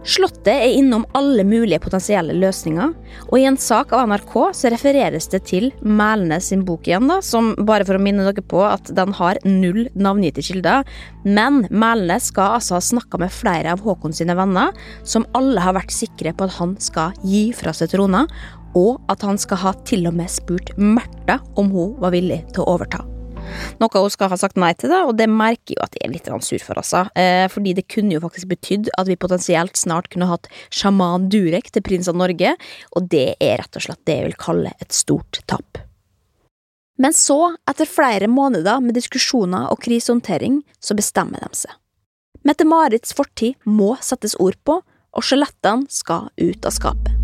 Slottet 0.00 0.48
er 0.48 0.72
innom 0.78 1.02
alle 1.12 1.44
mulige 1.44 1.80
potensielle 1.84 2.32
løsninger, 2.40 2.94
og 3.28 3.34
i 3.36 3.44
en 3.44 3.58
sak 3.60 3.90
av 3.92 4.06
NRK 4.08 4.32
så 4.56 4.70
refereres 4.72 5.28
det 5.28 5.42
til 5.50 5.68
Mælene 5.84 6.38
sin 6.40 6.62
bok 6.64 6.88
igjen, 6.88 7.10
da, 7.10 7.18
som 7.24 7.52
bare 7.68 7.84
for 7.84 7.98
å 7.98 8.02
minne 8.02 8.24
dere 8.24 8.40
på 8.40 8.62
at 8.64 8.88
den 8.96 9.12
har 9.18 9.42
null 9.44 9.90
navngitte 9.92 10.44
kilder. 10.46 10.88
Men 11.28 11.66
Mælene 11.68 12.16
skal 12.24 12.56
altså 12.56 12.78
ha 12.78 12.82
snakka 12.88 13.20
med 13.20 13.34
flere 13.34 13.76
av 13.76 13.84
Håkon 13.84 14.16
sine 14.16 14.38
venner, 14.40 14.72
som 15.04 15.28
alle 15.36 15.60
har 15.60 15.76
vært 15.76 15.92
sikre 15.92 16.32
på 16.32 16.48
at 16.48 16.56
han 16.56 16.74
skal 16.80 17.12
gi 17.20 17.50
fra 17.56 17.76
seg 17.76 17.92
trona, 17.92 18.24
og 18.72 19.02
at 19.12 19.20
han 19.26 19.36
skal 19.40 19.64
ha 19.66 19.76
til 19.84 20.08
og 20.08 20.16
med 20.16 20.32
spurt 20.32 20.72
Märtha 20.80 21.42
om 21.60 21.72
hun 21.74 21.96
var 22.00 22.16
villig 22.16 22.46
til 22.54 22.64
å 22.64 22.78
overta. 22.78 23.04
Noe 23.80 24.02
hun 24.02 24.12
skal 24.12 24.30
ha 24.32 24.38
sagt 24.40 24.58
nei 24.60 24.72
til, 24.78 24.92
det, 24.92 25.00
og 25.08 25.14
det 25.18 25.28
merker 25.30 25.76
jo 25.76 25.84
at 25.84 25.96
jeg 25.96 26.06
er 26.06 26.14
litt 26.14 26.30
sur 26.44 26.62
for, 26.64 26.80
altså. 26.80 27.06
Eh, 27.18 27.46
fordi 27.52 27.74
det 27.78 27.88
kunne 27.90 28.16
jo 28.16 28.22
faktisk 28.24 28.50
betydd 28.50 28.90
at 28.98 29.08
vi 29.08 29.18
potensielt 29.20 29.76
snart 29.76 30.10
kunne 30.12 30.30
hatt 30.30 30.48
sjaman 30.70 31.28
Durek 31.32 31.70
til 31.72 31.84
prins 31.86 32.08
av 32.10 32.18
Norge, 32.18 32.56
og 32.96 33.08
det 33.12 33.36
er 33.40 33.62
rett 33.62 33.76
og 33.76 33.86
slett 33.86 34.04
det 34.08 34.18
jeg 34.18 34.28
vil 34.30 34.40
kalle 34.40 34.74
et 34.78 34.92
stort 34.96 35.42
tap. 35.50 35.82
Men 37.00 37.16
så, 37.16 37.54
etter 37.70 37.88
flere 37.88 38.28
måneder 38.28 38.82
med 38.84 38.98
diskusjoner 38.98 39.70
og 39.72 39.80
krisehåndtering, 39.80 40.60
så 40.84 40.96
bestemmer 40.98 41.40
de 41.40 41.62
seg. 41.62 41.72
Mette-Marits 42.44 43.16
fortid 43.16 43.56
må 43.64 43.94
settes 44.04 44.36
ord 44.40 44.60
på, 44.64 44.80
og 45.10 45.26
skjelettene 45.26 45.88
skal 45.92 46.28
ut 46.40 46.68
av 46.68 46.76
skapet. 46.76 47.19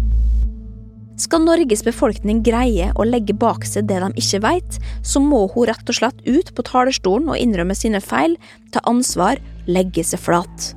Skal 1.16 1.46
Norges 1.46 1.80
befolkning 1.80 2.42
greie 2.44 2.90
å 2.92 3.04
legge 3.08 3.32
bak 3.32 3.64
seg 3.64 3.86
det 3.88 4.02
de 4.02 4.10
ikke 4.20 4.42
vet, 4.44 4.80
så 5.00 5.20
må 5.24 5.46
hun 5.54 5.70
rett 5.70 5.88
og 5.88 5.96
slett 5.96 6.18
ut 6.28 6.50
på 6.52 6.64
talerstolen 6.68 7.30
og 7.32 7.40
innrømme 7.40 7.76
sine 7.76 8.02
feil, 8.04 8.36
ta 8.74 8.82
ansvar, 8.84 9.40
legge 9.64 10.04
seg 10.04 10.20
flat. 10.20 10.74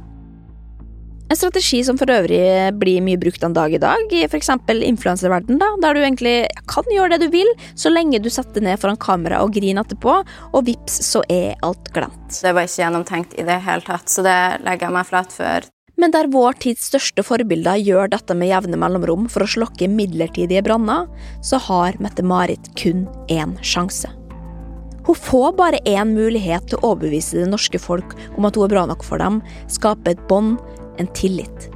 En 1.30 1.38
strategi 1.38 1.84
som 1.86 1.98
for 2.00 2.10
øvrig 2.10 2.40
blir 2.82 3.04
mye 3.06 3.20
brukt 3.22 3.44
en 3.46 3.54
dag 3.54 3.74
i 3.76 3.82
dag, 3.82 4.00
i 4.16 4.24
f.eks. 4.26 4.50
influenserverden, 4.74 5.60
der 5.60 5.94
du 5.94 6.00
egentlig 6.00 6.48
kan 6.72 6.88
gjøre 6.90 7.18
det 7.18 7.28
du 7.28 7.36
vil, 7.36 7.52
så 7.78 7.92
lenge 7.92 8.22
du 8.24 8.32
setter 8.34 8.64
ned 8.66 8.80
foran 8.82 8.98
kamera 8.98 9.44
og 9.44 9.54
griner 9.54 9.84
etterpå, 9.84 10.16
og 10.56 10.66
vips, 10.66 11.02
så 11.06 11.22
er 11.30 11.60
alt 11.68 11.92
glemt. 11.94 12.40
Det 12.40 12.56
var 12.56 12.66
ikke 12.66 12.82
gjennomtenkt 12.82 13.36
i 13.38 13.46
det 13.46 13.60
hele 13.68 13.86
tatt, 13.86 14.10
så 14.10 14.26
det 14.26 14.40
legger 14.64 14.88
jeg 14.88 14.98
meg 14.98 15.12
flat 15.12 15.36
for. 15.36 15.70
Men 16.00 16.14
der 16.16 16.30
vår 16.32 16.56
tids 16.64 16.86
største 16.88 17.24
forbilder 17.28 17.82
gjør 17.84 18.14
dette 18.14 18.36
med 18.38 18.47
jevne 18.54 18.78
mellomrom 18.80 19.26
for 19.32 19.43
å 19.43 19.50
slokke 19.52 19.89
midlertidige 19.91 20.64
branner, 20.64 21.10
så 21.43 21.60
har 21.60 21.97
Mette-Marit 22.00 22.72
kun 22.80 23.04
én 23.28 23.58
sjanse. 23.60 24.08
Hun 25.10 25.18
får 25.18 25.58
bare 25.58 25.82
én 25.89 26.14
mulighet 26.16 26.70
til 26.70 26.80
å 26.80 26.93
overbevise 26.93 27.41
det 27.41 27.50
norske 27.52 27.82
folk 27.82 28.14
om 28.38 28.47
at 28.47 28.56
hun 28.56 28.68
er 28.68 28.72
bra 28.76 28.86
nok 28.88 29.04
for 29.04 29.20
dem, 29.20 29.41
skape 29.68 30.14
et 30.14 30.22
bånd, 30.32 30.62
en 31.02 31.12
tillit. 31.18 31.68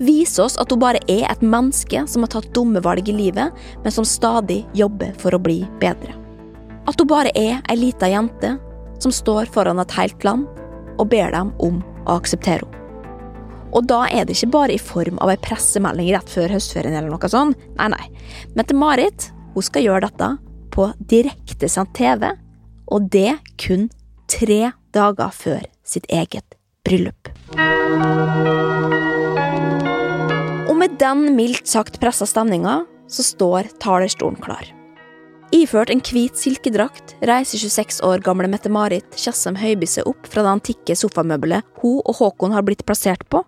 Vise 0.00 0.42
oss 0.42 0.56
at 0.58 0.72
hun 0.72 0.80
bare 0.82 1.02
er 1.12 1.26
et 1.28 1.44
menneske 1.44 2.02
som 2.08 2.24
har 2.24 2.32
tatt 2.32 2.50
dumme 2.56 2.82
valg 2.82 3.06
i 3.12 3.14
livet, 3.14 3.54
men 3.84 3.94
som 3.94 4.08
stadig 4.08 4.64
jobber 4.74 5.14
for 5.20 5.36
å 5.36 5.42
bli 5.42 5.60
bedre. 5.82 6.16
At 6.90 6.98
hun 6.98 7.10
bare 7.10 7.30
er 7.38 7.60
ei 7.68 7.78
lita 7.78 8.10
jente 8.10 8.56
som 8.98 9.14
står 9.14 9.52
foran 9.52 9.78
et 9.84 9.94
helt 10.00 10.26
land 10.26 10.48
og 10.98 11.10
ber 11.12 11.30
dem 11.36 11.54
om 11.62 11.82
å 12.08 12.18
akseptere 12.18 12.64
henne. 12.64 12.79
Og 13.70 13.86
da 13.86 14.02
er 14.10 14.26
det 14.26 14.36
ikke 14.36 14.52
bare 14.54 14.74
i 14.74 14.82
form 14.82 15.20
av 15.22 15.30
ei 15.32 15.38
pressemelding 15.42 16.10
rett 16.14 16.30
før 16.30 16.54
høstferien 16.56 16.96
eller 16.96 17.12
noe 17.12 17.30
sånt. 17.30 17.58
Nei, 17.78 17.90
nei. 17.92 18.06
Mette-Marit 18.58 19.30
hun 19.54 19.66
skal 19.66 19.86
gjøre 19.86 20.08
dette 20.08 20.30
på 20.74 20.88
direktesendt 21.10 21.94
TV, 21.98 22.30
og 22.90 23.10
det 23.10 23.36
kun 23.62 23.88
tre 24.30 24.72
dager 24.94 25.34
før 25.34 25.62
sitt 25.86 26.06
eget 26.10 26.56
bryllup. 26.86 27.30
Og 30.70 30.76
med 30.78 30.98
den 31.02 31.30
mildt 31.36 31.70
sagt 31.70 31.98
pressa 32.02 32.26
stemninga, 32.26 32.84
så 33.10 33.26
står 33.26 33.72
talerstolen 33.82 34.38
klar. 34.42 34.68
Iført 35.50 35.90
en 35.90 36.02
hvit 36.06 36.38
silkedrakt 36.38 37.16
reiser 37.26 37.58
26 37.58 38.04
år 38.06 38.22
gamle 38.22 38.46
Mette-Marit 38.52 39.18
Tjassem 39.18 39.56
Høiby 39.58 39.88
seg 39.90 40.06
opp 40.06 40.28
fra 40.30 40.44
det 40.46 40.52
antikke 40.52 40.94
sofamøbelet 40.94 41.66
hun 41.82 41.98
og 42.04 42.20
Håkon 42.20 42.54
har 42.54 42.62
blitt 42.66 42.84
plassert 42.86 43.24
på, 43.26 43.42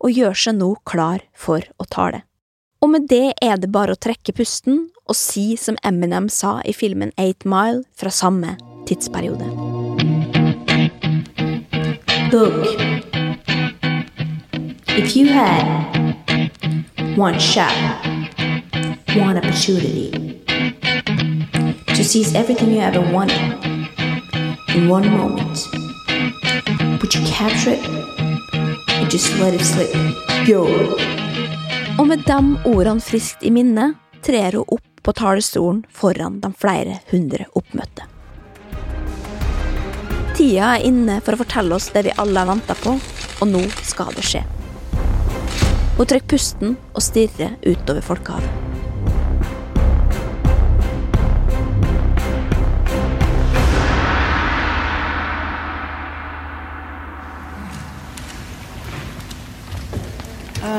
og 0.00 0.12
gjør 0.12 0.36
seg 0.36 0.58
nå 0.60 0.74
klar 0.88 1.24
for 1.34 1.64
å 1.80 1.86
tale. 1.90 2.22
Og 2.84 2.92
med 2.92 3.08
det 3.08 3.32
er 3.42 3.56
det 3.56 3.72
bare 3.72 3.96
å 3.96 4.00
trekke 4.00 4.34
pusten 4.36 4.88
og 5.06 5.16
si 5.16 5.54
som 5.56 5.78
Eminem 5.86 6.28
sa 6.28 6.58
i 6.64 6.74
filmen 6.76 7.12
Eight 7.16 7.46
Mile 7.48 7.84
fra 7.96 8.12
samme 8.12 8.56
tidsperiode. 8.86 9.48
Look, 12.32 12.66
if 14.98 15.16
you 15.16 15.26
had 15.28 15.64
one 17.16 17.38
shot, 17.38 17.72
one 19.16 19.38
opportunity 19.38 20.10
to 21.94 22.04
seize 22.04 22.34
everything 22.34 22.72
you 22.72 22.80
ever 22.80 23.00
wanted 23.00 23.40
in 24.74 24.88
one 24.88 25.08
moment, 25.08 25.58
would 27.00 27.14
you 27.14 27.24
capture 27.26 27.70
it 27.70 28.25
just 29.16 29.38
let 29.38 29.54
it 29.54 29.64
slip? 29.64 29.94
Go! 30.46 30.66
Og 31.98 32.04
med 32.06 32.26
de 32.28 32.40
ordene 32.68 33.00
friskt 33.00 33.46
i 33.48 33.52
minne 33.54 33.94
trer 34.26 34.58
hun 34.58 34.74
opp 34.76 35.00
på 35.06 35.14
talerstolen 35.16 35.78
foran 35.88 36.36
de 36.42 36.50
flere 36.52 36.98
hundre 37.08 37.46
oppmøtte. 37.56 38.04
Tida 40.36 40.74
er 40.74 40.84
inne 40.90 41.16
for 41.24 41.32
å 41.32 41.40
fortelle 41.40 41.78
oss 41.78 41.88
det 41.94 42.04
vi 42.10 42.16
alle 42.20 42.44
har 42.44 42.50
venta 42.50 42.76
på, 42.76 42.92
og 43.40 43.48
nå 43.54 43.64
skal 43.80 44.12
det 44.18 44.26
skje. 44.28 44.44
Hun 45.96 46.04
trekker 46.04 46.34
pusten 46.34 46.76
og 46.92 47.00
stirrer 47.08 47.56
utover 47.64 48.04
folkehavet. 48.04 48.75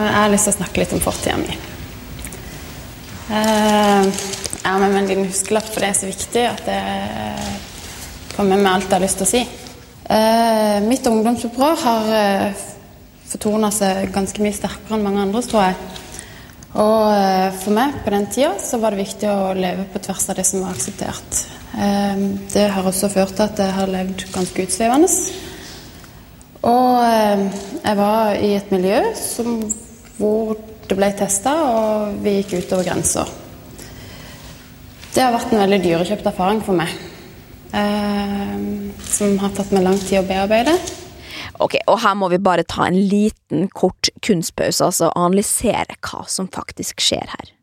Jeg 0.07 0.15
har 0.15 0.31
lyst 0.31 0.47
til 0.47 0.53
å 0.55 0.57
snakke 0.61 0.81
litt 0.81 0.93
om 0.95 1.03
fortida 1.03 1.37
mi. 1.41 1.57
Eh, 3.29 4.09
Jeg 4.57 4.73
har 4.73 4.79
med 4.79 4.91
meg 4.91 5.01
en 5.01 5.07
liten 5.07 5.29
huskelapp, 5.29 5.67
for 5.71 5.79
det 5.83 5.89
er 5.89 5.99
så 5.99 6.07
viktig 6.09 6.41
at 6.47 6.65
jeg 6.67 7.59
får 8.33 8.47
med 8.49 8.59
meg 8.59 8.71
alt 8.73 8.89
jeg 8.89 8.97
har 8.97 9.03
lyst 9.05 9.21
til 9.21 9.27
å 9.27 9.29
si. 9.29 9.43
Eh, 10.09 10.79
Mitt 10.83 11.07
ungdomsopprør 11.07 11.79
har 11.83 12.57
fortona 13.27 13.71
seg 13.71 14.11
ganske 14.15 14.43
mye 14.43 14.55
sterkere 14.55 14.97
enn 14.97 15.03
mange 15.05 15.23
andres, 15.23 15.47
tror 15.51 15.67
jeg. 15.67 15.77
Og 16.77 17.07
eh, 17.13 17.55
for 17.63 17.73
meg 17.75 17.99
på 18.03 18.13
den 18.13 18.27
tida 18.31 18.53
så 18.61 18.79
var 18.81 18.93
det 18.93 19.05
viktig 19.05 19.29
å 19.31 19.53
leve 19.57 19.87
på 19.91 20.01
tvers 20.03 20.29
av 20.29 20.37
det 20.37 20.45
som 20.47 20.63
var 20.63 20.75
akseptert. 20.75 21.41
Eh, 21.75 22.23
Det 22.53 22.67
har 22.75 22.87
også 22.87 23.09
ført 23.13 23.35
til 23.35 23.47
at 23.47 23.59
jeg 23.63 23.75
har 23.79 23.91
levd 23.91 24.27
ganske 24.35 24.67
utsvevende. 24.67 25.09
Og 26.67 26.93
eh, 27.07 27.43
jeg 27.83 27.97
var 27.97 28.35
i 28.43 28.53
et 28.59 28.71
miljø 28.75 28.99
som, 29.15 29.57
hvor 30.17 30.55
det 30.87 30.97
ble 30.97 31.09
testa, 31.17 31.53
og 31.67 32.21
vi 32.23 32.39
gikk 32.39 32.57
utover 32.63 32.87
grenser. 32.87 33.29
Det 35.13 35.23
har 35.23 35.33
vært 35.33 35.53
en 35.53 35.63
veldig 35.63 35.81
dyrekjøpt 35.83 36.29
erfaring 36.29 36.61
for 36.65 36.77
meg. 36.77 36.93
Eh, 37.73 38.55
som 39.09 39.35
har 39.41 39.53
tatt 39.57 39.73
meg 39.75 39.85
lang 39.85 39.99
tid 39.99 40.21
å 40.21 40.27
bearbeide. 40.27 40.77
Ok, 41.63 41.77
og 41.89 41.99
her 42.03 42.15
må 42.17 42.29
vi 42.31 42.39
bare 42.41 42.65
ta 42.67 42.87
en 42.87 42.97
liten, 43.09 43.67
kort 43.73 44.11
kunstpause, 44.25 44.85
altså 44.85 45.09
og 45.09 45.17
analysere 45.17 45.97
hva 46.05 46.23
som 46.29 46.49
faktisk 46.53 47.01
skjer 47.03 47.33
her. 47.33 47.53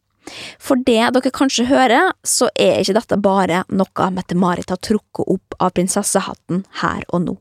For 0.59 0.81
det 0.81 1.13
dere 1.15 1.33
kanskje 1.35 1.69
hører, 1.69 2.13
så 2.27 2.49
er 2.59 2.81
ikke 2.81 2.97
dette 2.97 3.21
bare 3.23 3.63
noe 3.69 4.11
Mette-Marit 4.17 4.73
har 4.73 4.81
trukket 4.83 5.29
opp 5.37 5.57
av 5.61 5.75
prinsessehatten 5.77 6.65
her 6.81 7.05
og 7.11 7.27
nå. 7.29 7.37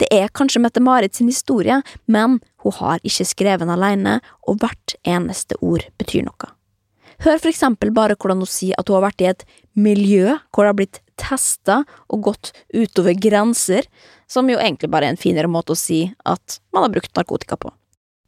Det 0.00 0.08
er 0.12 0.32
kanskje 0.34 0.62
Mette-Marit 0.64 1.18
sin 1.18 1.30
historie, 1.30 1.80
men 2.06 2.40
hun 2.64 2.76
har 2.78 3.02
ikke 3.06 3.28
skrevet 3.28 3.64
den 3.64 3.72
alene, 3.74 4.20
og 4.46 4.62
hvert 4.62 4.96
eneste 5.02 5.58
ord 5.60 5.86
betyr 6.00 6.26
noe. 6.26 6.52
Hør 7.22 7.38
for 7.38 7.52
eksempel 7.52 7.92
bare 7.94 8.16
hvordan 8.18 8.42
hun 8.42 8.50
sier 8.50 8.78
at 8.80 8.88
hun 8.88 8.98
har 8.98 9.06
vært 9.10 9.22
i 9.22 9.30
et 9.30 9.44
miljø 9.78 10.32
hvor 10.50 10.64
det 10.64 10.72
har 10.72 10.78
blitt 10.80 11.02
testa 11.20 11.82
og 12.10 12.24
gått 12.26 12.50
utover 12.74 13.14
grenser, 13.14 13.86
som 14.26 14.48
jo 14.50 14.58
egentlig 14.58 14.90
bare 14.90 15.06
er 15.06 15.14
en 15.14 15.20
finere 15.20 15.50
måte 15.50 15.76
å 15.76 15.78
si 15.78 16.06
at 16.26 16.58
man 16.74 16.86
har 16.86 16.94
brukt 16.94 17.14
narkotika 17.14 17.58
på. 17.60 17.70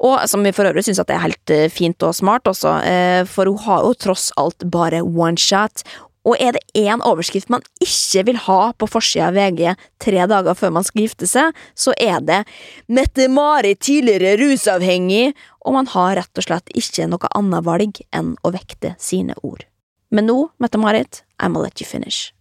Og 0.04 0.24
som 0.28 0.42
vi 0.44 0.52
for 0.52 0.68
øvrig 0.68 0.84
syns 0.84 1.00
er 1.00 1.22
helt 1.22 1.52
eh, 1.54 1.70
fint 1.72 2.02
og 2.04 2.16
smart 2.16 2.48
også, 2.50 2.74
eh, 2.84 3.22
for 3.30 3.48
hun 3.48 3.62
har 3.64 3.86
jo 3.86 3.94
tross 4.06 4.30
alt 4.40 4.66
bare 4.70 5.00
one 5.04 5.40
shot. 5.40 5.84
Og 6.24 6.40
er 6.40 6.56
det 6.56 6.62
én 6.80 7.02
overskrift 7.04 7.50
man 7.52 7.64
ikke 7.84 8.24
vil 8.30 8.38
ha 8.46 8.60
på 8.78 8.88
forsida 8.88 9.28
av 9.28 9.36
VG 9.36 9.74
tre 10.00 10.24
dager 10.30 10.56
før 10.56 10.72
man 10.78 10.86
skal 10.86 11.04
gifte 11.04 11.28
seg, 11.28 11.52
så 11.76 11.92
er 12.00 12.24
det 12.24 12.40
Mette-Marit 12.88 13.82
tidligere 13.84 14.38
rusavhengig, 14.40 15.34
og 15.64 15.76
man 15.76 15.90
har 15.92 16.16
rett 16.20 16.40
og 16.40 16.46
slett 16.46 16.72
ikke 16.72 17.08
noe 17.10 17.30
annet 17.36 17.68
valg 17.68 18.00
enn 18.16 18.34
å 18.40 18.54
vekte 18.54 18.94
sine 19.00 19.36
ord. 19.42 19.66
Men 20.14 20.28
nå, 20.30 20.38
Mette-Marit, 20.62 21.24
I'ma 21.42 21.60
let 21.60 21.80
you 21.82 21.88
finish. 21.88 22.32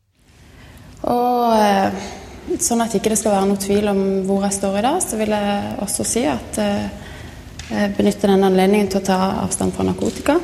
Og 1.03 1.51
eh, 1.57 2.03
sånn 2.63 2.83
at 2.83 2.95
ikke 2.95 3.11
det 3.11 3.19
skal 3.19 3.35
være 3.35 3.49
noe 3.51 3.59
tvil 3.59 3.89
om 3.91 4.03
hvor 4.27 4.45
jeg 4.47 4.59
står 4.59 4.79
i 4.79 4.85
dag, 4.85 4.99
så 5.03 5.19
vil 5.19 5.35
jeg 5.35 5.77
også 5.83 6.07
si 6.07 6.27
at 6.29 6.59
eh, 6.63 6.91
jeg 7.73 7.95
benytter 7.97 8.31
denne 8.31 8.51
anledningen 8.51 8.91
til 8.91 9.01
å 9.01 9.07
ta 9.07 9.19
avstand 9.43 9.75
fra 9.75 9.87
narkotika. 9.87 10.37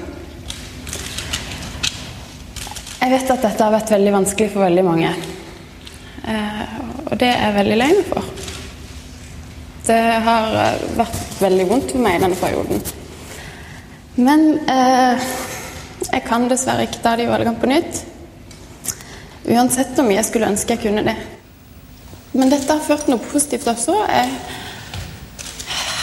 Jeg 3.10 3.24
vet 3.24 3.32
at 3.34 3.42
dette 3.42 3.66
har 3.66 3.74
vært 3.74 3.90
veldig 3.90 4.12
vanskelig 4.14 4.52
for 4.54 4.62
veldig 4.62 4.82
mange. 4.86 5.10
Eh, 6.30 6.74
og 7.10 7.16
det 7.18 7.26
er 7.26 7.40
jeg 7.42 7.56
veldig 7.56 7.78
lei 7.80 7.88
meg 7.96 8.04
for. 8.06 8.28
Det 9.88 9.96
har 10.28 10.58
eh, 10.62 10.84
vært 11.00 11.40
veldig 11.42 11.66
vondt 11.72 11.94
for 11.96 12.04
meg 12.06 12.20
i 12.20 12.22
denne 12.22 12.38
perioden. 12.38 12.84
Men 14.20 14.44
eh, 14.70 15.26
jeg 16.04 16.22
kan 16.28 16.46
dessverre 16.52 16.86
ikke 16.86 17.02
ta 17.02 17.16
de 17.18 17.26
valgene 17.32 17.58
på 17.58 17.72
nytt. 17.72 18.04
Uansett 19.56 19.98
hvor 19.98 20.06
mye 20.06 20.20
jeg 20.20 20.30
skulle 20.30 20.52
ønske 20.54 20.78
jeg 20.78 20.84
kunne 20.84 21.08
det. 21.10 21.18
Men 22.36 22.54
dette 22.54 22.70
har 22.70 22.86
ført 22.86 23.10
noe 23.10 23.26
positivt 23.32 23.66
også. 23.74 24.04
Jeg 24.06 24.38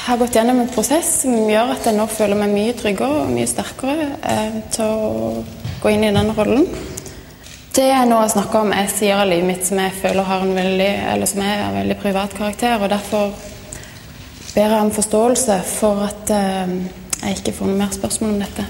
har 0.08 0.18
gått 0.24 0.40
gjennom 0.40 0.64
en 0.64 0.74
prosess 0.74 1.20
som 1.22 1.38
gjør 1.38 1.70
at 1.76 1.86
jeg 1.86 2.00
nå 2.00 2.10
føler 2.10 2.42
meg 2.42 2.58
mye 2.58 2.74
tryggere 2.82 3.22
og 3.22 3.32
mye 3.38 3.46
sterkere 3.54 4.10
eh, 4.26 4.60
til 4.74 4.90
å 4.90 5.46
gå 5.86 5.94
inn 5.94 6.10
i 6.10 6.14
den 6.18 6.34
rollen. 6.34 6.66
Det 7.76 7.84
jeg 7.90 8.08
nå 8.08 8.16
har 8.16 8.30
snakka 8.32 8.60
om, 8.64 8.70
er 8.72 8.86
sider 8.88 9.18
av 9.20 9.26
livet 9.28 9.44
mitt 9.50 9.66
som 9.66 9.76
jeg 9.76 9.92
føler 9.98 10.24
har 10.24 10.44
en 10.46 10.54
veldig, 10.56 10.92
eller 11.12 11.28
som 11.28 11.42
er 11.44 11.58
av 11.60 11.74
veldig 11.76 11.96
privat 12.00 12.32
karakter. 12.32 12.78
og 12.80 12.88
Derfor 12.88 13.34
ber 14.54 14.72
jeg 14.72 14.80
om 14.80 14.92
forståelse 14.96 15.56
for 15.74 16.00
at 16.06 16.32
eh, 16.32 16.72
jeg 17.20 17.36
ikke 17.36 17.52
får 17.58 17.68
noe 17.68 17.80
mer 17.82 17.92
spørsmål 17.92 18.32
om 18.32 18.40
dette. 18.40 18.64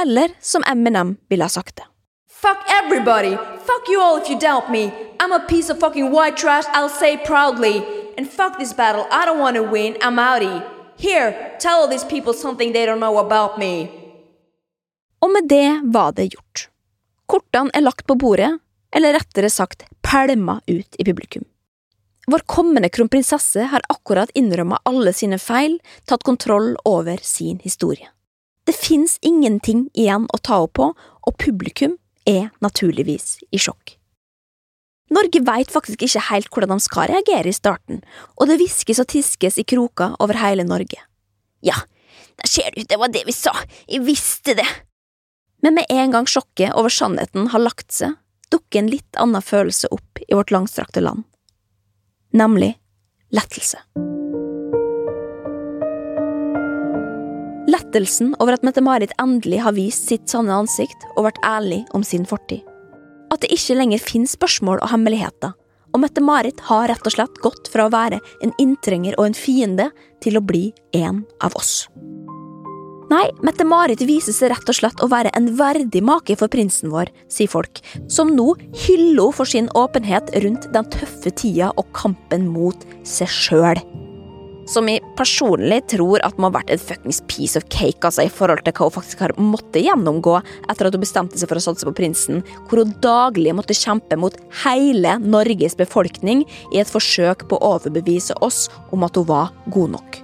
Eller 0.00 0.32
som 0.40 0.64
Eminem 0.64 1.18
ville 1.28 1.44
ha 1.44 1.52
sagt 1.52 1.82
det. 1.82 1.86
Fuck 2.32 2.64
everybody! 2.78 3.36
Fuck 3.68 3.92
you 3.92 4.00
all 4.00 4.16
if 4.22 4.30
you 4.30 4.40
doubt 4.40 4.72
me! 4.72 4.88
I'm 5.20 5.36
a 5.36 5.44
piece 5.52 5.68
of 5.68 5.78
fucking 5.78 6.08
white 6.16 6.38
trash, 6.40 6.64
I'll 6.72 6.88
say 6.88 7.18
proudly! 7.18 7.84
And 8.16 8.24
fuck 8.26 8.58
this 8.58 8.72
battle, 8.72 9.04
I 9.12 9.26
don't 9.26 9.38
wanna 9.38 9.62
win, 9.62 10.00
I'm 10.00 10.16
outie! 10.16 10.64
Here, 10.96 11.56
tell 11.60 11.82
all 11.82 11.88
these 11.88 12.08
people 12.08 12.32
something 12.32 12.72
they 12.72 12.86
don't 12.86 13.04
know 13.04 13.18
about 13.18 13.58
me! 13.58 13.88
Og 15.20 15.30
med 15.30 15.48
det 15.48 15.80
var 15.84 16.12
det 16.12 16.32
gjort. 16.32 16.71
Kortene 17.30 17.72
er 17.74 17.84
lagt 17.84 18.06
på 18.06 18.16
bordet, 18.18 18.50
eller 18.92 19.16
rettere 19.16 19.50
sagt 19.50 19.86
pælma 20.04 20.60
ut 20.66 20.98
i 20.98 21.04
publikum. 21.04 21.44
Vår 22.30 22.44
kommende 22.46 22.88
kronprinsesse 22.92 23.64
har 23.72 23.82
akkurat 23.90 24.30
innrømma 24.38 24.78
alle 24.86 25.12
sine 25.16 25.38
feil, 25.42 25.78
tatt 26.06 26.22
kontroll 26.22 26.76
over 26.86 27.18
sin 27.22 27.58
historie. 27.64 28.06
Det 28.64 28.76
fins 28.78 29.16
ingenting 29.26 29.88
igjen 29.98 30.28
å 30.30 30.38
ta 30.38 30.60
opp 30.62 30.76
på, 30.78 30.92
og 30.94 31.38
publikum 31.42 31.96
er 32.28 32.52
naturligvis 32.62 33.40
i 33.50 33.58
sjokk. 33.58 33.96
Norge 35.12 35.42
veit 35.44 35.72
faktisk 35.72 36.04
ikke 36.06 36.22
helt 36.30 36.48
hvordan 36.52 36.78
de 36.78 36.84
skal 36.84 37.10
reagere 37.10 37.50
i 37.50 37.56
starten, 37.56 38.00
og 38.38 38.48
det 38.48 38.60
hviskes 38.62 39.02
og 39.02 39.10
tiskes 39.12 39.58
i 39.60 39.66
kroker 39.66 40.14
over 40.22 40.38
hele 40.40 40.64
Norge. 40.64 41.02
Ja, 41.60 41.82
der 42.38 42.48
ser 42.48 42.70
du, 42.76 42.84
det 42.86 42.98
var 42.98 43.10
det 43.12 43.26
vi 43.26 43.34
sa, 43.34 43.52
jeg 43.90 44.06
visste 44.06 44.54
det. 44.58 44.68
Men 45.62 45.74
med 45.78 45.86
en 45.88 46.10
gang 46.10 46.26
sjokket 46.26 46.74
over 46.74 46.90
sannheten 46.90 47.46
har 47.52 47.62
lagt 47.62 47.92
seg, 47.94 48.16
dukker 48.50 48.82
en 48.82 48.90
litt 48.90 49.18
annen 49.22 49.42
følelse 49.42 49.88
opp 49.94 50.18
i 50.26 50.34
vårt 50.34 50.50
langstrakte 50.50 51.00
land. 51.00 51.22
Nemlig 52.34 52.74
lettelse. 53.30 53.78
Lettelsen 57.70 58.34
over 58.42 58.56
at 58.56 58.64
Mette-Marit 58.66 59.14
endelig 59.22 59.62
har 59.62 59.76
vist 59.76 60.10
sitt 60.10 60.26
sanne 60.28 60.56
ansikt 60.64 61.06
og 61.14 61.28
vært 61.28 61.40
ærlig 61.46 61.84
om 61.94 62.02
sin 62.04 62.26
fortid. 62.28 62.66
At 63.32 63.44
det 63.44 63.52
ikke 63.54 63.78
lenger 63.78 64.02
finnes 64.02 64.34
spørsmål 64.34 64.82
og 64.82 64.90
hemmeligheter, 64.92 65.54
og 65.92 66.02
Mette-Marit 66.02 66.58
har 66.66 66.88
rett 66.90 67.06
og 67.06 67.14
slett 67.14 67.40
gått 67.44 67.70
fra 67.72 67.86
å 67.86 67.92
være 67.92 68.18
en 68.42 68.52
inntrenger 68.60 69.14
og 69.18 69.30
en 69.30 69.38
fiende 69.38 69.92
til 70.24 70.40
å 70.40 70.44
bli 70.44 70.70
en 70.98 71.22
av 71.44 71.54
oss. 71.56 71.86
Nei, 73.12 73.26
Mette-Marit 73.44 74.00
viser 74.08 74.32
seg 74.32 74.52
rett 74.54 74.70
og 74.70 74.76
slett 74.78 75.02
å 75.04 75.08
være 75.10 75.32
en 75.36 75.50
verdig 75.58 76.00
make 76.06 76.36
for 76.40 76.48
prinsen 76.52 76.88
vår, 76.92 77.10
sier 77.28 77.50
folk, 77.50 77.82
som 78.08 78.30
nå 78.32 78.54
hyller 78.86 79.02
henne 79.02 79.34
for 79.36 79.48
sin 79.48 79.68
åpenhet 79.76 80.30
rundt 80.44 80.70
den 80.72 80.86
tøffe 80.94 81.32
tida 81.36 81.68
og 81.76 81.90
kampen 81.96 82.46
mot 82.48 82.86
seg 83.04 83.28
sjøl. 83.28 83.82
Som 84.70 84.88
jeg 84.88 85.02
personlig 85.18 85.82
tror 85.92 86.22
at 86.24 86.38
må 86.40 86.48
ha 86.48 86.54
vært 86.54 86.72
et 86.72 86.80
fuckings 86.80 87.20
piece 87.28 87.58
of 87.58 87.66
cake 87.74 88.06
altså, 88.06 88.24
i 88.24 88.32
forhold 88.32 88.62
til 88.64 88.76
hva 88.78 88.88
hun 88.88 88.96
faktisk 88.96 89.26
har 89.26 89.36
måttet 89.36 89.82
gjennomgå 89.84 90.38
etter 90.70 90.88
at 90.88 90.96
hun 90.96 91.04
bestemte 91.04 91.36
seg 91.36 91.50
for 91.50 91.60
å 91.60 91.66
satse 91.66 91.88
på 91.88 91.96
prinsen, 91.98 92.40
hvor 92.70 92.80
hun 92.80 92.96
daglig 93.04 93.52
måtte 93.58 93.76
kjempe 93.76 94.16
mot 94.16 94.38
hele 94.64 95.18
Norges 95.20 95.76
befolkning 95.76 96.46
i 96.72 96.80
et 96.80 96.88
forsøk 96.88 97.48
på 97.50 97.60
å 97.60 97.76
overbevise 97.76 98.38
oss 98.40 98.68
om 98.94 99.04
at 99.04 99.18
hun 99.20 99.28
var 99.34 99.52
god 99.74 99.98
nok. 99.98 100.22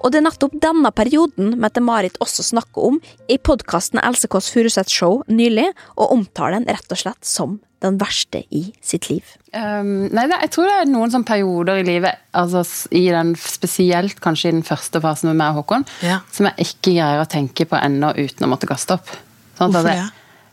Og 0.00 0.12
det 0.12 0.20
er 0.20 0.26
nettopp 0.28 0.54
denne 0.62 0.90
perioden 0.96 1.56
Mette-Marit 1.60 2.16
også 2.24 2.44
snakker 2.46 2.90
om 2.90 3.00
i 3.30 3.36
podkasten 3.36 4.00
Else 4.02 4.30
Kåss 4.30 4.50
Furuseth 4.54 4.92
Show 4.92 5.20
nylig, 5.28 5.68
og 5.96 6.14
omtaler 6.16 6.58
den 6.58 6.70
rett 6.72 6.94
og 6.94 7.02
slett 7.02 7.26
som 7.26 7.58
den 7.80 7.96
verste 8.00 8.42
i 8.52 8.66
sitt 8.84 9.08
liv. 9.08 9.24
Um, 9.56 10.10
nei, 10.12 10.26
det, 10.28 10.36
jeg 10.44 10.52
tror 10.54 10.68
det 10.68 10.76
er 10.82 10.90
noen 10.90 11.12
sånne 11.12 11.28
perioder 11.28 11.80
i 11.80 11.86
livet, 11.86 12.20
altså 12.36 12.62
i 12.96 13.06
den, 13.12 13.32
spesielt 13.40 14.20
kanskje 14.24 14.50
i 14.50 14.56
den 14.58 14.66
første 14.66 15.00
fasen 15.00 15.30
med 15.30 15.40
meg 15.40 15.54
og 15.54 15.62
Håkon, 15.62 15.86
som 16.32 16.50
jeg 16.50 16.68
ikke 16.68 16.94
greier 16.98 17.22
å 17.22 17.28
tenke 17.30 17.68
på 17.68 17.80
ennå 17.80 18.12
uten 18.18 18.46
å 18.46 18.50
måtte 18.52 18.68
kaste 18.68 18.98
opp. 18.98 19.14
Sånn 19.56 19.72
Hvorfor 19.72 19.88
det? 19.88 20.10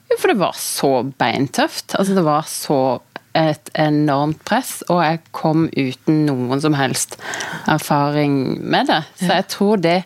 Jo, 0.07 0.15
for 0.21 0.31
det 0.31 0.39
var 0.39 0.55
så 0.55 0.91
beintøft. 1.19 1.97
Altså, 1.99 2.15
det 2.15 2.23
var 2.23 2.47
så 2.47 2.79
et 3.37 3.69
enormt 3.77 4.39
press, 4.47 4.79
og 4.89 5.03
jeg 5.03 5.21
kom 5.35 5.67
uten 5.75 6.25
noen 6.27 6.63
som 6.63 6.75
helst 6.77 7.17
erfaring 7.69 8.57
med 8.63 8.89
det. 8.89 9.03
Så 9.21 9.31
jeg 9.31 9.47
tror 9.53 9.83
det 9.83 9.99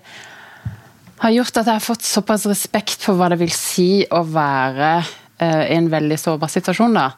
har 1.21 1.33
gjort 1.35 1.61
at 1.61 1.67
jeg 1.69 1.77
har 1.77 1.85
fått 1.85 2.05
såpass 2.05 2.47
respekt 2.49 3.03
for 3.05 3.17
hva 3.17 3.29
det 3.31 3.39
vil 3.41 3.51
si 3.53 4.03
å 4.09 4.23
være 4.25 4.91
eh, 4.97 5.65
i 5.69 5.75
en 5.77 5.89
veldig 5.91 6.17
sårbar 6.17 6.49
situasjon. 6.49 6.97
da. 6.97 7.11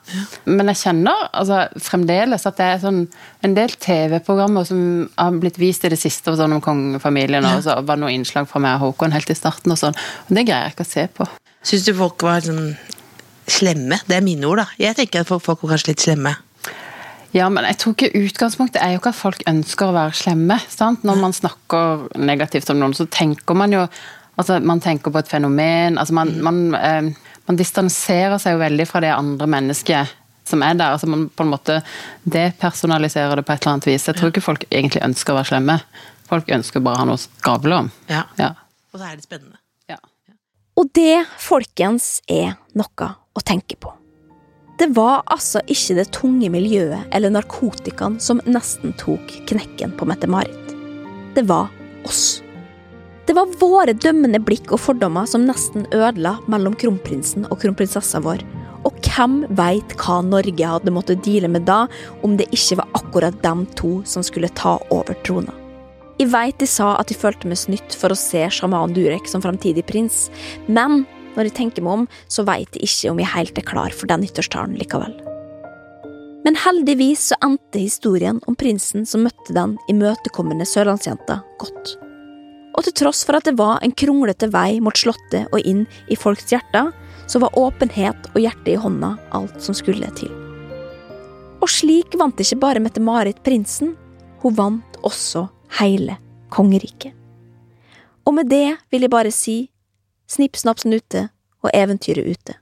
Men 0.50 0.74
jeg 0.74 0.82
kjenner 0.82 1.30
altså, 1.32 1.62
fremdeles 1.82 2.48
at 2.50 2.60
det 2.60 2.68
er 2.68 2.82
sånn, 2.84 3.06
en 3.48 3.56
del 3.56 3.78
TV-programmer 3.80 4.68
som 4.68 4.82
har 5.16 5.40
blitt 5.40 5.60
vist 5.62 5.88
i 5.88 5.94
det 5.94 6.02
siste 6.02 6.36
sånn 6.36 6.58
om 6.58 6.64
kongefamilien, 6.64 7.48
og 7.48 7.64
så 7.64 7.80
var 7.80 7.96
det 7.96 8.04
noen 8.04 8.20
innslag 8.20 8.50
fra 8.50 8.62
meg 8.64 8.76
og 8.82 8.90
Håkon 8.90 9.16
helt 9.16 9.32
i 9.32 9.40
starten, 9.40 9.72
og 9.72 9.80
sånn. 9.80 9.96
Og 10.28 10.36
det 10.36 10.46
greier 10.50 10.68
jeg 10.68 10.76
ikke 10.76 10.90
å 10.90 10.94
se 10.94 11.08
på. 11.22 11.30
Syns 11.64 11.88
du 11.88 11.96
folk 11.96 12.28
var 12.28 12.44
sånn 12.44 12.74
slemme? 13.52 14.00
Det 14.08 14.18
er 14.18 14.26
mine 14.26 14.48
ord, 14.50 14.64
da. 14.64 14.66
Jeg 14.82 14.98
tenker 14.98 15.24
at 15.24 15.32
folk 15.32 15.64
er 15.64 15.74
kanskje 15.74 15.94
litt 15.94 16.04
slemme. 16.04 16.36
Ja, 17.34 17.48
men 17.50 17.66
jeg 17.66 17.80
tror 17.82 17.96
ikke 17.96 18.12
utgangspunktet 18.14 18.82
er 18.82 18.94
jo 18.94 19.00
ikke 19.02 19.14
at 19.14 19.18
folk 19.18 19.46
ønsker 19.50 19.90
å 19.90 19.96
være 19.96 20.18
slemme. 20.18 20.60
sant? 20.70 21.06
Når 21.08 21.22
man 21.22 21.34
snakker 21.34 22.04
negativt 22.22 22.70
om 22.70 22.82
noen, 22.82 22.94
så 22.94 23.08
tenker 23.10 23.58
man 23.58 23.74
jo 23.74 23.88
altså 24.38 24.60
Man 24.66 24.80
tenker 24.82 25.12
på 25.14 25.20
et 25.20 25.30
fenomen. 25.30 25.98
altså 25.98 26.14
Man, 26.14 26.42
man, 26.42 26.76
eh, 26.76 27.14
man 27.48 27.58
distanserer 27.58 28.40
seg 28.42 28.56
jo 28.56 28.64
veldig 28.64 28.88
fra 28.90 29.02
det 29.02 29.12
andre 29.14 29.48
mennesket 29.48 30.10
som 30.44 30.64
er 30.64 30.74
der. 30.74 30.94
altså 30.94 31.08
Man 31.08 31.30
på 31.30 31.44
en 31.44 31.52
måte 31.54 31.82
depersonaliserer 32.24 33.36
det 33.36 33.46
på 33.46 33.54
et 33.54 33.62
eller 33.62 33.74
annet 33.74 33.88
vis. 33.88 34.08
Jeg 34.08 34.16
tror 34.18 34.34
ikke 34.34 34.42
folk 34.42 34.66
egentlig 34.72 35.04
ønsker 35.06 35.34
å 35.34 35.38
være 35.38 35.52
slemme. 35.54 35.80
Folk 36.30 36.50
ønsker 36.50 36.82
bare 36.82 36.98
å 36.98 37.04
ha 37.04 37.06
noe 37.06 37.20
å 37.20 37.26
skravle 37.26 37.84
om. 37.84 37.92
Ja. 38.10 38.24
Ja. 38.38 38.54
Og 38.94 39.00
så 39.00 39.06
er 39.10 39.18
det 39.18 39.26
spennende. 39.26 39.58
Og 40.74 40.90
det, 40.98 41.26
folkens, 41.38 42.18
er 42.26 42.56
noe 42.74 43.10
å 43.34 43.44
tenke 43.46 43.78
på. 43.80 43.92
Det 44.80 44.90
var 44.98 45.22
altså 45.32 45.62
ikke 45.70 46.00
det 46.00 46.08
tunge 46.16 46.50
miljøet 46.54 47.12
eller 47.14 47.34
narkotikaen 47.34 48.18
som 48.22 48.42
nesten 48.50 48.96
tok 48.98 49.30
knekken 49.50 49.94
på 49.98 50.08
Mette-Marit. 50.10 50.74
Det 51.36 51.46
var 51.50 51.70
oss. 52.10 52.42
Det 53.28 53.36
var 53.38 53.54
våre 53.62 53.94
dømmende 53.94 54.42
blikk 54.44 54.74
og 54.74 54.82
fordommer 54.84 55.30
som 55.30 55.46
nesten 55.48 55.86
ødela 55.96 56.36
mellom 56.52 56.76
kronprinsen 56.76 57.46
og 57.48 57.62
kronprinsessa 57.62 58.20
vår. 58.26 58.44
Og 58.84 58.98
hvem 59.06 59.44
veit 59.56 59.96
hva 60.02 60.20
Norge 60.26 60.74
hadde 60.74 60.92
måttet 60.92 61.24
deale 61.24 61.48
med 61.48 61.64
da, 61.70 61.86
om 62.26 62.36
det 62.36 62.50
ikke 62.52 62.82
var 62.82 62.98
akkurat 63.00 63.38
dem 63.46 63.64
to 63.80 64.02
som 64.10 64.26
skulle 64.26 64.52
ta 64.60 64.76
over 64.92 65.16
trona. 65.24 65.54
Jeg 66.20 66.30
veit 66.34 66.60
de 66.60 66.68
sa 66.70 66.92
at 67.00 67.10
de 67.10 67.16
følte 67.18 67.48
meg 67.50 67.62
snytt 67.62 67.96
for 67.98 68.14
å 68.14 68.20
se 68.20 68.44
sjaman 68.54 68.94
Durek 68.94 69.30
som 69.30 69.42
framtidig 69.42 69.86
prins, 69.88 70.28
men 70.68 71.06
når 71.36 71.50
jeg 71.50 71.58
tenker 71.60 71.86
meg 71.86 72.02
om, 72.02 72.08
så 72.32 72.46
veit 72.48 72.76
jeg 72.78 72.90
ikke 72.90 73.14
om 73.14 73.22
jeg 73.22 73.34
helt 73.34 73.60
er 73.60 73.68
klar 73.68 73.96
for 73.96 74.10
den 74.12 74.24
nyttårstalen 74.26 74.78
likevel. 74.80 75.14
Men 76.44 76.60
heldigvis 76.60 77.30
så 77.32 77.38
endte 77.46 77.80
historien 77.80 78.42
om 78.48 78.58
prinsen 78.60 79.06
som 79.08 79.24
møtte 79.24 79.56
den 79.56 79.78
imøtekommende 79.92 80.68
sørlandsjenta, 80.68 81.40
godt. 81.62 81.96
Og 82.74 82.84
til 82.88 82.96
tross 83.04 83.22
for 83.24 83.38
at 83.38 83.48
det 83.48 83.56
var 83.60 83.80
en 83.86 83.94
kronglete 83.96 84.50
vei 84.52 84.82
mot 84.84 84.98
slottet 84.98 85.48
og 85.54 85.64
inn 85.64 85.86
i 86.12 86.18
folks 86.20 86.50
hjerter, 86.52 86.92
så 87.32 87.40
var 87.40 87.56
åpenhet 87.60 88.28
og 88.34 88.42
hjerte 88.44 88.74
i 88.74 88.80
hånda 88.80 89.14
alt 89.38 89.62
som 89.64 89.78
skulle 89.78 90.10
til. 90.18 90.32
Og 91.64 91.70
slik 91.72 92.18
vant 92.20 92.40
ikke 92.44 92.60
bare 92.60 92.82
Mette-Marit 92.84 93.40
prinsen, 93.46 93.94
hun 94.44 94.58
vant 94.58 94.98
også 95.08 95.46
hele 95.80 96.18
kongeriket. 96.52 97.14
Og 98.28 98.36
med 98.36 98.50
det 98.52 98.76
vil 98.92 99.06
jeg 99.06 99.12
bare 99.12 99.32
si 99.32 99.58
snipp, 100.30 100.58
snapp, 100.60 100.82
snute 100.84 101.28
og 101.64 101.72
eventyret 101.74 102.28
ute. 102.28 102.58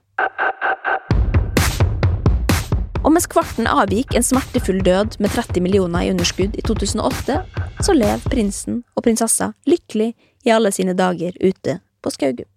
Og 3.02 3.10
mens 3.10 3.26
kvarten 3.26 3.66
avgikk 3.66 4.14
en 4.14 4.22
smertefull 4.22 4.78
død 4.86 5.18
med 5.18 5.34
30 5.34 5.64
millioner 5.64 6.06
i 6.06 6.12
underskudd 6.14 6.54
i 6.54 6.62
2008, 6.62 7.40
så 7.82 7.96
lev 7.96 8.22
prinsen 8.30 8.84
og 8.94 9.06
prinsessa 9.08 9.52
lykkelig 9.66 10.12
i 10.46 10.54
alle 10.54 10.70
sine 10.74 10.94
dager 10.94 11.34
ute 11.42 11.80
på 12.02 12.14
Skaugum. 12.14 12.51